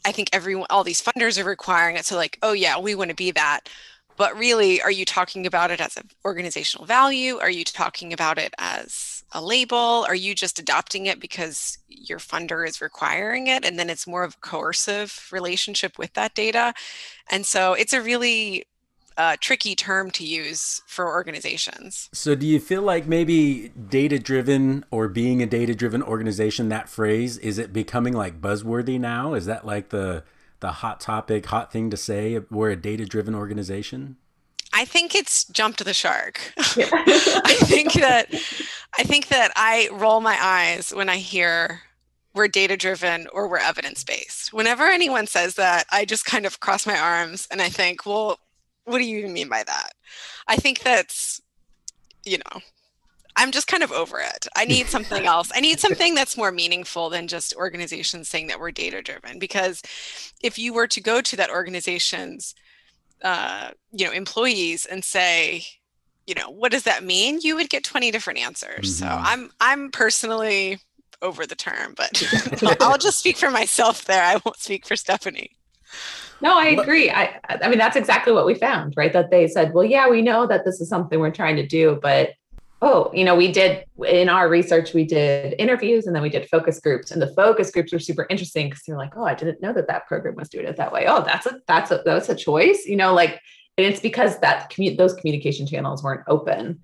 I 0.06 0.12
think 0.12 0.30
everyone, 0.34 0.68
all 0.70 0.84
these 0.84 1.02
funders 1.02 1.42
are 1.42 1.46
requiring 1.46 1.96
it. 1.96 2.06
So, 2.06 2.16
like, 2.16 2.38
oh, 2.42 2.54
yeah, 2.54 2.80
we 2.80 2.96
want 2.96 3.10
to 3.10 3.16
be 3.16 3.32
that. 3.32 3.70
But 4.18 4.36
really, 4.36 4.82
are 4.82 4.92
you 4.92 5.06
talking 5.06 5.46
about 5.46 5.70
it 5.70 5.80
as 5.80 5.96
an 5.96 6.10
organizational 6.26 6.88
value? 6.88 7.38
Are 7.38 7.52
you 7.52 7.64
talking 7.64 8.14
about 8.14 8.40
it 8.40 8.54
as 8.58 9.24
a 9.32 9.44
label? 9.44 10.06
Are 10.08 10.16
you 10.16 10.34
just 10.34 10.58
adopting 10.58 11.06
it 11.06 11.20
because 11.20 11.78
your 11.88 12.18
funder 12.18 12.68
is 12.68 12.82
requiring 12.82 13.46
it? 13.46 13.64
And 13.64 13.78
then 13.78 13.92
it's 13.92 14.08
more 14.08 14.24
of 14.24 14.34
a 14.36 14.48
coercive 14.48 15.30
relationship 15.32 16.00
with 16.00 16.14
that 16.14 16.34
data. 16.34 16.74
And 17.30 17.46
so 17.46 17.74
it's 17.74 17.94
a 17.94 18.02
really 18.02 18.66
uh, 19.18 19.36
tricky 19.40 19.76
term 19.76 20.12
to 20.12 20.26
use 20.26 20.82
for 20.86 21.08
organizations. 21.08 22.10
So, 22.14 22.36
do 22.36 22.46
you 22.46 22.60
feel 22.60 22.84
like 22.84 23.08
maybe 23.08 23.70
data 23.70 24.20
driven 24.20 24.86
or 24.92 25.08
being 25.08 25.42
a 25.42 25.46
data 25.46 25.74
driven 25.74 26.04
organization, 26.04 26.70
that 26.70 26.88
phrase, 26.88 27.38
is 27.38 27.58
it 27.58 27.74
becoming 27.74 28.14
like 28.14 28.40
buzzworthy 28.40 29.00
now? 29.00 29.34
Is 29.34 29.46
that 29.48 29.66
like 29.66 29.90
the 29.90 30.24
the 30.60 30.72
hot 30.72 31.00
topic, 31.00 31.46
hot 31.48 31.72
thing 31.72 31.90
to 31.90 31.98
say? 31.98 32.40
We're 32.50 32.72
a 32.72 32.76
data 32.76 33.06
driven 33.06 33.36
organization. 33.36 34.18
I 34.74 34.86
think 34.86 35.16
it's 35.16 35.46
jumped 35.46 35.84
the 35.84 35.94
shark. 35.94 36.54
Yeah. 36.76 36.90
I 36.92 37.58
think 37.64 37.94
that 37.94 38.32
I 38.98 39.04
think 39.04 39.30
that 39.30 39.52
I 39.56 39.90
roll 39.92 40.22
my 40.22 40.38
eyes 40.40 40.94
when 40.94 41.10
I 41.10 41.18
hear 41.18 41.82
we're 42.36 42.48
data 42.48 42.78
driven 42.78 43.28
or 43.34 43.48
we're 43.48 43.58
evidence 43.58 44.04
based. 44.04 44.54
Whenever 44.54 44.86
anyone 44.86 45.26
says 45.26 45.56
that, 45.56 45.88
I 45.92 46.06
just 46.06 46.26
kind 46.26 46.46
of 46.46 46.60
cross 46.60 46.86
my 46.86 46.98
arms 46.98 47.48
and 47.50 47.62
I 47.62 47.70
think, 47.70 48.06
well, 48.06 48.40
what 48.88 49.00
do 49.00 49.04
you 49.04 49.20
even 49.20 49.34
mean 49.34 49.50
by 49.50 49.64
that? 49.64 49.92
I 50.48 50.56
think 50.56 50.80
that's, 50.80 51.42
you 52.26 52.38
know, 52.38 52.62
I'm 53.36 53.52
just 53.52 53.68
kind 53.68 53.84
of 53.84 53.92
over 53.92 54.20
it. 54.20 54.48
I 54.56 54.66
need 54.66 54.88
something 54.88 55.26
else. 55.26 55.52
I 55.54 55.60
need 55.60 55.80
something 55.80 56.16
that's 56.16 56.38
more 56.38 56.52
meaningful 56.52 57.10
than 57.10 57.28
just 57.28 57.56
organizations 57.56 58.30
saying 58.30 58.48
that 58.48 58.60
we're 58.60 58.72
data 58.72 59.02
driven. 59.02 59.40
Because 59.40 59.82
if 60.42 60.58
you 60.58 60.74
were 60.74 60.88
to 60.88 61.02
go 61.02 61.22
to 61.22 61.36
that 61.36 61.50
organization's, 61.50 62.56
uh, 63.24 63.72
you 63.92 64.06
know, 64.06 64.12
employees 64.12 64.86
and 64.86 65.04
say, 65.04 65.66
you 66.26 66.36
know, 66.36 66.50
what 66.50 66.72
does 66.72 66.84
that 66.84 67.04
mean? 67.04 67.40
You 67.42 67.56
would 67.56 67.70
get 67.70 67.84
20 67.84 68.10
different 68.12 68.40
answers. 68.40 69.02
Mm-hmm. 69.02 69.06
So 69.06 69.08
I'm 69.08 69.52
I'm 69.60 69.92
personally 69.92 70.80
over 71.22 71.46
the 71.46 71.56
term, 71.56 71.94
but 71.96 72.24
I'll 72.82 72.98
just 72.98 73.20
speak 73.20 73.38
for 73.38 73.50
myself 73.50 74.06
there. 74.06 74.24
I 74.24 74.40
won't 74.46 74.58
speak 74.58 74.86
for 74.86 74.96
Stephanie. 74.96 75.52
No, 76.42 76.58
I 76.58 76.68
agree. 76.68 77.10
I 77.10 77.40
I 77.50 77.68
mean 77.68 77.80
that's 77.80 77.96
exactly 77.96 78.34
what 78.34 78.46
we 78.46 78.56
found, 78.56 78.94
right? 78.96 79.14
That 79.14 79.32
they 79.32 79.48
said, 79.48 79.74
well, 79.74 79.86
yeah, 79.86 80.08
we 80.10 80.22
know 80.22 80.46
that 80.48 80.66
this 80.66 80.80
is 80.82 80.90
something 80.90 81.20
we're 81.20 81.32
trying 81.32 81.56
to 81.56 81.66
do, 81.66 82.00
but 82.02 82.32
oh, 82.82 83.10
you 83.12 83.24
know, 83.24 83.36
we 83.36 83.52
did 83.52 83.86
in 84.08 84.30
our 84.30 84.48
research, 84.48 84.94
we 84.94 85.04
did 85.04 85.56
interviews 85.58 86.06
and 86.06 86.16
then 86.16 86.22
we 86.22 86.30
did 86.30 86.48
focus 86.50 86.80
groups, 86.80 87.12
and 87.12 87.22
the 87.22 87.34
focus 87.34 87.72
groups 87.72 87.92
were 87.92 88.00
super 88.00 88.28
interesting 88.30 88.70
because 88.70 88.84
they're 88.86 88.98
like, 88.98 89.18
oh, 89.18 89.24
I 89.24 89.34
didn't 89.34 89.62
know 89.62 89.74
that 89.74 89.88
that 89.88 90.06
program 90.08 90.36
was 90.36 90.50
doing 90.50 90.68
it 90.68 90.78
that 90.78 90.92
way. 90.92 91.06
Oh, 91.08 91.24
that's 91.24 91.48
a 91.48 91.60
that's 91.68 91.92
a 91.92 92.02
that's 92.06 92.30
a 92.30 92.36
choice, 92.36 92.86
you 92.86 92.96
know, 92.96 93.14
like, 93.14 93.40
and 93.78 93.88
it's 93.88 94.00
because 94.00 94.40
that 94.40 94.72
commu- 94.72 94.98
those 94.98 95.16
communication 95.16 95.66
channels 95.66 96.04
weren't 96.04 96.24
open. 96.28 96.82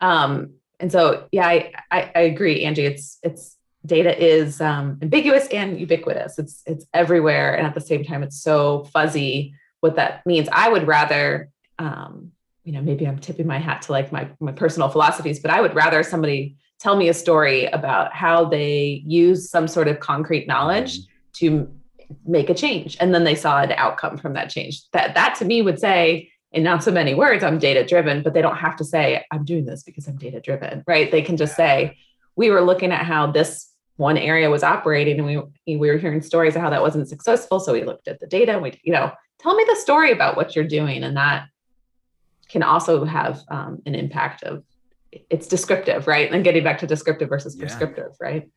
Um, 0.00 0.54
and 0.80 0.90
so, 0.90 1.28
yeah, 1.32 1.46
I, 1.46 1.72
I 1.90 2.10
I 2.14 2.20
agree, 2.20 2.64
Angie. 2.64 2.84
It's 2.84 3.18
it's 3.22 3.55
data 3.86 4.22
is 4.22 4.60
um, 4.60 4.98
ambiguous 5.02 5.46
and 5.48 5.78
ubiquitous. 5.78 6.38
It's 6.38 6.62
it's 6.66 6.86
everywhere, 6.92 7.54
and 7.54 7.66
at 7.66 7.74
the 7.74 7.80
same 7.80 8.04
time, 8.04 8.22
it's 8.22 8.42
so 8.42 8.84
fuzzy. 8.92 9.54
What 9.80 9.96
that 9.96 10.24
means, 10.26 10.48
I 10.52 10.68
would 10.68 10.86
rather, 10.86 11.50
um, 11.78 12.32
you 12.64 12.72
know, 12.72 12.80
maybe 12.80 13.06
I'm 13.06 13.18
tipping 13.18 13.46
my 13.46 13.58
hat 13.58 13.82
to 13.82 13.92
like 13.92 14.12
my 14.12 14.28
my 14.40 14.52
personal 14.52 14.88
philosophies, 14.88 15.40
but 15.40 15.50
I 15.50 15.60
would 15.60 15.74
rather 15.74 16.02
somebody 16.02 16.56
tell 16.78 16.96
me 16.96 17.08
a 17.08 17.14
story 17.14 17.66
about 17.66 18.12
how 18.12 18.44
they 18.44 19.02
use 19.06 19.50
some 19.50 19.68
sort 19.68 19.88
of 19.88 20.00
concrete 20.00 20.46
knowledge 20.46 20.98
to 21.34 21.72
make 22.26 22.50
a 22.50 22.54
change, 22.54 22.96
and 23.00 23.14
then 23.14 23.24
they 23.24 23.34
saw 23.34 23.62
an 23.62 23.72
outcome 23.72 24.16
from 24.16 24.34
that 24.34 24.50
change. 24.50 24.82
That 24.92 25.14
that 25.14 25.36
to 25.36 25.44
me 25.44 25.62
would 25.62 25.78
say 25.78 26.30
in 26.52 26.62
not 26.62 26.82
so 26.82 26.90
many 26.90 27.14
words, 27.14 27.44
I'm 27.44 27.58
data 27.58 27.84
driven, 27.84 28.22
but 28.22 28.32
they 28.32 28.42
don't 28.42 28.56
have 28.56 28.76
to 28.76 28.84
say, 28.84 29.24
I'm 29.30 29.44
doing 29.44 29.66
this 29.66 29.82
because 29.82 30.06
I'm 30.06 30.16
data 30.16 30.40
driven, 30.40 30.84
right? 30.86 31.10
They 31.10 31.20
can 31.20 31.36
just 31.36 31.56
say, 31.56 31.98
we 32.36 32.50
were 32.50 32.62
looking 32.62 32.92
at 32.92 33.04
how 33.04 33.26
this 33.30 33.68
one 33.96 34.18
area 34.18 34.50
was 34.50 34.62
operating 34.62 35.18
and 35.18 35.26
we 35.26 35.76
we 35.76 35.90
were 35.90 35.96
hearing 35.96 36.22
stories 36.22 36.54
of 36.54 36.62
how 36.62 36.70
that 36.70 36.82
wasn't 36.82 37.08
successful. 37.08 37.60
So 37.60 37.72
we 37.72 37.82
looked 37.82 38.08
at 38.08 38.20
the 38.20 38.26
data 38.26 38.52
and 38.52 38.62
we 38.62 38.78
you 38.82 38.92
know 38.92 39.10
tell 39.38 39.54
me 39.54 39.64
the 39.66 39.76
story 39.76 40.12
about 40.12 40.36
what 40.36 40.54
you're 40.54 40.66
doing. 40.66 41.02
And 41.02 41.16
that 41.16 41.46
can 42.48 42.62
also 42.62 43.04
have 43.04 43.42
um, 43.48 43.82
an 43.86 43.94
impact 43.94 44.42
of 44.42 44.62
it's 45.30 45.46
descriptive 45.46 46.06
right? 46.06 46.30
And 46.30 46.44
getting 46.44 46.64
back 46.64 46.78
to 46.78 46.86
descriptive 46.86 47.28
versus 47.28 47.56
prescriptive 47.56 48.12
yeah. 48.20 48.26
right? 48.26 48.48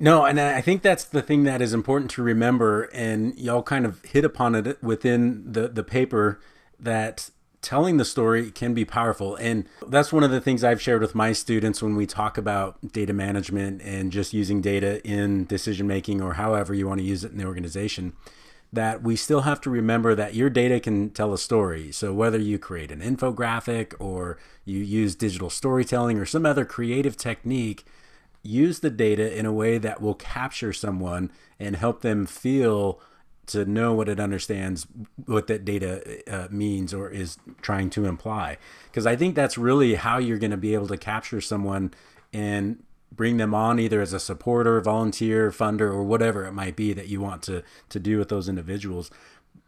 No, 0.00 0.24
and 0.24 0.40
I 0.40 0.60
think 0.60 0.82
that's 0.82 1.04
the 1.04 1.22
thing 1.22 1.42
that 1.42 1.60
is 1.60 1.74
important 1.74 2.10
to 2.12 2.22
remember, 2.22 2.84
and 2.92 3.36
y'all 3.36 3.64
kind 3.64 3.84
of 3.84 4.04
hit 4.04 4.24
upon 4.24 4.54
it 4.54 4.80
within 4.82 5.52
the 5.52 5.68
the 5.68 5.82
paper 5.82 6.40
that 6.78 7.30
telling 7.68 7.98
the 7.98 8.04
story 8.04 8.50
can 8.50 8.72
be 8.72 8.82
powerful. 8.82 9.36
And 9.36 9.66
that's 9.86 10.10
one 10.10 10.24
of 10.24 10.30
the 10.30 10.40
things 10.40 10.64
I've 10.64 10.80
shared 10.80 11.02
with 11.02 11.14
my 11.14 11.32
students 11.32 11.82
when 11.82 11.96
we 11.96 12.06
talk 12.06 12.38
about 12.38 12.78
data 12.94 13.12
management 13.12 13.82
and 13.82 14.10
just 14.10 14.32
using 14.32 14.62
data 14.62 15.06
in 15.06 15.44
decision 15.44 15.86
making 15.86 16.22
or 16.22 16.32
however 16.32 16.72
you 16.72 16.88
want 16.88 17.00
to 17.00 17.06
use 17.06 17.24
it 17.24 17.32
in 17.32 17.36
the 17.36 17.44
organization. 17.44 18.14
That 18.72 19.02
we 19.02 19.16
still 19.16 19.42
have 19.42 19.60
to 19.62 19.70
remember 19.70 20.14
that 20.14 20.34
your 20.34 20.48
data 20.48 20.80
can 20.80 21.10
tell 21.10 21.34
a 21.34 21.38
story. 21.38 21.92
So, 21.92 22.14
whether 22.14 22.38
you 22.38 22.58
create 22.58 22.90
an 22.90 23.00
infographic 23.00 23.94
or 23.98 24.38
you 24.64 24.78
use 24.78 25.14
digital 25.14 25.50
storytelling 25.50 26.18
or 26.18 26.24
some 26.24 26.46
other 26.46 26.64
creative 26.64 27.18
technique, 27.18 27.84
use 28.42 28.80
the 28.80 28.90
data 28.90 29.38
in 29.38 29.44
a 29.44 29.52
way 29.52 29.76
that 29.76 30.00
will 30.00 30.14
capture 30.14 30.72
someone 30.72 31.30
and 31.58 31.76
help 31.76 32.00
them 32.00 32.24
feel 32.24 33.00
to 33.48 33.64
know 33.64 33.92
what 33.92 34.08
it 34.08 34.20
understands, 34.20 34.86
what 35.26 35.46
that 35.48 35.64
data 35.64 36.22
uh, 36.32 36.48
means 36.50 36.94
or 36.94 37.10
is 37.10 37.38
trying 37.60 37.90
to 37.90 38.06
imply. 38.06 38.58
Because 38.86 39.06
I 39.06 39.16
think 39.16 39.34
that's 39.34 39.58
really 39.58 39.94
how 39.94 40.18
you're 40.18 40.38
going 40.38 40.50
to 40.50 40.56
be 40.56 40.74
able 40.74 40.88
to 40.88 40.96
capture 40.96 41.40
someone 41.40 41.92
and 42.32 42.82
bring 43.10 43.38
them 43.38 43.54
on 43.54 43.80
either 43.80 44.00
as 44.00 44.12
a 44.12 44.20
supporter, 44.20 44.80
volunteer, 44.80 45.50
funder, 45.50 45.92
or 45.92 46.04
whatever 46.04 46.44
it 46.44 46.52
might 46.52 46.76
be 46.76 46.92
that 46.92 47.08
you 47.08 47.20
want 47.20 47.42
to 47.42 47.62
to 47.88 47.98
do 47.98 48.18
with 48.18 48.28
those 48.28 48.48
individuals. 48.48 49.10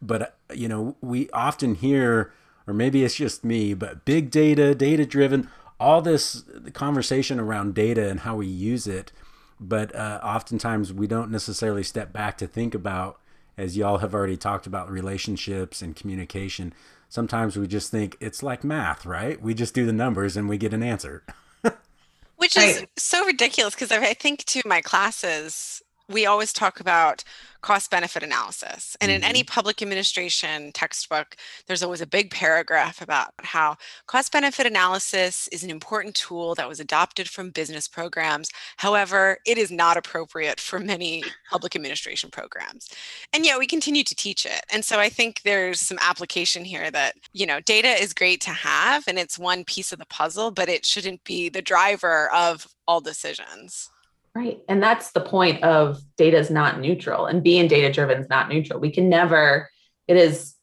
But 0.02 0.36
you 0.54 0.68
know, 0.68 0.96
we 1.00 1.30
often 1.30 1.74
hear, 1.74 2.32
or 2.66 2.74
maybe 2.74 3.04
it's 3.04 3.16
just 3.16 3.44
me, 3.44 3.74
but 3.74 4.04
big 4.04 4.30
data, 4.30 4.74
data 4.74 5.06
driven, 5.06 5.48
all 5.78 6.02
this 6.02 6.44
conversation 6.72 7.40
around 7.40 7.74
data 7.74 8.08
and 8.08 8.20
how 8.20 8.36
we 8.36 8.46
use 8.46 8.86
it. 8.86 9.12
But 9.58 9.94
uh, 9.94 10.20
oftentimes 10.22 10.92
we 10.92 11.06
don't 11.06 11.30
necessarily 11.30 11.82
step 11.82 12.12
back 12.12 12.38
to 12.38 12.46
think 12.46 12.74
about 12.74 13.19
as 13.60 13.76
y'all 13.76 13.98
have 13.98 14.14
already 14.14 14.38
talked 14.38 14.66
about 14.66 14.90
relationships 14.90 15.82
and 15.82 15.94
communication, 15.94 16.72
sometimes 17.10 17.58
we 17.58 17.66
just 17.66 17.90
think 17.90 18.16
it's 18.18 18.42
like 18.42 18.64
math, 18.64 19.04
right? 19.04 19.40
We 19.40 19.52
just 19.52 19.74
do 19.74 19.84
the 19.84 19.92
numbers 19.92 20.34
and 20.34 20.48
we 20.48 20.56
get 20.56 20.72
an 20.72 20.82
answer. 20.82 21.22
Which 22.36 22.56
is 22.56 22.86
so 22.96 23.26
ridiculous 23.26 23.74
because 23.74 23.92
I 23.92 24.14
think 24.14 24.44
to 24.46 24.62
my 24.64 24.80
classes, 24.80 25.82
we 26.08 26.24
always 26.24 26.54
talk 26.54 26.80
about 26.80 27.22
cost 27.60 27.90
benefit 27.90 28.22
analysis. 28.22 28.96
And 29.00 29.10
mm-hmm. 29.10 29.16
in 29.16 29.24
any 29.24 29.40
mm-hmm. 29.40 29.52
public 29.52 29.82
administration 29.82 30.72
textbook, 30.72 31.36
there's 31.66 31.82
always 31.82 32.00
a 32.00 32.06
big 32.06 32.30
paragraph 32.30 33.00
about 33.00 33.32
how 33.42 33.76
cost 34.06 34.32
benefit 34.32 34.66
analysis 34.66 35.48
is 35.48 35.62
an 35.62 35.70
important 35.70 36.14
tool 36.14 36.54
that 36.54 36.68
was 36.68 36.80
adopted 36.80 37.28
from 37.28 37.50
business 37.50 37.88
programs. 37.88 38.50
However, 38.78 39.38
it 39.46 39.58
is 39.58 39.70
not 39.70 39.96
appropriate 39.96 40.60
for 40.60 40.78
many 40.78 41.22
public 41.50 41.76
administration 41.76 42.30
programs. 42.30 42.88
And 43.32 43.44
yet 43.44 43.58
we 43.58 43.66
continue 43.66 44.04
to 44.04 44.14
teach 44.14 44.46
it. 44.46 44.64
And 44.72 44.84
so 44.84 44.98
I 44.98 45.08
think 45.08 45.42
there's 45.42 45.80
some 45.80 45.98
application 46.00 46.64
here 46.64 46.90
that, 46.90 47.14
you 47.32 47.46
know, 47.46 47.60
data 47.60 47.88
is 47.88 48.14
great 48.14 48.40
to 48.42 48.50
have 48.50 49.04
and 49.06 49.18
it's 49.18 49.38
one 49.38 49.64
piece 49.64 49.92
of 49.92 49.98
the 49.98 50.06
puzzle, 50.06 50.50
but 50.50 50.68
it 50.68 50.86
shouldn't 50.86 51.24
be 51.24 51.48
the 51.48 51.62
driver 51.62 52.30
of 52.32 52.66
all 52.86 53.00
decisions. 53.00 53.90
Right. 54.34 54.60
And 54.68 54.82
that's 54.82 55.10
the 55.10 55.20
point 55.20 55.62
of 55.64 56.00
data 56.16 56.36
is 56.36 56.50
not 56.50 56.78
neutral 56.78 57.26
and 57.26 57.42
being 57.42 57.66
data 57.66 57.92
driven 57.92 58.20
is 58.20 58.28
not 58.28 58.48
neutral. 58.48 58.78
We 58.78 58.92
can 58.92 59.08
never, 59.08 59.68
it 60.06 60.16
is, 60.16 60.54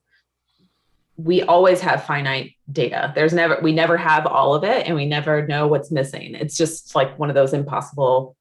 we 1.18 1.42
always 1.42 1.82
have 1.82 2.06
finite 2.06 2.54
data. 2.72 3.12
There's 3.14 3.34
never, 3.34 3.60
we 3.62 3.74
never 3.74 3.98
have 3.98 4.26
all 4.26 4.56
of 4.56 4.64
it 4.64 4.88
and 4.88 4.96
we 4.96 5.06
never 5.06 5.46
know 5.48 5.68
what's 5.68 5.92
missing. 5.92 6.36
It's 6.36 6.56
just 6.56 6.96
like 6.96 7.20
one 7.20 7.30
of 7.30 7.36
those 7.36 7.54
impossible 7.54 8.38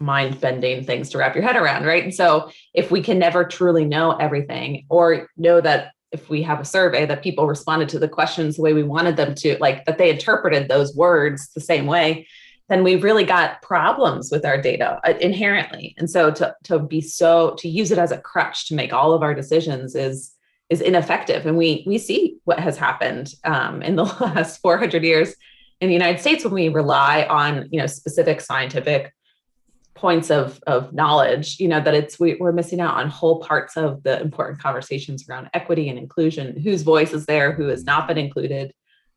mind 0.00 0.40
bending 0.40 0.84
things 0.84 1.10
to 1.10 1.18
wrap 1.18 1.36
your 1.36 1.44
head 1.44 1.56
around. 1.56 1.84
Right. 1.84 2.02
And 2.02 2.14
so 2.14 2.50
if 2.74 2.90
we 2.90 3.02
can 3.02 3.20
never 3.20 3.44
truly 3.44 3.84
know 3.84 4.12
everything 4.12 4.86
or 4.88 5.28
know 5.36 5.60
that 5.60 5.92
if 6.10 6.28
we 6.28 6.42
have 6.42 6.60
a 6.60 6.64
survey 6.64 7.06
that 7.06 7.22
people 7.22 7.46
responded 7.46 7.88
to 7.90 7.98
the 7.98 8.08
questions 8.08 8.56
the 8.56 8.62
way 8.62 8.72
we 8.72 8.82
wanted 8.82 9.16
them 9.16 9.34
to, 9.36 9.56
like 9.60 9.84
that 9.84 9.98
they 9.98 10.10
interpreted 10.10 10.68
those 10.68 10.94
words 10.96 11.50
the 11.54 11.60
same 11.60 11.86
way, 11.86 12.26
then 12.68 12.82
we've 12.82 13.04
really 13.04 13.24
got 13.24 13.62
problems 13.62 14.30
with 14.30 14.44
our 14.44 14.60
data 14.60 15.00
uh, 15.04 15.14
inherently. 15.20 15.94
And 15.98 16.10
so 16.10 16.30
to, 16.32 16.54
to 16.64 16.78
be 16.78 17.00
so 17.00 17.54
to 17.58 17.68
use 17.68 17.90
it 17.90 17.98
as 17.98 18.10
a 18.10 18.18
crutch 18.18 18.68
to 18.68 18.74
make 18.74 18.92
all 18.92 19.12
of 19.12 19.22
our 19.22 19.34
decisions 19.34 19.94
is 19.94 20.32
is 20.68 20.80
ineffective. 20.80 21.46
And 21.46 21.56
we 21.56 21.84
we 21.86 21.98
see 21.98 22.38
what 22.44 22.58
has 22.58 22.76
happened 22.76 23.34
um, 23.44 23.82
in 23.82 23.96
the 23.96 24.04
last 24.20 24.60
400 24.60 25.04
years 25.04 25.34
in 25.80 25.88
the 25.88 25.94
United 25.94 26.20
States 26.20 26.44
when 26.44 26.54
we 26.54 26.68
rely 26.68 27.24
on 27.24 27.68
you 27.70 27.80
know 27.80 27.86
specific 27.86 28.40
scientific 28.40 29.12
points 29.94 30.30
of 30.30 30.60
of 30.66 30.92
knowledge 30.92 31.58
you 31.58 31.68
know 31.68 31.80
that 31.80 31.94
it's 31.94 32.20
we, 32.20 32.36
we're 32.38 32.52
missing 32.52 32.80
out 32.80 32.94
on 32.94 33.08
whole 33.08 33.40
parts 33.40 33.76
of 33.78 34.02
the 34.02 34.20
important 34.20 34.60
conversations 34.60 35.26
around 35.28 35.48
equity 35.54 35.88
and 35.88 35.98
inclusion 35.98 36.58
whose 36.60 36.82
voice 36.82 37.14
is 37.14 37.24
there 37.24 37.52
who 37.52 37.68
has 37.68 37.82
not 37.84 38.06
been 38.06 38.18
included 38.18 38.74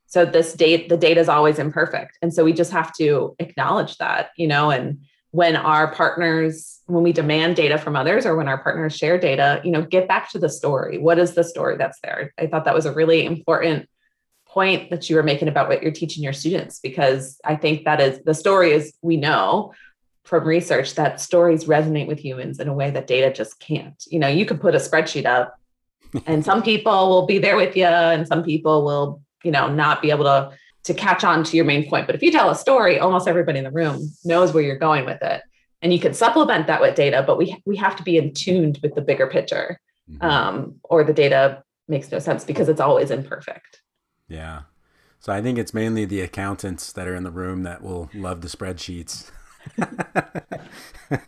so 0.09 0.25
this 0.25 0.53
date 0.53 0.89
the 0.89 0.97
data 0.97 1.19
is 1.21 1.29
always 1.29 1.59
imperfect. 1.59 2.17
And 2.21 2.33
so 2.33 2.43
we 2.43 2.53
just 2.53 2.71
have 2.71 2.93
to 2.95 3.35
acknowledge 3.39 3.97
that 3.97 4.31
you 4.35 4.47
know 4.47 4.69
and 4.69 5.01
when 5.31 5.55
our 5.55 5.93
partners 5.93 6.79
when 6.87 7.03
we 7.03 7.13
demand 7.13 7.55
data 7.55 7.77
from 7.77 7.95
others 7.95 8.25
or 8.25 8.35
when 8.35 8.47
our 8.47 8.61
partners 8.61 8.97
share 8.97 9.17
data 9.17 9.61
you 9.63 9.71
know 9.71 9.83
get 9.83 10.07
back 10.07 10.29
to 10.31 10.39
the 10.39 10.49
story. 10.49 10.97
What 10.97 11.19
is 11.19 11.33
the 11.33 11.43
story 11.43 11.77
that's 11.77 11.99
there? 12.01 12.33
I 12.37 12.47
thought 12.47 12.65
that 12.65 12.75
was 12.75 12.85
a 12.85 12.93
really 12.93 13.25
important 13.25 13.89
point 14.47 14.89
that 14.89 15.09
you 15.09 15.15
were 15.15 15.23
making 15.23 15.47
about 15.47 15.69
what 15.69 15.81
you're 15.83 15.91
teaching 15.91 16.23
your 16.23 16.33
students 16.33 16.79
because 16.79 17.39
i 17.45 17.55
think 17.55 17.85
that 17.85 18.01
is 18.01 18.19
the 18.23 18.33
story 18.33 18.71
is 18.71 18.91
we 19.03 19.15
know 19.15 19.71
from 20.29 20.43
research 20.43 20.93
that 20.93 21.19
stories 21.19 21.65
resonate 21.65 22.05
with 22.05 22.19
humans 22.19 22.59
in 22.59 22.67
a 22.67 22.73
way 22.73 22.91
that 22.91 23.07
data 23.07 23.33
just 23.33 23.59
can't. 23.59 24.03
You 24.07 24.19
know 24.19 24.27
you 24.27 24.45
could 24.45 24.61
put 24.61 24.75
a 24.75 24.77
spreadsheet 24.77 25.25
up 25.25 25.55
and 26.27 26.45
some 26.45 26.61
people 26.61 27.09
will 27.09 27.25
be 27.25 27.39
there 27.39 27.55
with 27.55 27.75
you 27.75 27.85
and 27.85 28.27
some 28.27 28.43
people 28.43 28.85
will 28.85 29.21
you 29.43 29.51
know, 29.51 29.67
not 29.67 30.01
be 30.01 30.11
able 30.11 30.25
to 30.25 30.51
to 30.83 30.93
catch 30.93 31.23
on 31.23 31.43
to 31.43 31.57
your 31.57 31.65
main 31.65 31.89
point. 31.89 32.07
But 32.07 32.15
if 32.15 32.23
you 32.23 32.31
tell 32.31 32.49
a 32.49 32.55
story, 32.55 32.99
almost 32.99 33.27
everybody 33.27 33.59
in 33.59 33.65
the 33.65 33.71
room 33.71 34.01
knows 34.23 34.53
where 34.53 34.63
you're 34.63 34.77
going 34.77 35.05
with 35.05 35.21
it. 35.21 35.41
And 35.81 35.93
you 35.93 35.99
can 35.99 36.13
supplement 36.13 36.67
that 36.67 36.81
with 36.81 36.95
data, 36.95 37.23
but 37.25 37.37
we 37.37 37.61
we 37.65 37.75
have 37.77 37.95
to 37.97 38.03
be 38.03 38.17
in 38.17 38.33
tuned 38.33 38.79
with 38.81 38.95
the 38.95 39.01
bigger 39.01 39.27
picture. 39.27 39.79
Mm-hmm. 40.09 40.25
Um, 40.25 40.75
or 40.83 41.03
the 41.03 41.13
data 41.13 41.63
makes 41.87 42.11
no 42.11 42.19
sense 42.19 42.43
because 42.43 42.69
it's 42.69 42.81
always 42.81 43.11
imperfect. 43.11 43.81
Yeah. 44.27 44.63
So 45.19 45.33
I 45.33 45.41
think 45.41 45.57
it's 45.57 45.73
mainly 45.73 46.05
the 46.05 46.21
accountants 46.21 46.91
that 46.93 47.07
are 47.07 47.15
in 47.15 47.23
the 47.23 47.31
room 47.31 47.63
that 47.63 47.81
will 47.81 48.09
love 48.13 48.41
the 48.41 48.47
spreadsheets. 48.47 49.29
I 49.81 51.19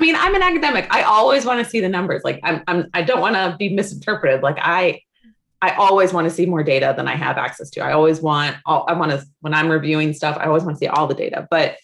mean, 0.00 0.16
I'm 0.16 0.34
an 0.34 0.42
academic. 0.42 0.86
I 0.90 1.02
always 1.02 1.44
want 1.44 1.62
to 1.62 1.70
see 1.70 1.80
the 1.80 1.88
numbers. 1.88 2.22
Like 2.24 2.40
I'm, 2.42 2.62
I'm 2.66 2.86
I 2.94 3.02
don't 3.02 3.20
want 3.20 3.34
to 3.34 3.56
be 3.58 3.74
misinterpreted. 3.74 4.42
Like 4.42 4.58
I 4.60 5.02
I 5.62 5.70
always 5.72 6.12
want 6.12 6.28
to 6.28 6.34
see 6.34 6.46
more 6.46 6.62
data 6.62 6.92
than 6.96 7.08
I 7.08 7.16
have 7.16 7.38
access 7.38 7.70
to. 7.70 7.80
I 7.80 7.92
always 7.92 8.20
want 8.20 8.56
all 8.66 8.84
I 8.88 8.92
want 8.92 9.12
to 9.12 9.24
when 9.40 9.54
I'm 9.54 9.68
reviewing 9.68 10.12
stuff, 10.12 10.36
I 10.38 10.46
always 10.46 10.64
want 10.64 10.76
to 10.76 10.78
see 10.78 10.88
all 10.88 11.06
the 11.06 11.14
data. 11.14 11.46
But 11.50 11.76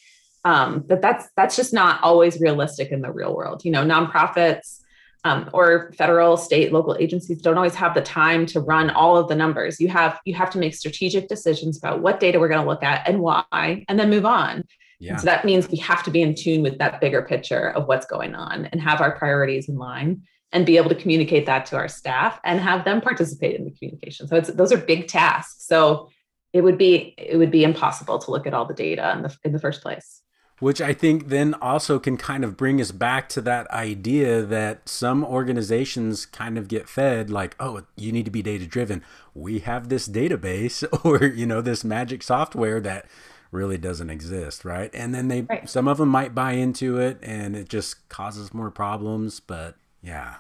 um, 0.45 0.85
but 0.87 1.01
that's 1.01 1.29
that's 1.37 1.57
just 1.57 1.73
not 1.73 2.03
always 2.03 2.41
realistic 2.41 2.91
in 2.91 3.01
the 3.01 3.13
real 3.13 3.35
world. 3.35 3.65
You 3.65 3.71
know, 3.71 3.85
nonprofits 3.85 4.81
um, 5.25 5.49
or 5.53 5.93
federal, 5.97 6.37
state, 6.37 6.73
local 6.73 6.97
agencies 6.99 7.41
don't 7.41 7.57
always 7.57 7.77
have 7.77 7.95
the 7.95 8.03
time 8.03 8.45
to 8.47 8.61
run 8.61 8.91
all 8.91 9.17
of 9.17 9.29
the 9.29 9.37
numbers. 9.37 9.81
You 9.81 9.89
have 9.89 10.19
you 10.25 10.35
have 10.35 10.51
to 10.51 10.59
make 10.59 10.75
strategic 10.75 11.29
decisions 11.29 11.79
about 11.79 12.03
what 12.03 12.21
data 12.21 12.41
we're 12.41 12.49
going 12.49 12.63
to 12.63 12.69
look 12.69 12.83
at 12.83 13.09
and 13.09 13.21
why, 13.21 13.85
and 13.89 13.99
then 13.99 14.11
move 14.11 14.27
on. 14.27 14.65
Yeah. 14.99 15.17
So 15.17 15.25
that 15.25 15.45
means 15.45 15.69
we 15.69 15.79
have 15.79 16.03
to 16.05 16.11
be 16.11 16.23
in 16.23 16.35
tune 16.35 16.63
with 16.63 16.79
that 16.79 17.01
bigger 17.01 17.23
picture 17.23 17.71
of 17.71 17.89
what's 17.89 18.07
going 18.07 18.35
on 18.35 18.67
and 18.67 18.81
have 18.81 19.01
our 19.01 19.13
priorities 19.13 19.69
in 19.69 19.77
line 19.77 20.23
and 20.53 20.67
be 20.67 20.77
able 20.77 20.89
to 20.91 20.95
communicate 20.95 21.47
that 21.47 21.67
to 21.67 21.77
our 21.77 21.89
staff 21.89 22.39
and 22.45 22.61
have 22.61 22.85
them 22.85 23.01
participate 23.01 23.57
in 23.57 23.65
the 23.65 23.71
communication. 23.71 24.29
So 24.29 24.37
it's 24.37 24.53
those 24.53 24.73
are 24.73 24.79
big 24.79 25.09
tasks. 25.09 25.65
So 25.67 26.11
it 26.53 26.63
would 26.63 26.79
be 26.79 27.15
it 27.17 27.37
would 27.37 27.51
be 27.51 27.65
impossible 27.65 28.19
to 28.19 28.31
look 28.31 28.47
at 28.47 28.55
all 28.55 28.67
the 28.67 28.75
data 28.75 29.13
in 29.17 29.23
the 29.23 29.37
in 29.45 29.53
the 29.53 29.59
first 29.59 29.83
place. 29.83 30.23
Which 30.59 30.81
I 30.81 30.93
think 30.93 31.27
then 31.27 31.55
also 31.55 31.99
can 31.99 32.17
kind 32.17 32.45
of 32.45 32.57
bring 32.57 32.81
us 32.81 32.93
back 32.93 33.29
to 33.31 33.41
that 33.41 33.69
idea 33.73 34.43
that 34.43 34.89
some 34.89 35.25
organizations 35.25 36.25
kind 36.25 36.57
of 36.57 36.69
get 36.69 36.89
fed 36.89 37.31
like, 37.31 37.57
oh, 37.59 37.83
you 37.97 38.13
need 38.13 38.27
to 38.27 38.31
be 38.31 38.43
data 38.43 38.65
driven. 38.65 39.03
We 39.35 39.59
have 39.61 39.89
this 39.89 40.07
database 40.07 40.85
or, 41.05 41.25
you 41.27 41.47
know, 41.47 41.63
this 41.63 41.83
magic 41.83 42.23
software 42.23 42.81
that 42.81 43.07
really 43.51 43.77
doesn't 43.77 44.09
exist, 44.09 44.65
right? 44.65 44.89
And 44.95 45.13
then 45.13 45.27
they 45.27 45.41
right. 45.43 45.69
some 45.69 45.89
of 45.89 45.99
them 45.99 46.11
might 46.11 46.33
buy 46.33 46.53
into 46.53 46.97
it 46.97 47.19
and 47.23 47.57
it 47.57 47.69
just 47.69 48.09
causes 48.09 48.55
more 48.55 48.71
problems, 48.71 49.41
but 49.41 49.75
yeah. 50.03 50.37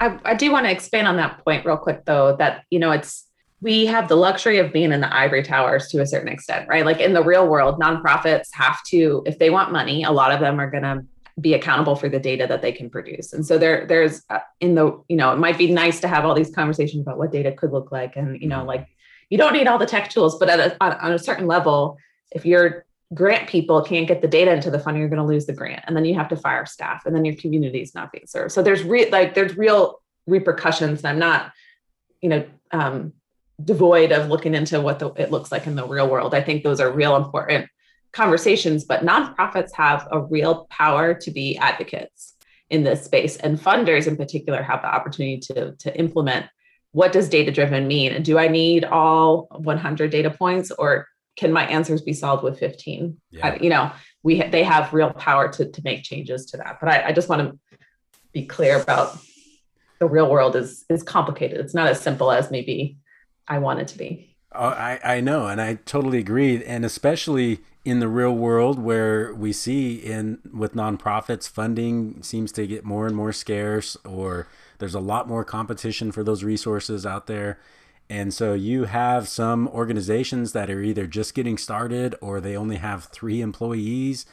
I, 0.00 0.18
I 0.24 0.34
do 0.34 0.52
want 0.52 0.66
to 0.66 0.70
expand 0.70 1.08
on 1.08 1.16
that 1.16 1.44
point 1.44 1.64
real 1.66 1.76
quick 1.76 2.04
though, 2.04 2.36
that 2.36 2.64
you 2.70 2.78
know, 2.78 2.92
it's 2.92 3.26
we 3.60 3.86
have 3.86 4.08
the 4.08 4.16
luxury 4.16 4.58
of 4.58 4.72
being 4.72 4.92
in 4.92 5.00
the 5.00 5.12
ivory 5.12 5.42
towers 5.42 5.88
to 5.88 6.00
a 6.00 6.06
certain 6.06 6.28
extent, 6.28 6.68
right? 6.68 6.84
Like 6.86 7.00
in 7.00 7.12
the 7.12 7.24
real 7.24 7.48
world, 7.48 7.80
nonprofits 7.80 8.46
have 8.52 8.78
to, 8.90 9.22
if 9.26 9.38
they 9.40 9.50
want 9.50 9.72
money, 9.72 10.04
a 10.04 10.12
lot 10.12 10.30
of 10.30 10.38
them 10.38 10.60
are 10.60 10.70
gonna 10.70 11.02
be 11.40 11.54
accountable 11.54 11.96
for 11.96 12.08
the 12.08 12.20
data 12.20 12.46
that 12.46 12.62
they 12.62 12.70
can 12.70 12.88
produce. 12.88 13.32
And 13.32 13.44
so 13.44 13.58
there, 13.58 13.86
there's 13.86 14.22
uh, 14.30 14.38
in 14.60 14.76
the, 14.76 15.02
you 15.08 15.16
know, 15.16 15.32
it 15.32 15.38
might 15.38 15.58
be 15.58 15.72
nice 15.72 16.00
to 16.00 16.08
have 16.08 16.24
all 16.24 16.34
these 16.34 16.54
conversations 16.54 17.02
about 17.02 17.18
what 17.18 17.32
data 17.32 17.50
could 17.52 17.72
look 17.72 17.90
like, 17.90 18.16
and 18.16 18.40
you 18.40 18.48
know, 18.48 18.58
mm-hmm. 18.58 18.68
like 18.68 18.86
you 19.30 19.38
don't 19.38 19.52
need 19.52 19.66
all 19.66 19.78
the 19.78 19.86
tech 19.86 20.08
tools, 20.10 20.38
but 20.38 20.48
at 20.48 20.60
a, 20.60 20.76
on, 20.80 20.92
on 20.92 21.12
a 21.12 21.18
certain 21.18 21.46
level, 21.46 21.98
if 22.32 22.46
your 22.46 22.84
grant 23.14 23.48
people 23.48 23.82
can't 23.82 24.06
get 24.06 24.20
the 24.20 24.28
data 24.28 24.52
into 24.52 24.70
the 24.70 24.78
fund, 24.78 24.98
you're 24.98 25.08
going 25.08 25.18
to 25.18 25.24
lose 25.24 25.46
the 25.46 25.52
grant, 25.52 25.84
and 25.86 25.96
then 25.96 26.04
you 26.04 26.14
have 26.14 26.28
to 26.28 26.36
fire 26.36 26.66
staff, 26.66 27.06
and 27.06 27.14
then 27.14 27.24
your 27.24 27.36
community 27.36 27.80
is 27.80 27.94
not 27.94 28.12
being 28.12 28.26
served. 28.26 28.52
So 28.52 28.62
there's 28.62 28.82
re- 28.82 29.10
like 29.10 29.34
there's 29.34 29.56
real 29.56 30.00
repercussions. 30.26 31.00
And 31.00 31.08
I'm 31.08 31.18
not, 31.18 31.52
you 32.20 32.28
know, 32.28 32.44
um, 32.70 33.14
devoid 33.64 34.12
of 34.12 34.28
looking 34.28 34.54
into 34.54 34.80
what 34.80 34.98
the, 34.98 35.08
it 35.14 35.30
looks 35.30 35.50
like 35.50 35.66
in 35.66 35.74
the 35.74 35.86
real 35.86 36.08
world. 36.08 36.34
I 36.34 36.42
think 36.42 36.62
those 36.62 36.80
are 36.80 36.90
real 36.90 37.16
important 37.16 37.68
conversations. 38.12 38.84
But 38.84 39.04
nonprofits 39.04 39.70
have 39.74 40.06
a 40.10 40.20
real 40.20 40.66
power 40.70 41.14
to 41.14 41.30
be 41.30 41.56
advocates 41.56 42.34
in 42.70 42.84
this 42.84 43.04
space, 43.04 43.36
and 43.36 43.58
funders 43.58 44.06
in 44.06 44.16
particular 44.16 44.62
have 44.62 44.82
the 44.82 44.94
opportunity 44.94 45.38
to 45.38 45.74
to 45.78 45.98
implement 45.98 46.46
what 46.92 47.12
does 47.12 47.28
data 47.28 47.52
driven 47.52 47.86
mean? 47.86 48.12
And 48.12 48.24
do 48.24 48.38
I 48.38 48.48
need 48.48 48.84
all 48.84 49.46
100 49.50 50.10
data 50.10 50.30
points 50.30 50.70
or 50.70 51.06
can 51.38 51.52
my 51.52 51.64
answers 51.66 52.02
be 52.02 52.12
solved 52.12 52.42
with 52.42 52.58
15? 52.58 53.16
Yeah. 53.30 53.46
I, 53.46 53.56
you 53.62 53.70
know, 53.70 53.92
we 54.24 54.42
they 54.42 54.64
have 54.64 54.92
real 54.92 55.12
power 55.12 55.48
to, 55.52 55.70
to 55.70 55.82
make 55.84 56.02
changes 56.02 56.46
to 56.46 56.56
that. 56.56 56.78
But 56.80 56.88
I, 56.88 57.08
I 57.08 57.12
just 57.12 57.28
want 57.28 57.42
to 57.42 57.58
be 58.32 58.44
clear 58.44 58.80
about 58.80 59.16
the 60.00 60.06
real 60.06 60.28
world 60.28 60.56
is 60.56 60.84
is 60.90 61.02
complicated. 61.02 61.60
It's 61.60 61.74
not 61.74 61.86
as 61.86 62.00
simple 62.00 62.32
as 62.32 62.50
maybe 62.50 62.98
I 63.46 63.58
want 63.58 63.78
it 63.78 63.88
to 63.88 63.98
be. 63.98 64.36
Oh, 64.52 64.68
I, 64.68 64.98
I 65.04 65.20
know, 65.20 65.46
and 65.46 65.60
I 65.60 65.74
totally 65.74 66.18
agree. 66.18 66.64
And 66.64 66.84
especially 66.84 67.60
in 67.84 68.00
the 68.00 68.08
real 68.08 68.34
world 68.34 68.78
where 68.78 69.32
we 69.34 69.52
see 69.52 69.94
in 69.94 70.40
with 70.52 70.74
nonprofits 70.74 71.48
funding 71.48 72.22
seems 72.22 72.50
to 72.52 72.66
get 72.66 72.84
more 72.84 73.06
and 73.06 73.14
more 73.14 73.32
scarce 73.32 73.96
or 74.04 74.48
there's 74.78 74.94
a 74.94 75.00
lot 75.00 75.28
more 75.28 75.44
competition 75.44 76.10
for 76.10 76.24
those 76.24 76.42
resources 76.42 77.06
out 77.06 77.26
there. 77.26 77.58
And 78.10 78.32
so 78.32 78.54
you 78.54 78.84
have 78.84 79.28
some 79.28 79.68
organizations 79.68 80.52
that 80.52 80.70
are 80.70 80.80
either 80.80 81.06
just 81.06 81.34
getting 81.34 81.58
started 81.58 82.14
or 82.20 82.40
they 82.40 82.56
only 82.56 82.76
have 82.76 83.04
three 83.04 83.40
employees 83.40 84.24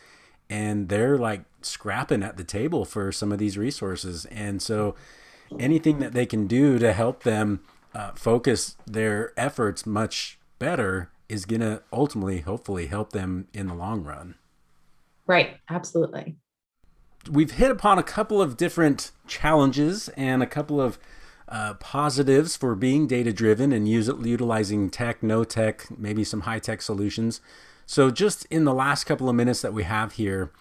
and 0.50 0.90
they're 0.90 1.18
like 1.18 1.44
scrapping 1.62 2.24
at 2.24 2.38
the 2.38 2.44
table 2.44 2.86
for 2.86 3.12
some 3.12 3.32
of 3.32 3.40
these 3.40 3.58
resources. 3.58 4.26
And 4.26 4.62
so 4.62 4.96
anything 5.60 6.00
that 6.00 6.14
they 6.14 6.26
can 6.26 6.48
do 6.48 6.80
to 6.80 6.94
help 6.94 7.24
them 7.24 7.62
uh, 7.94 8.12
focus 8.12 8.78
their 8.86 9.34
efforts 9.38 9.86
much 9.86 10.38
better 10.60 11.10
is 11.28 11.46
going 11.46 11.62
to 11.62 11.82
ultimately, 11.92 12.42
hopefully, 12.42 12.88
help 12.88 13.12
them 13.12 13.48
in 13.54 13.68
the 13.68 13.74
long 13.74 14.04
run. 14.04 14.36
Right. 15.26 15.58
Absolutely 15.70 16.38
we've 17.30 17.52
hit 17.52 17.72
upon 17.72 17.98
a 17.98 18.04
couple 18.04 18.42
of 18.42 18.58
different 18.58 19.12
challenges 19.28 20.10
and 20.10 20.44
a 20.44 20.48
couple 20.48 20.80
of 20.80 20.98
uh, 21.48 21.76
positives 21.76 22.56
for 22.56 22.76
being 22.76 23.08
data 23.08 23.32
driven 23.32 23.72
and 23.72 23.88
use 23.88 24.08
utilizing 24.08 24.90
tech, 24.90 25.22
no 25.22 25.44
tech, 25.44 25.88
maybe 25.98 26.24
some 26.24 26.42
high 26.42 26.60
tech 26.60 26.82
solutions. 26.82 27.42
So, 27.86 28.10
just 28.10 28.46
in 28.46 28.64
the 28.66 28.74
last 28.74 29.04
couple 29.04 29.30
of 29.30 29.36
minutes 29.36 29.62
that 29.62 29.74
we 29.74 29.84
have 29.84 30.14
here, 30.14 30.52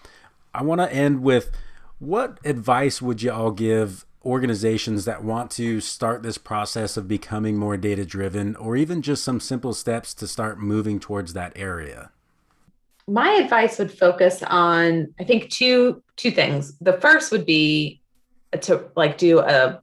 I 0.53 0.61
want 0.61 0.81
to 0.81 0.93
end 0.93 1.23
with 1.23 1.51
what 1.97 2.39
advice 2.45 3.01
would 3.01 3.21
you 3.21 3.31
all 3.31 3.51
give 3.51 4.05
organizations 4.23 5.05
that 5.05 5.23
want 5.23 5.51
to 5.51 5.81
start 5.81 6.23
this 6.23 6.37
process 6.37 6.97
of 6.97 7.07
becoming 7.07 7.57
more 7.57 7.77
data 7.77 8.05
driven, 8.05 8.55
or 8.55 8.75
even 8.75 9.01
just 9.01 9.23
some 9.23 9.39
simple 9.39 9.73
steps 9.73 10.13
to 10.15 10.27
start 10.27 10.59
moving 10.59 10.99
towards 10.99 11.33
that 11.33 11.53
area? 11.55 12.11
my 13.07 13.33
advice 13.33 13.77
would 13.77 13.91
focus 13.91 14.41
on 14.47 15.13
i 15.19 15.23
think 15.23 15.49
two 15.49 16.01
two 16.15 16.31
things 16.31 16.77
the 16.79 16.93
first 16.93 17.31
would 17.31 17.45
be 17.45 18.01
to 18.61 18.89
like 18.95 19.17
do 19.17 19.39
a 19.39 19.81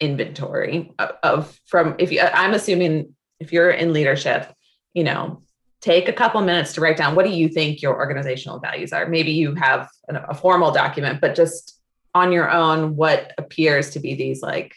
inventory 0.00 0.92
of, 0.98 1.10
of 1.22 1.60
from 1.66 1.94
if 1.98 2.12
you 2.12 2.20
i'm 2.20 2.52
assuming 2.52 3.14
if 3.40 3.52
you're 3.52 3.70
in 3.70 3.92
leadership 3.92 4.52
you 4.94 5.02
know 5.02 5.42
take 5.80 6.08
a 6.08 6.12
couple 6.12 6.40
minutes 6.40 6.72
to 6.72 6.80
write 6.80 6.96
down 6.96 7.14
what 7.14 7.24
do 7.24 7.30
you 7.30 7.48
think 7.48 7.80
your 7.80 7.94
organizational 7.94 8.58
values 8.58 8.92
are. 8.92 9.06
Maybe 9.06 9.32
you 9.32 9.54
have 9.54 9.88
a, 10.08 10.14
a 10.30 10.34
formal 10.34 10.72
document 10.72 11.20
but 11.20 11.34
just 11.34 11.80
on 12.14 12.32
your 12.32 12.50
own 12.50 12.96
what 12.96 13.32
appears 13.38 13.90
to 13.90 14.00
be 14.00 14.14
these 14.14 14.42
like 14.42 14.74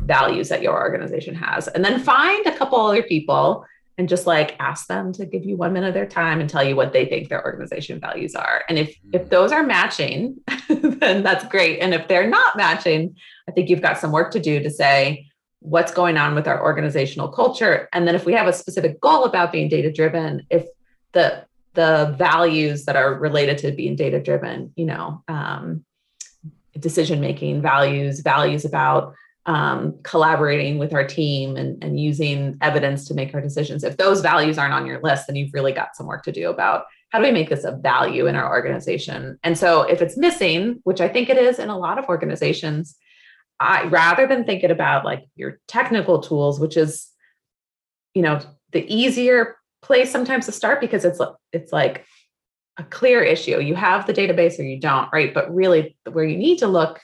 values 0.00 0.48
that 0.48 0.62
your 0.62 0.74
organization 0.74 1.34
has. 1.34 1.68
And 1.68 1.84
then 1.84 2.00
find 2.00 2.46
a 2.46 2.56
couple 2.56 2.80
other 2.80 3.02
people 3.02 3.66
and 3.98 4.08
just 4.08 4.26
like 4.26 4.56
ask 4.58 4.86
them 4.86 5.12
to 5.12 5.26
give 5.26 5.44
you 5.44 5.56
one 5.56 5.72
minute 5.72 5.88
of 5.88 5.94
their 5.94 6.06
time 6.06 6.40
and 6.40 6.48
tell 6.48 6.64
you 6.64 6.76
what 6.76 6.92
they 6.92 7.04
think 7.04 7.28
their 7.28 7.44
organization 7.44 8.00
values 8.00 8.34
are. 8.34 8.62
And 8.68 8.78
if 8.78 8.96
if 9.12 9.24
mm. 9.24 9.28
those 9.28 9.52
are 9.52 9.62
matching 9.62 10.38
then 10.68 11.22
that's 11.22 11.44
great. 11.46 11.80
And 11.80 11.92
if 11.92 12.08
they're 12.08 12.28
not 12.28 12.56
matching 12.56 13.16
i 13.48 13.52
think 13.52 13.68
you've 13.68 13.82
got 13.82 13.98
some 13.98 14.12
work 14.12 14.30
to 14.30 14.40
do 14.40 14.62
to 14.62 14.70
say 14.70 15.26
what's 15.60 15.92
going 15.92 16.16
on 16.16 16.34
with 16.34 16.48
our 16.48 16.62
organizational 16.62 17.28
culture 17.28 17.88
and 17.92 18.06
then 18.06 18.14
if 18.14 18.24
we 18.24 18.32
have 18.32 18.48
a 18.48 18.52
specific 18.52 19.00
goal 19.00 19.24
about 19.24 19.52
being 19.52 19.68
data 19.68 19.92
driven 19.92 20.44
if 20.50 20.66
the 21.12 21.44
the 21.74 22.14
values 22.18 22.84
that 22.84 22.96
are 22.96 23.14
related 23.14 23.58
to 23.58 23.72
being 23.72 23.96
data 23.96 24.20
driven 24.20 24.72
you 24.76 24.84
know 24.84 25.22
um, 25.28 25.84
decision 26.78 27.20
making 27.20 27.62
values 27.62 28.20
values 28.20 28.64
about 28.64 29.14
um, 29.46 29.98
collaborating 30.04 30.78
with 30.78 30.94
our 30.94 31.06
team 31.06 31.56
and, 31.56 31.82
and 31.82 31.98
using 31.98 32.56
evidence 32.60 33.06
to 33.08 33.14
make 33.14 33.34
our 33.34 33.40
decisions. 33.40 33.82
If 33.82 33.96
those 33.96 34.20
values 34.20 34.56
aren't 34.56 34.74
on 34.74 34.86
your 34.86 35.00
list, 35.00 35.26
then 35.26 35.36
you've 35.36 35.52
really 35.52 35.72
got 35.72 35.96
some 35.96 36.06
work 36.06 36.22
to 36.24 36.32
do 36.32 36.48
about 36.48 36.84
how 37.10 37.18
do 37.18 37.24
we 37.24 37.32
make 37.32 37.50
this 37.50 37.64
a 37.64 37.72
value 37.72 38.26
in 38.26 38.36
our 38.36 38.48
organization. 38.48 39.38
And 39.42 39.58
so 39.58 39.82
if 39.82 40.00
it's 40.00 40.16
missing, 40.16 40.80
which 40.84 41.00
I 41.00 41.08
think 41.08 41.28
it 41.28 41.36
is 41.36 41.58
in 41.58 41.68
a 41.68 41.78
lot 41.78 41.98
of 41.98 42.06
organizations, 42.06 42.96
I 43.62 43.84
rather 43.84 44.26
than 44.26 44.44
thinking 44.44 44.70
about 44.70 45.04
like 45.04 45.24
your 45.36 45.60
technical 45.68 46.20
tools, 46.20 46.60
which 46.60 46.76
is, 46.76 47.08
you 48.14 48.22
know, 48.22 48.40
the 48.72 48.84
easier 48.92 49.56
place 49.82 50.10
sometimes 50.10 50.46
to 50.46 50.52
start 50.52 50.80
because 50.80 51.04
it's 51.04 51.20
it's 51.52 51.72
like 51.72 52.04
a 52.78 52.84
clear 52.84 53.22
issue. 53.22 53.60
You 53.60 53.74
have 53.74 54.06
the 54.06 54.14
database 54.14 54.58
or 54.58 54.62
you 54.62 54.80
don't, 54.80 55.08
right? 55.12 55.32
But 55.32 55.54
really 55.54 55.96
where 56.10 56.24
you 56.24 56.36
need 56.36 56.58
to 56.58 56.66
look 56.66 57.00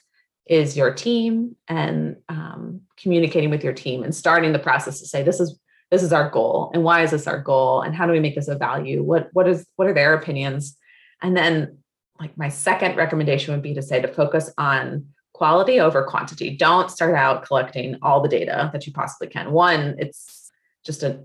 is 0.47 0.77
your 0.77 0.93
team 0.93 1.55
and 1.69 2.17
um, 2.29 2.81
communicating 2.97 3.51
with 3.51 3.63
your 3.63 3.75
team 3.75 4.03
and 4.03 4.15
starting 4.15 4.53
the 4.53 4.59
process 4.59 5.01
to 5.01 5.07
say 5.07 5.23
this 5.23 5.41
is 5.41 5.59
this 5.91 6.03
is 6.03 6.13
our 6.13 6.29
goal 6.31 6.71
and 6.75 6.83
why 6.83 7.03
is 7.03 7.11
this 7.11 7.27
our 7.27 7.41
goal 7.41 7.83
and 7.83 7.95
how 7.95 8.07
do 8.07 8.13
we 8.13 8.21
make 8.21 8.35
this 8.35 8.49
a 8.49 8.57
value 8.57 9.03
what 9.03 9.29
what 9.33 9.47
is 9.47 9.67
what 9.77 9.87
are 9.87 9.95
their 9.95 10.15
opinions 10.15 10.77
and 11.23 11.37
then 11.37 11.79
like 12.19 12.37
my 12.37 12.49
second 12.49 12.97
recommendation 12.97 13.53
would 13.53 13.63
be 13.63 13.75
to 13.75 13.83
say 13.83 14.01
to 14.01 14.09
focus 14.09 14.51
on 14.59 15.07
quality 15.39 15.79
over 15.79 16.03
quantity. 16.03 16.57
Don't 16.57 16.91
start 16.91 17.15
out 17.15 17.47
collecting 17.47 17.97
all 18.03 18.21
the 18.21 18.29
data 18.29 18.71
that 18.73 18.87
you 18.87 18.93
possibly 18.93 19.29
can. 19.29 19.53
One 19.53 19.95
it's 19.99 20.51
just 20.85 21.05
a 21.05 21.21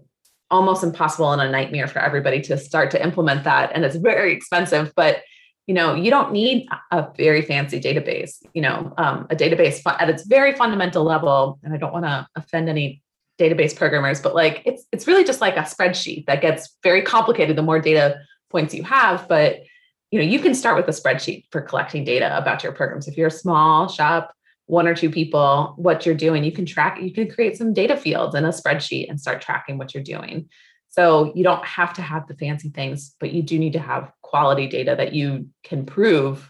almost 0.52 0.84
impossible 0.84 1.32
and 1.32 1.42
a 1.42 1.50
nightmare 1.50 1.88
for 1.88 1.98
everybody 1.98 2.40
to 2.40 2.56
start 2.58 2.92
to 2.92 3.04
implement 3.04 3.44
that 3.44 3.72
and 3.74 3.84
it's 3.84 3.96
very 3.96 4.32
expensive 4.34 4.94
but 4.96 5.24
you 5.66 5.74
know 5.74 5.96
you 5.96 6.12
don't 6.12 6.32
need 6.32 6.68
a 6.92 7.08
very 7.18 7.42
fancy 7.42 7.82
database 7.82 8.34
you 8.54 8.62
know 8.62 8.94
um, 8.98 9.26
a 9.32 9.36
database 9.36 9.82
at 9.86 10.10
its 10.10 10.28
very 10.28 10.54
fundamental 10.54 11.04
level 11.04 11.58
and 11.64 11.74
i 11.74 11.78
don't 11.78 11.94
want 11.94 12.06
to 12.06 12.28
offend 12.36 12.70
any 12.70 13.02
database 13.40 13.76
programmers 13.76 14.22
but 14.22 14.36
like 14.36 14.62
it's 14.66 14.84
it's 14.92 15.08
really 15.08 15.24
just 15.24 15.42
like 15.42 15.58
a 15.58 15.62
spreadsheet 15.62 16.24
that 16.28 16.40
gets 16.40 16.78
very 16.84 17.02
complicated 17.02 17.56
the 17.56 17.64
more 17.64 17.80
data 17.80 18.20
points 18.52 18.76
you 18.76 18.84
have 18.84 19.28
but 19.28 19.62
you 20.14 20.20
know 20.20 20.26
you 20.26 20.38
can 20.38 20.54
start 20.54 20.76
with 20.76 20.88
a 20.88 20.92
spreadsheet 20.92 21.46
for 21.50 21.60
collecting 21.60 22.04
data 22.04 22.38
about 22.38 22.62
your 22.62 22.72
programs. 22.72 23.08
If 23.08 23.18
you're 23.18 23.30
a 23.30 23.32
small 23.32 23.88
shop 23.88 24.32
one 24.68 24.88
or 24.88 24.94
two 24.94 25.10
people 25.10 25.74
what 25.76 26.06
you're 26.06 26.14
doing 26.14 26.44
you 26.44 26.52
can 26.52 26.68
track 26.68 27.02
you 27.02 27.12
can 27.12 27.28
create 27.30 27.58
some 27.58 27.74
data 27.74 27.98
fields 27.98 28.36
in 28.36 28.46
a 28.46 28.50
spreadsheet 28.50 29.10
and 29.10 29.20
start 29.20 29.42
tracking 29.42 29.80
what 29.80 29.96
you're 29.96 30.04
doing. 30.04 30.48
So 30.90 31.34
you 31.34 31.44
don't 31.44 31.66
have 31.66 31.94
to 31.94 32.04
have 32.04 32.28
the 32.28 32.36
fancy 32.36 32.70
things 32.70 33.16
but 33.20 33.32
you 33.34 33.42
do 33.42 33.58
need 33.58 33.74
to 33.74 33.80
have 33.80 34.12
quality 34.22 34.68
data 34.68 34.94
that 34.96 35.14
you 35.14 35.50
can 35.64 35.84
prove 35.84 36.48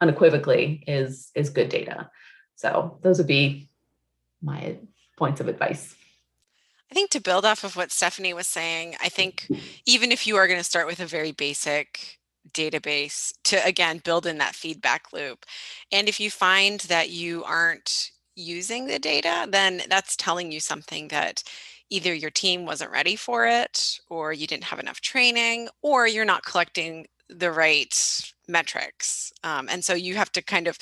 unequivocally 0.00 0.82
is 0.88 1.30
is 1.36 1.48
good 1.48 1.68
data. 1.68 2.10
So 2.56 2.98
those 3.02 3.18
would 3.18 3.28
be 3.28 3.70
my 4.42 4.78
points 5.16 5.40
of 5.40 5.46
advice. 5.46 5.94
I 6.90 6.94
think 6.94 7.10
to 7.10 7.20
build 7.20 7.44
off 7.44 7.62
of 7.62 7.76
what 7.76 7.92
Stephanie 7.92 8.34
was 8.34 8.48
saying, 8.48 8.96
I 9.00 9.08
think 9.08 9.48
even 9.86 10.10
if 10.10 10.26
you 10.26 10.36
are 10.36 10.48
going 10.48 10.58
to 10.58 10.64
start 10.64 10.88
with 10.88 10.98
a 10.98 11.06
very 11.06 11.30
basic 11.30 12.18
database 12.52 13.32
to 13.44 13.64
again 13.64 14.00
build 14.04 14.26
in 14.26 14.38
that 14.38 14.54
feedback 14.54 15.12
loop. 15.12 15.46
And 15.92 16.08
if 16.08 16.20
you 16.20 16.30
find 16.30 16.80
that 16.80 17.10
you 17.10 17.44
aren't 17.44 18.10
using 18.34 18.86
the 18.86 18.98
data, 18.98 19.46
then 19.48 19.82
that's 19.88 20.16
telling 20.16 20.52
you 20.52 20.60
something 20.60 21.08
that 21.08 21.42
either 21.90 22.12
your 22.12 22.30
team 22.30 22.66
wasn't 22.66 22.90
ready 22.90 23.16
for 23.16 23.46
it, 23.46 23.98
or 24.10 24.32
you 24.32 24.46
didn't 24.46 24.64
have 24.64 24.80
enough 24.80 25.00
training, 25.00 25.68
or 25.82 26.06
you're 26.06 26.24
not 26.24 26.44
collecting 26.44 27.06
the 27.28 27.50
right 27.50 28.32
metrics. 28.48 29.32
Um, 29.44 29.68
and 29.70 29.84
so 29.84 29.94
you 29.94 30.14
have 30.16 30.32
to 30.32 30.42
kind 30.42 30.68
of 30.68 30.78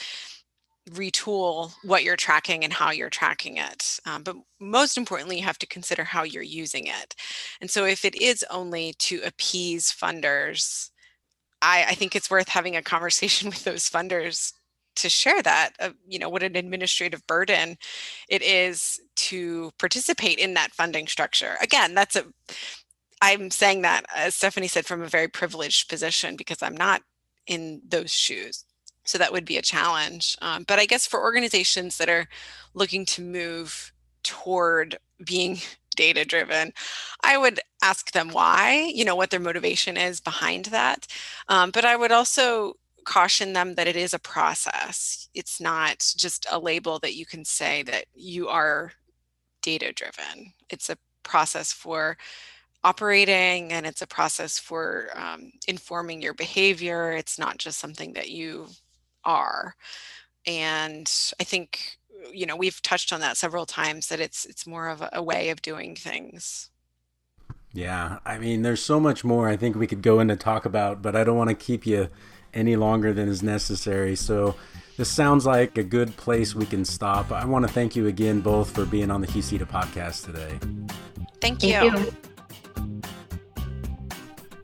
retool 0.91 1.73
what 1.83 2.05
you're 2.05 2.17
tracking 2.17 2.65
and 2.65 2.73
how 2.73 2.91
you're 2.91 3.11
tracking 3.11 3.57
it. 3.57 3.99
Um, 4.07 4.23
but 4.23 4.37
most 4.61 4.99
importantly, 4.99 5.39
you 5.39 5.45
have 5.45 5.59
to 5.59 5.67
consider 5.67 6.05
how 6.05 6.25
you're 6.25 6.43
using 6.43 6.87
it. 6.87 7.15
And 7.61 7.71
so 7.71 7.85
if 7.85 8.05
it 8.05 8.15
is 8.15 8.45
only 8.51 8.95
to 8.99 9.21
appease 9.25 9.91
funders, 9.93 10.91
I, 11.65 11.87
I 11.91 11.95
think 11.95 12.15
it's 12.15 12.31
worth 12.31 12.49
having 12.49 12.77
a 12.77 12.83
conversation 12.83 13.49
with 13.51 13.65
those 13.65 13.89
funders 13.89 14.53
to 14.97 15.09
share 15.09 15.43
that 15.43 15.71
uh, 15.81 15.91
you 16.07 16.21
know 16.21 16.29
what 16.29 16.45
an 16.45 16.55
administrative 16.55 17.27
burden 17.27 17.77
it 18.29 18.43
is 18.43 19.01
to 19.17 19.73
participate 19.77 20.39
in 20.39 20.55
that 20.55 20.73
funding 20.73 21.09
structure 21.09 21.57
again 21.61 21.95
that's 21.95 22.15
a 22.15 22.25
I'm 23.25 23.51
saying 23.51 23.83
that, 23.83 24.05
as 24.15 24.35
Stephanie 24.35 24.69
said, 24.69 24.85
from 24.85 25.01
a 25.01 25.09
very 25.09 25.29
privileged 25.29 25.89
position 25.89 26.37
because 26.37 26.63
I'm 26.63 26.77
not 26.77 27.01
in 27.47 27.81
those 27.89 28.13
shoes. 28.13 28.67
So 29.05 29.17
that 29.17 29.33
would 29.33 29.47
be 29.47 29.57
a 29.57 29.63
challenge. 29.63 30.37
Um, 30.43 30.65
but 30.69 30.79
I 30.79 30.85
guess 30.85 31.07
for 31.07 31.23
organizations 31.23 31.97
that 31.97 32.11
are 32.11 32.29
looking 32.75 33.07
to 33.07 33.23
move 33.23 33.93
toward 34.23 34.99
being 35.25 35.59
data 35.95 36.25
driven, 36.25 36.73
I 37.23 37.39
would 37.39 37.61
ask 37.83 38.13
them 38.13 38.29
why, 38.31 38.91
you 38.95 39.05
know, 39.05 39.17
what 39.17 39.31
their 39.31 39.41
motivation 39.41 39.97
is 39.97 40.21
behind 40.21 40.67
that. 40.67 41.07
Um, 41.49 41.71
but 41.71 41.85
I 41.85 41.97
would 41.97 42.13
also 42.13 42.75
caution 43.05 43.53
them 43.53 43.75
that 43.75 43.87
it 43.87 43.97
is 43.97 44.15
a 44.15 44.19
process. 44.19 45.29
It's 45.35 45.61
not 45.61 45.99
just 46.17 46.47
a 46.51 46.59
label 46.59 46.99
that 47.01 47.15
you 47.15 47.27
can 47.27 47.45
say 47.45 47.83
that 47.85 48.07
you 48.15 48.49
are 48.49 48.93
data 49.63 49.93
driven. 49.93 50.53
It's 50.71 50.91
a 50.91 50.99
process 51.23 51.73
for 51.73 52.17
operating 52.83 53.73
and 53.73 53.87
it's 53.87 54.03
a 54.03 54.07
process 54.07 54.59
for 54.59 55.09
um, 55.15 55.53
informing 55.67 56.21
your 56.21 56.35
behavior. 56.35 57.13
It's 57.13 57.39
not 57.39 57.59
just 57.59 57.79
something 57.79 58.13
that 58.13 58.31
you 58.31 58.67
are. 59.25 59.75
And 60.47 61.11
I 61.41 61.45
think, 61.45 61.99
you 62.33 62.47
know, 62.47 62.57
we've 62.57 62.81
touched 62.83 63.13
on 63.13 63.21
that 63.21 63.37
several 63.37 63.67
times 63.67 64.09
that 64.09 64.21
it's 64.21 64.45
it's 64.45 64.67
more 64.67 64.89
of 64.89 65.01
a, 65.03 65.11
a 65.15 65.23
way 65.23 65.51
of 65.51 65.63
doing 65.63 65.95
things. 65.95 66.71
Yeah, 67.73 68.19
I 68.25 68.39
mean, 68.39 68.63
there's 68.63 68.83
so 68.83 69.01
much 69.01 69.25
more 69.25 69.49
I 69.49 69.57
think 69.57 69.75
we 69.77 69.89
could 69.89 70.03
go 70.03 70.21
into 70.21 70.37
talk 70.37 70.65
about, 70.65 71.03
but 71.03 71.17
I 71.17 71.25
don't 71.25 71.37
want 71.37 71.51
to 71.51 71.57
keep 71.57 71.87
you 71.87 72.09
any 72.55 72.77
longer 72.77 73.13
than 73.13 73.29
is 73.29 73.43
necessary. 73.43 74.15
So 74.15 74.55
this 74.97 75.09
sounds 75.09 75.45
like 75.45 75.77
a 75.77 75.83
good 75.83 76.17
place 76.17 76.55
we 76.55 76.67
can 76.67 76.85
stop. 76.85 77.33
I 77.33 77.45
want 77.45 77.67
to 77.67 77.73
thank 77.73 77.97
you 77.97 78.07
again 78.07 78.41
both 78.41 78.71
for 78.71 78.87
being 78.87 79.11
on 79.11 79.21
the 79.21 79.27
HUSITA 79.27 79.67
podcast 79.67 80.25
today. 80.25 80.59
Thank 81.41 81.65
you. 81.65 81.73
Thank 81.73 81.99
you. 81.99 82.13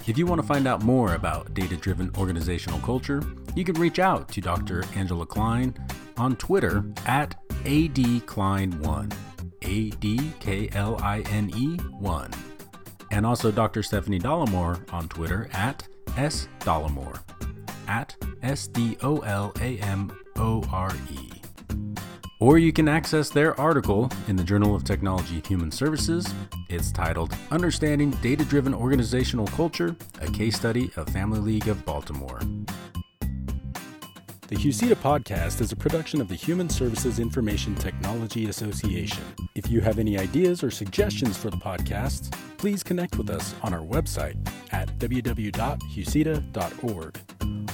If 0.07 0.17
you 0.17 0.27
want 0.27 0.41
to 0.41 0.47
find 0.47 0.67
out 0.67 0.83
more 0.83 1.15
about 1.15 1.53
data 1.53 1.77
driven 1.77 2.11
organizational 2.17 2.81
culture, 2.81 3.23
you 3.55 3.65
can 3.65 3.75
reach 3.75 3.99
out 3.99 4.29
to 4.31 4.41
Dr. 4.41 4.85
Angela 4.95 5.27
Kline 5.27 5.75
on 6.17 6.37
Twitter 6.37 6.85
at 7.07 7.35
ADKline1, 7.65 9.13
A 9.63 9.91
D 9.91 10.33
K 10.41 10.69
L 10.73 10.99
I 11.03 11.21
N 11.31 11.51
E 11.57 11.77
1, 11.77 12.31
and 13.11 13.27
also 13.27 13.51
Dr. 13.51 13.83
Stephanie 13.83 14.19
Dolamore 14.19 14.81
on 14.93 15.09
Twitter 15.09 15.49
at 15.53 15.87
S 16.17 16.49
Dolamore, 16.61 17.21
at 17.87 18.17
S 18.43 18.67
D 18.67 18.97
O 19.03 19.19
L 19.19 19.53
A 19.61 19.79
M 19.79 20.11
O 20.37 20.65
R 20.73 20.93
E. 21.13 21.31
Or 22.41 22.57
you 22.57 22.73
can 22.73 22.89
access 22.89 23.29
their 23.29 23.59
article 23.61 24.11
in 24.27 24.35
the 24.35 24.43
Journal 24.43 24.75
of 24.75 24.83
Technology 24.83 25.35
and 25.35 25.47
Human 25.47 25.71
Services. 25.71 26.27
It's 26.71 26.91
titled 26.91 27.37
Understanding 27.51 28.13
Data 28.23 28.47
Driven 28.47 28.73
Organizational 28.73 29.47
Culture 29.49 29.95
A 30.23 30.27
Case 30.27 30.57
Study 30.57 30.91
of 30.97 31.07
Family 31.11 31.41
League 31.41 31.69
of 31.69 31.85
Baltimore. 31.85 32.41
The 34.51 34.57
HUSITA 34.57 34.97
podcast 34.97 35.61
is 35.61 35.71
a 35.71 35.77
production 35.77 36.21
of 36.21 36.27
the 36.27 36.35
Human 36.35 36.69
Services 36.69 37.21
Information 37.21 37.77
Technology 37.77 38.49
Association. 38.49 39.23
If 39.55 39.71
you 39.71 39.81
have 39.81 40.01
any 40.01 40.19
ideas 40.19 40.65
or 40.65 40.73
suggestions 40.73 41.37
for 41.37 41.51
the 41.51 41.57
podcast, 41.57 42.33
please 42.59 42.83
connect 42.83 43.17
with 43.17 43.31
us 43.31 43.55
on 43.63 43.73
our 43.73 43.79
website 43.79 44.35
at 44.73 44.89
www.husita.org, 44.99 47.21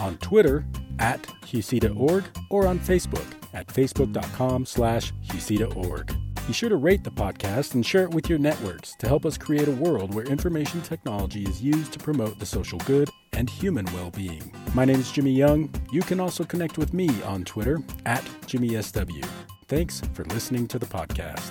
on 0.01 0.19
Twitter 0.19 0.67
at 0.99 1.23
HUSITA.org, 1.47 2.25
or 2.51 2.67
on 2.67 2.79
Facebook 2.79 3.25
at 3.55 3.69
facebook.com 3.69 4.67
slash 4.67 5.15
husita.org. 5.29 6.26
Be 6.47 6.53
sure 6.53 6.69
to 6.69 6.77
rate 6.77 7.03
the 7.03 7.11
podcast 7.11 7.75
and 7.75 7.85
share 7.85 8.05
it 8.05 8.13
with 8.13 8.31
your 8.31 8.39
networks 8.39 8.95
to 9.01 9.09
help 9.09 9.27
us 9.27 9.37
create 9.37 9.67
a 9.67 9.73
world 9.73 10.15
where 10.15 10.25
information 10.27 10.81
technology 10.81 11.43
is 11.43 11.61
used 11.61 11.93
to 11.93 11.99
promote 11.99 12.39
the 12.39 12.47
social 12.47 12.79
good 12.81 13.11
and 13.33 13.51
human 13.51 13.85
well 13.87 14.11
being. 14.13 14.53
My 14.73 14.85
name 14.85 15.01
is 15.01 15.11
Jimmy 15.11 15.33
Young. 15.33 15.69
You 15.91 16.03
can 16.03 16.21
also 16.21 16.45
connect 16.45 16.79
with 16.79 16.95
me 16.95 17.09
on 17.25 17.45
Twitter 17.45 17.81
at 18.05 18.23
JimmySW. 18.47 19.29
Thanks 19.67 20.01
for 20.15 20.25
listening 20.27 20.69
to 20.69 20.79
the 20.79 20.87
podcast. 20.87 21.51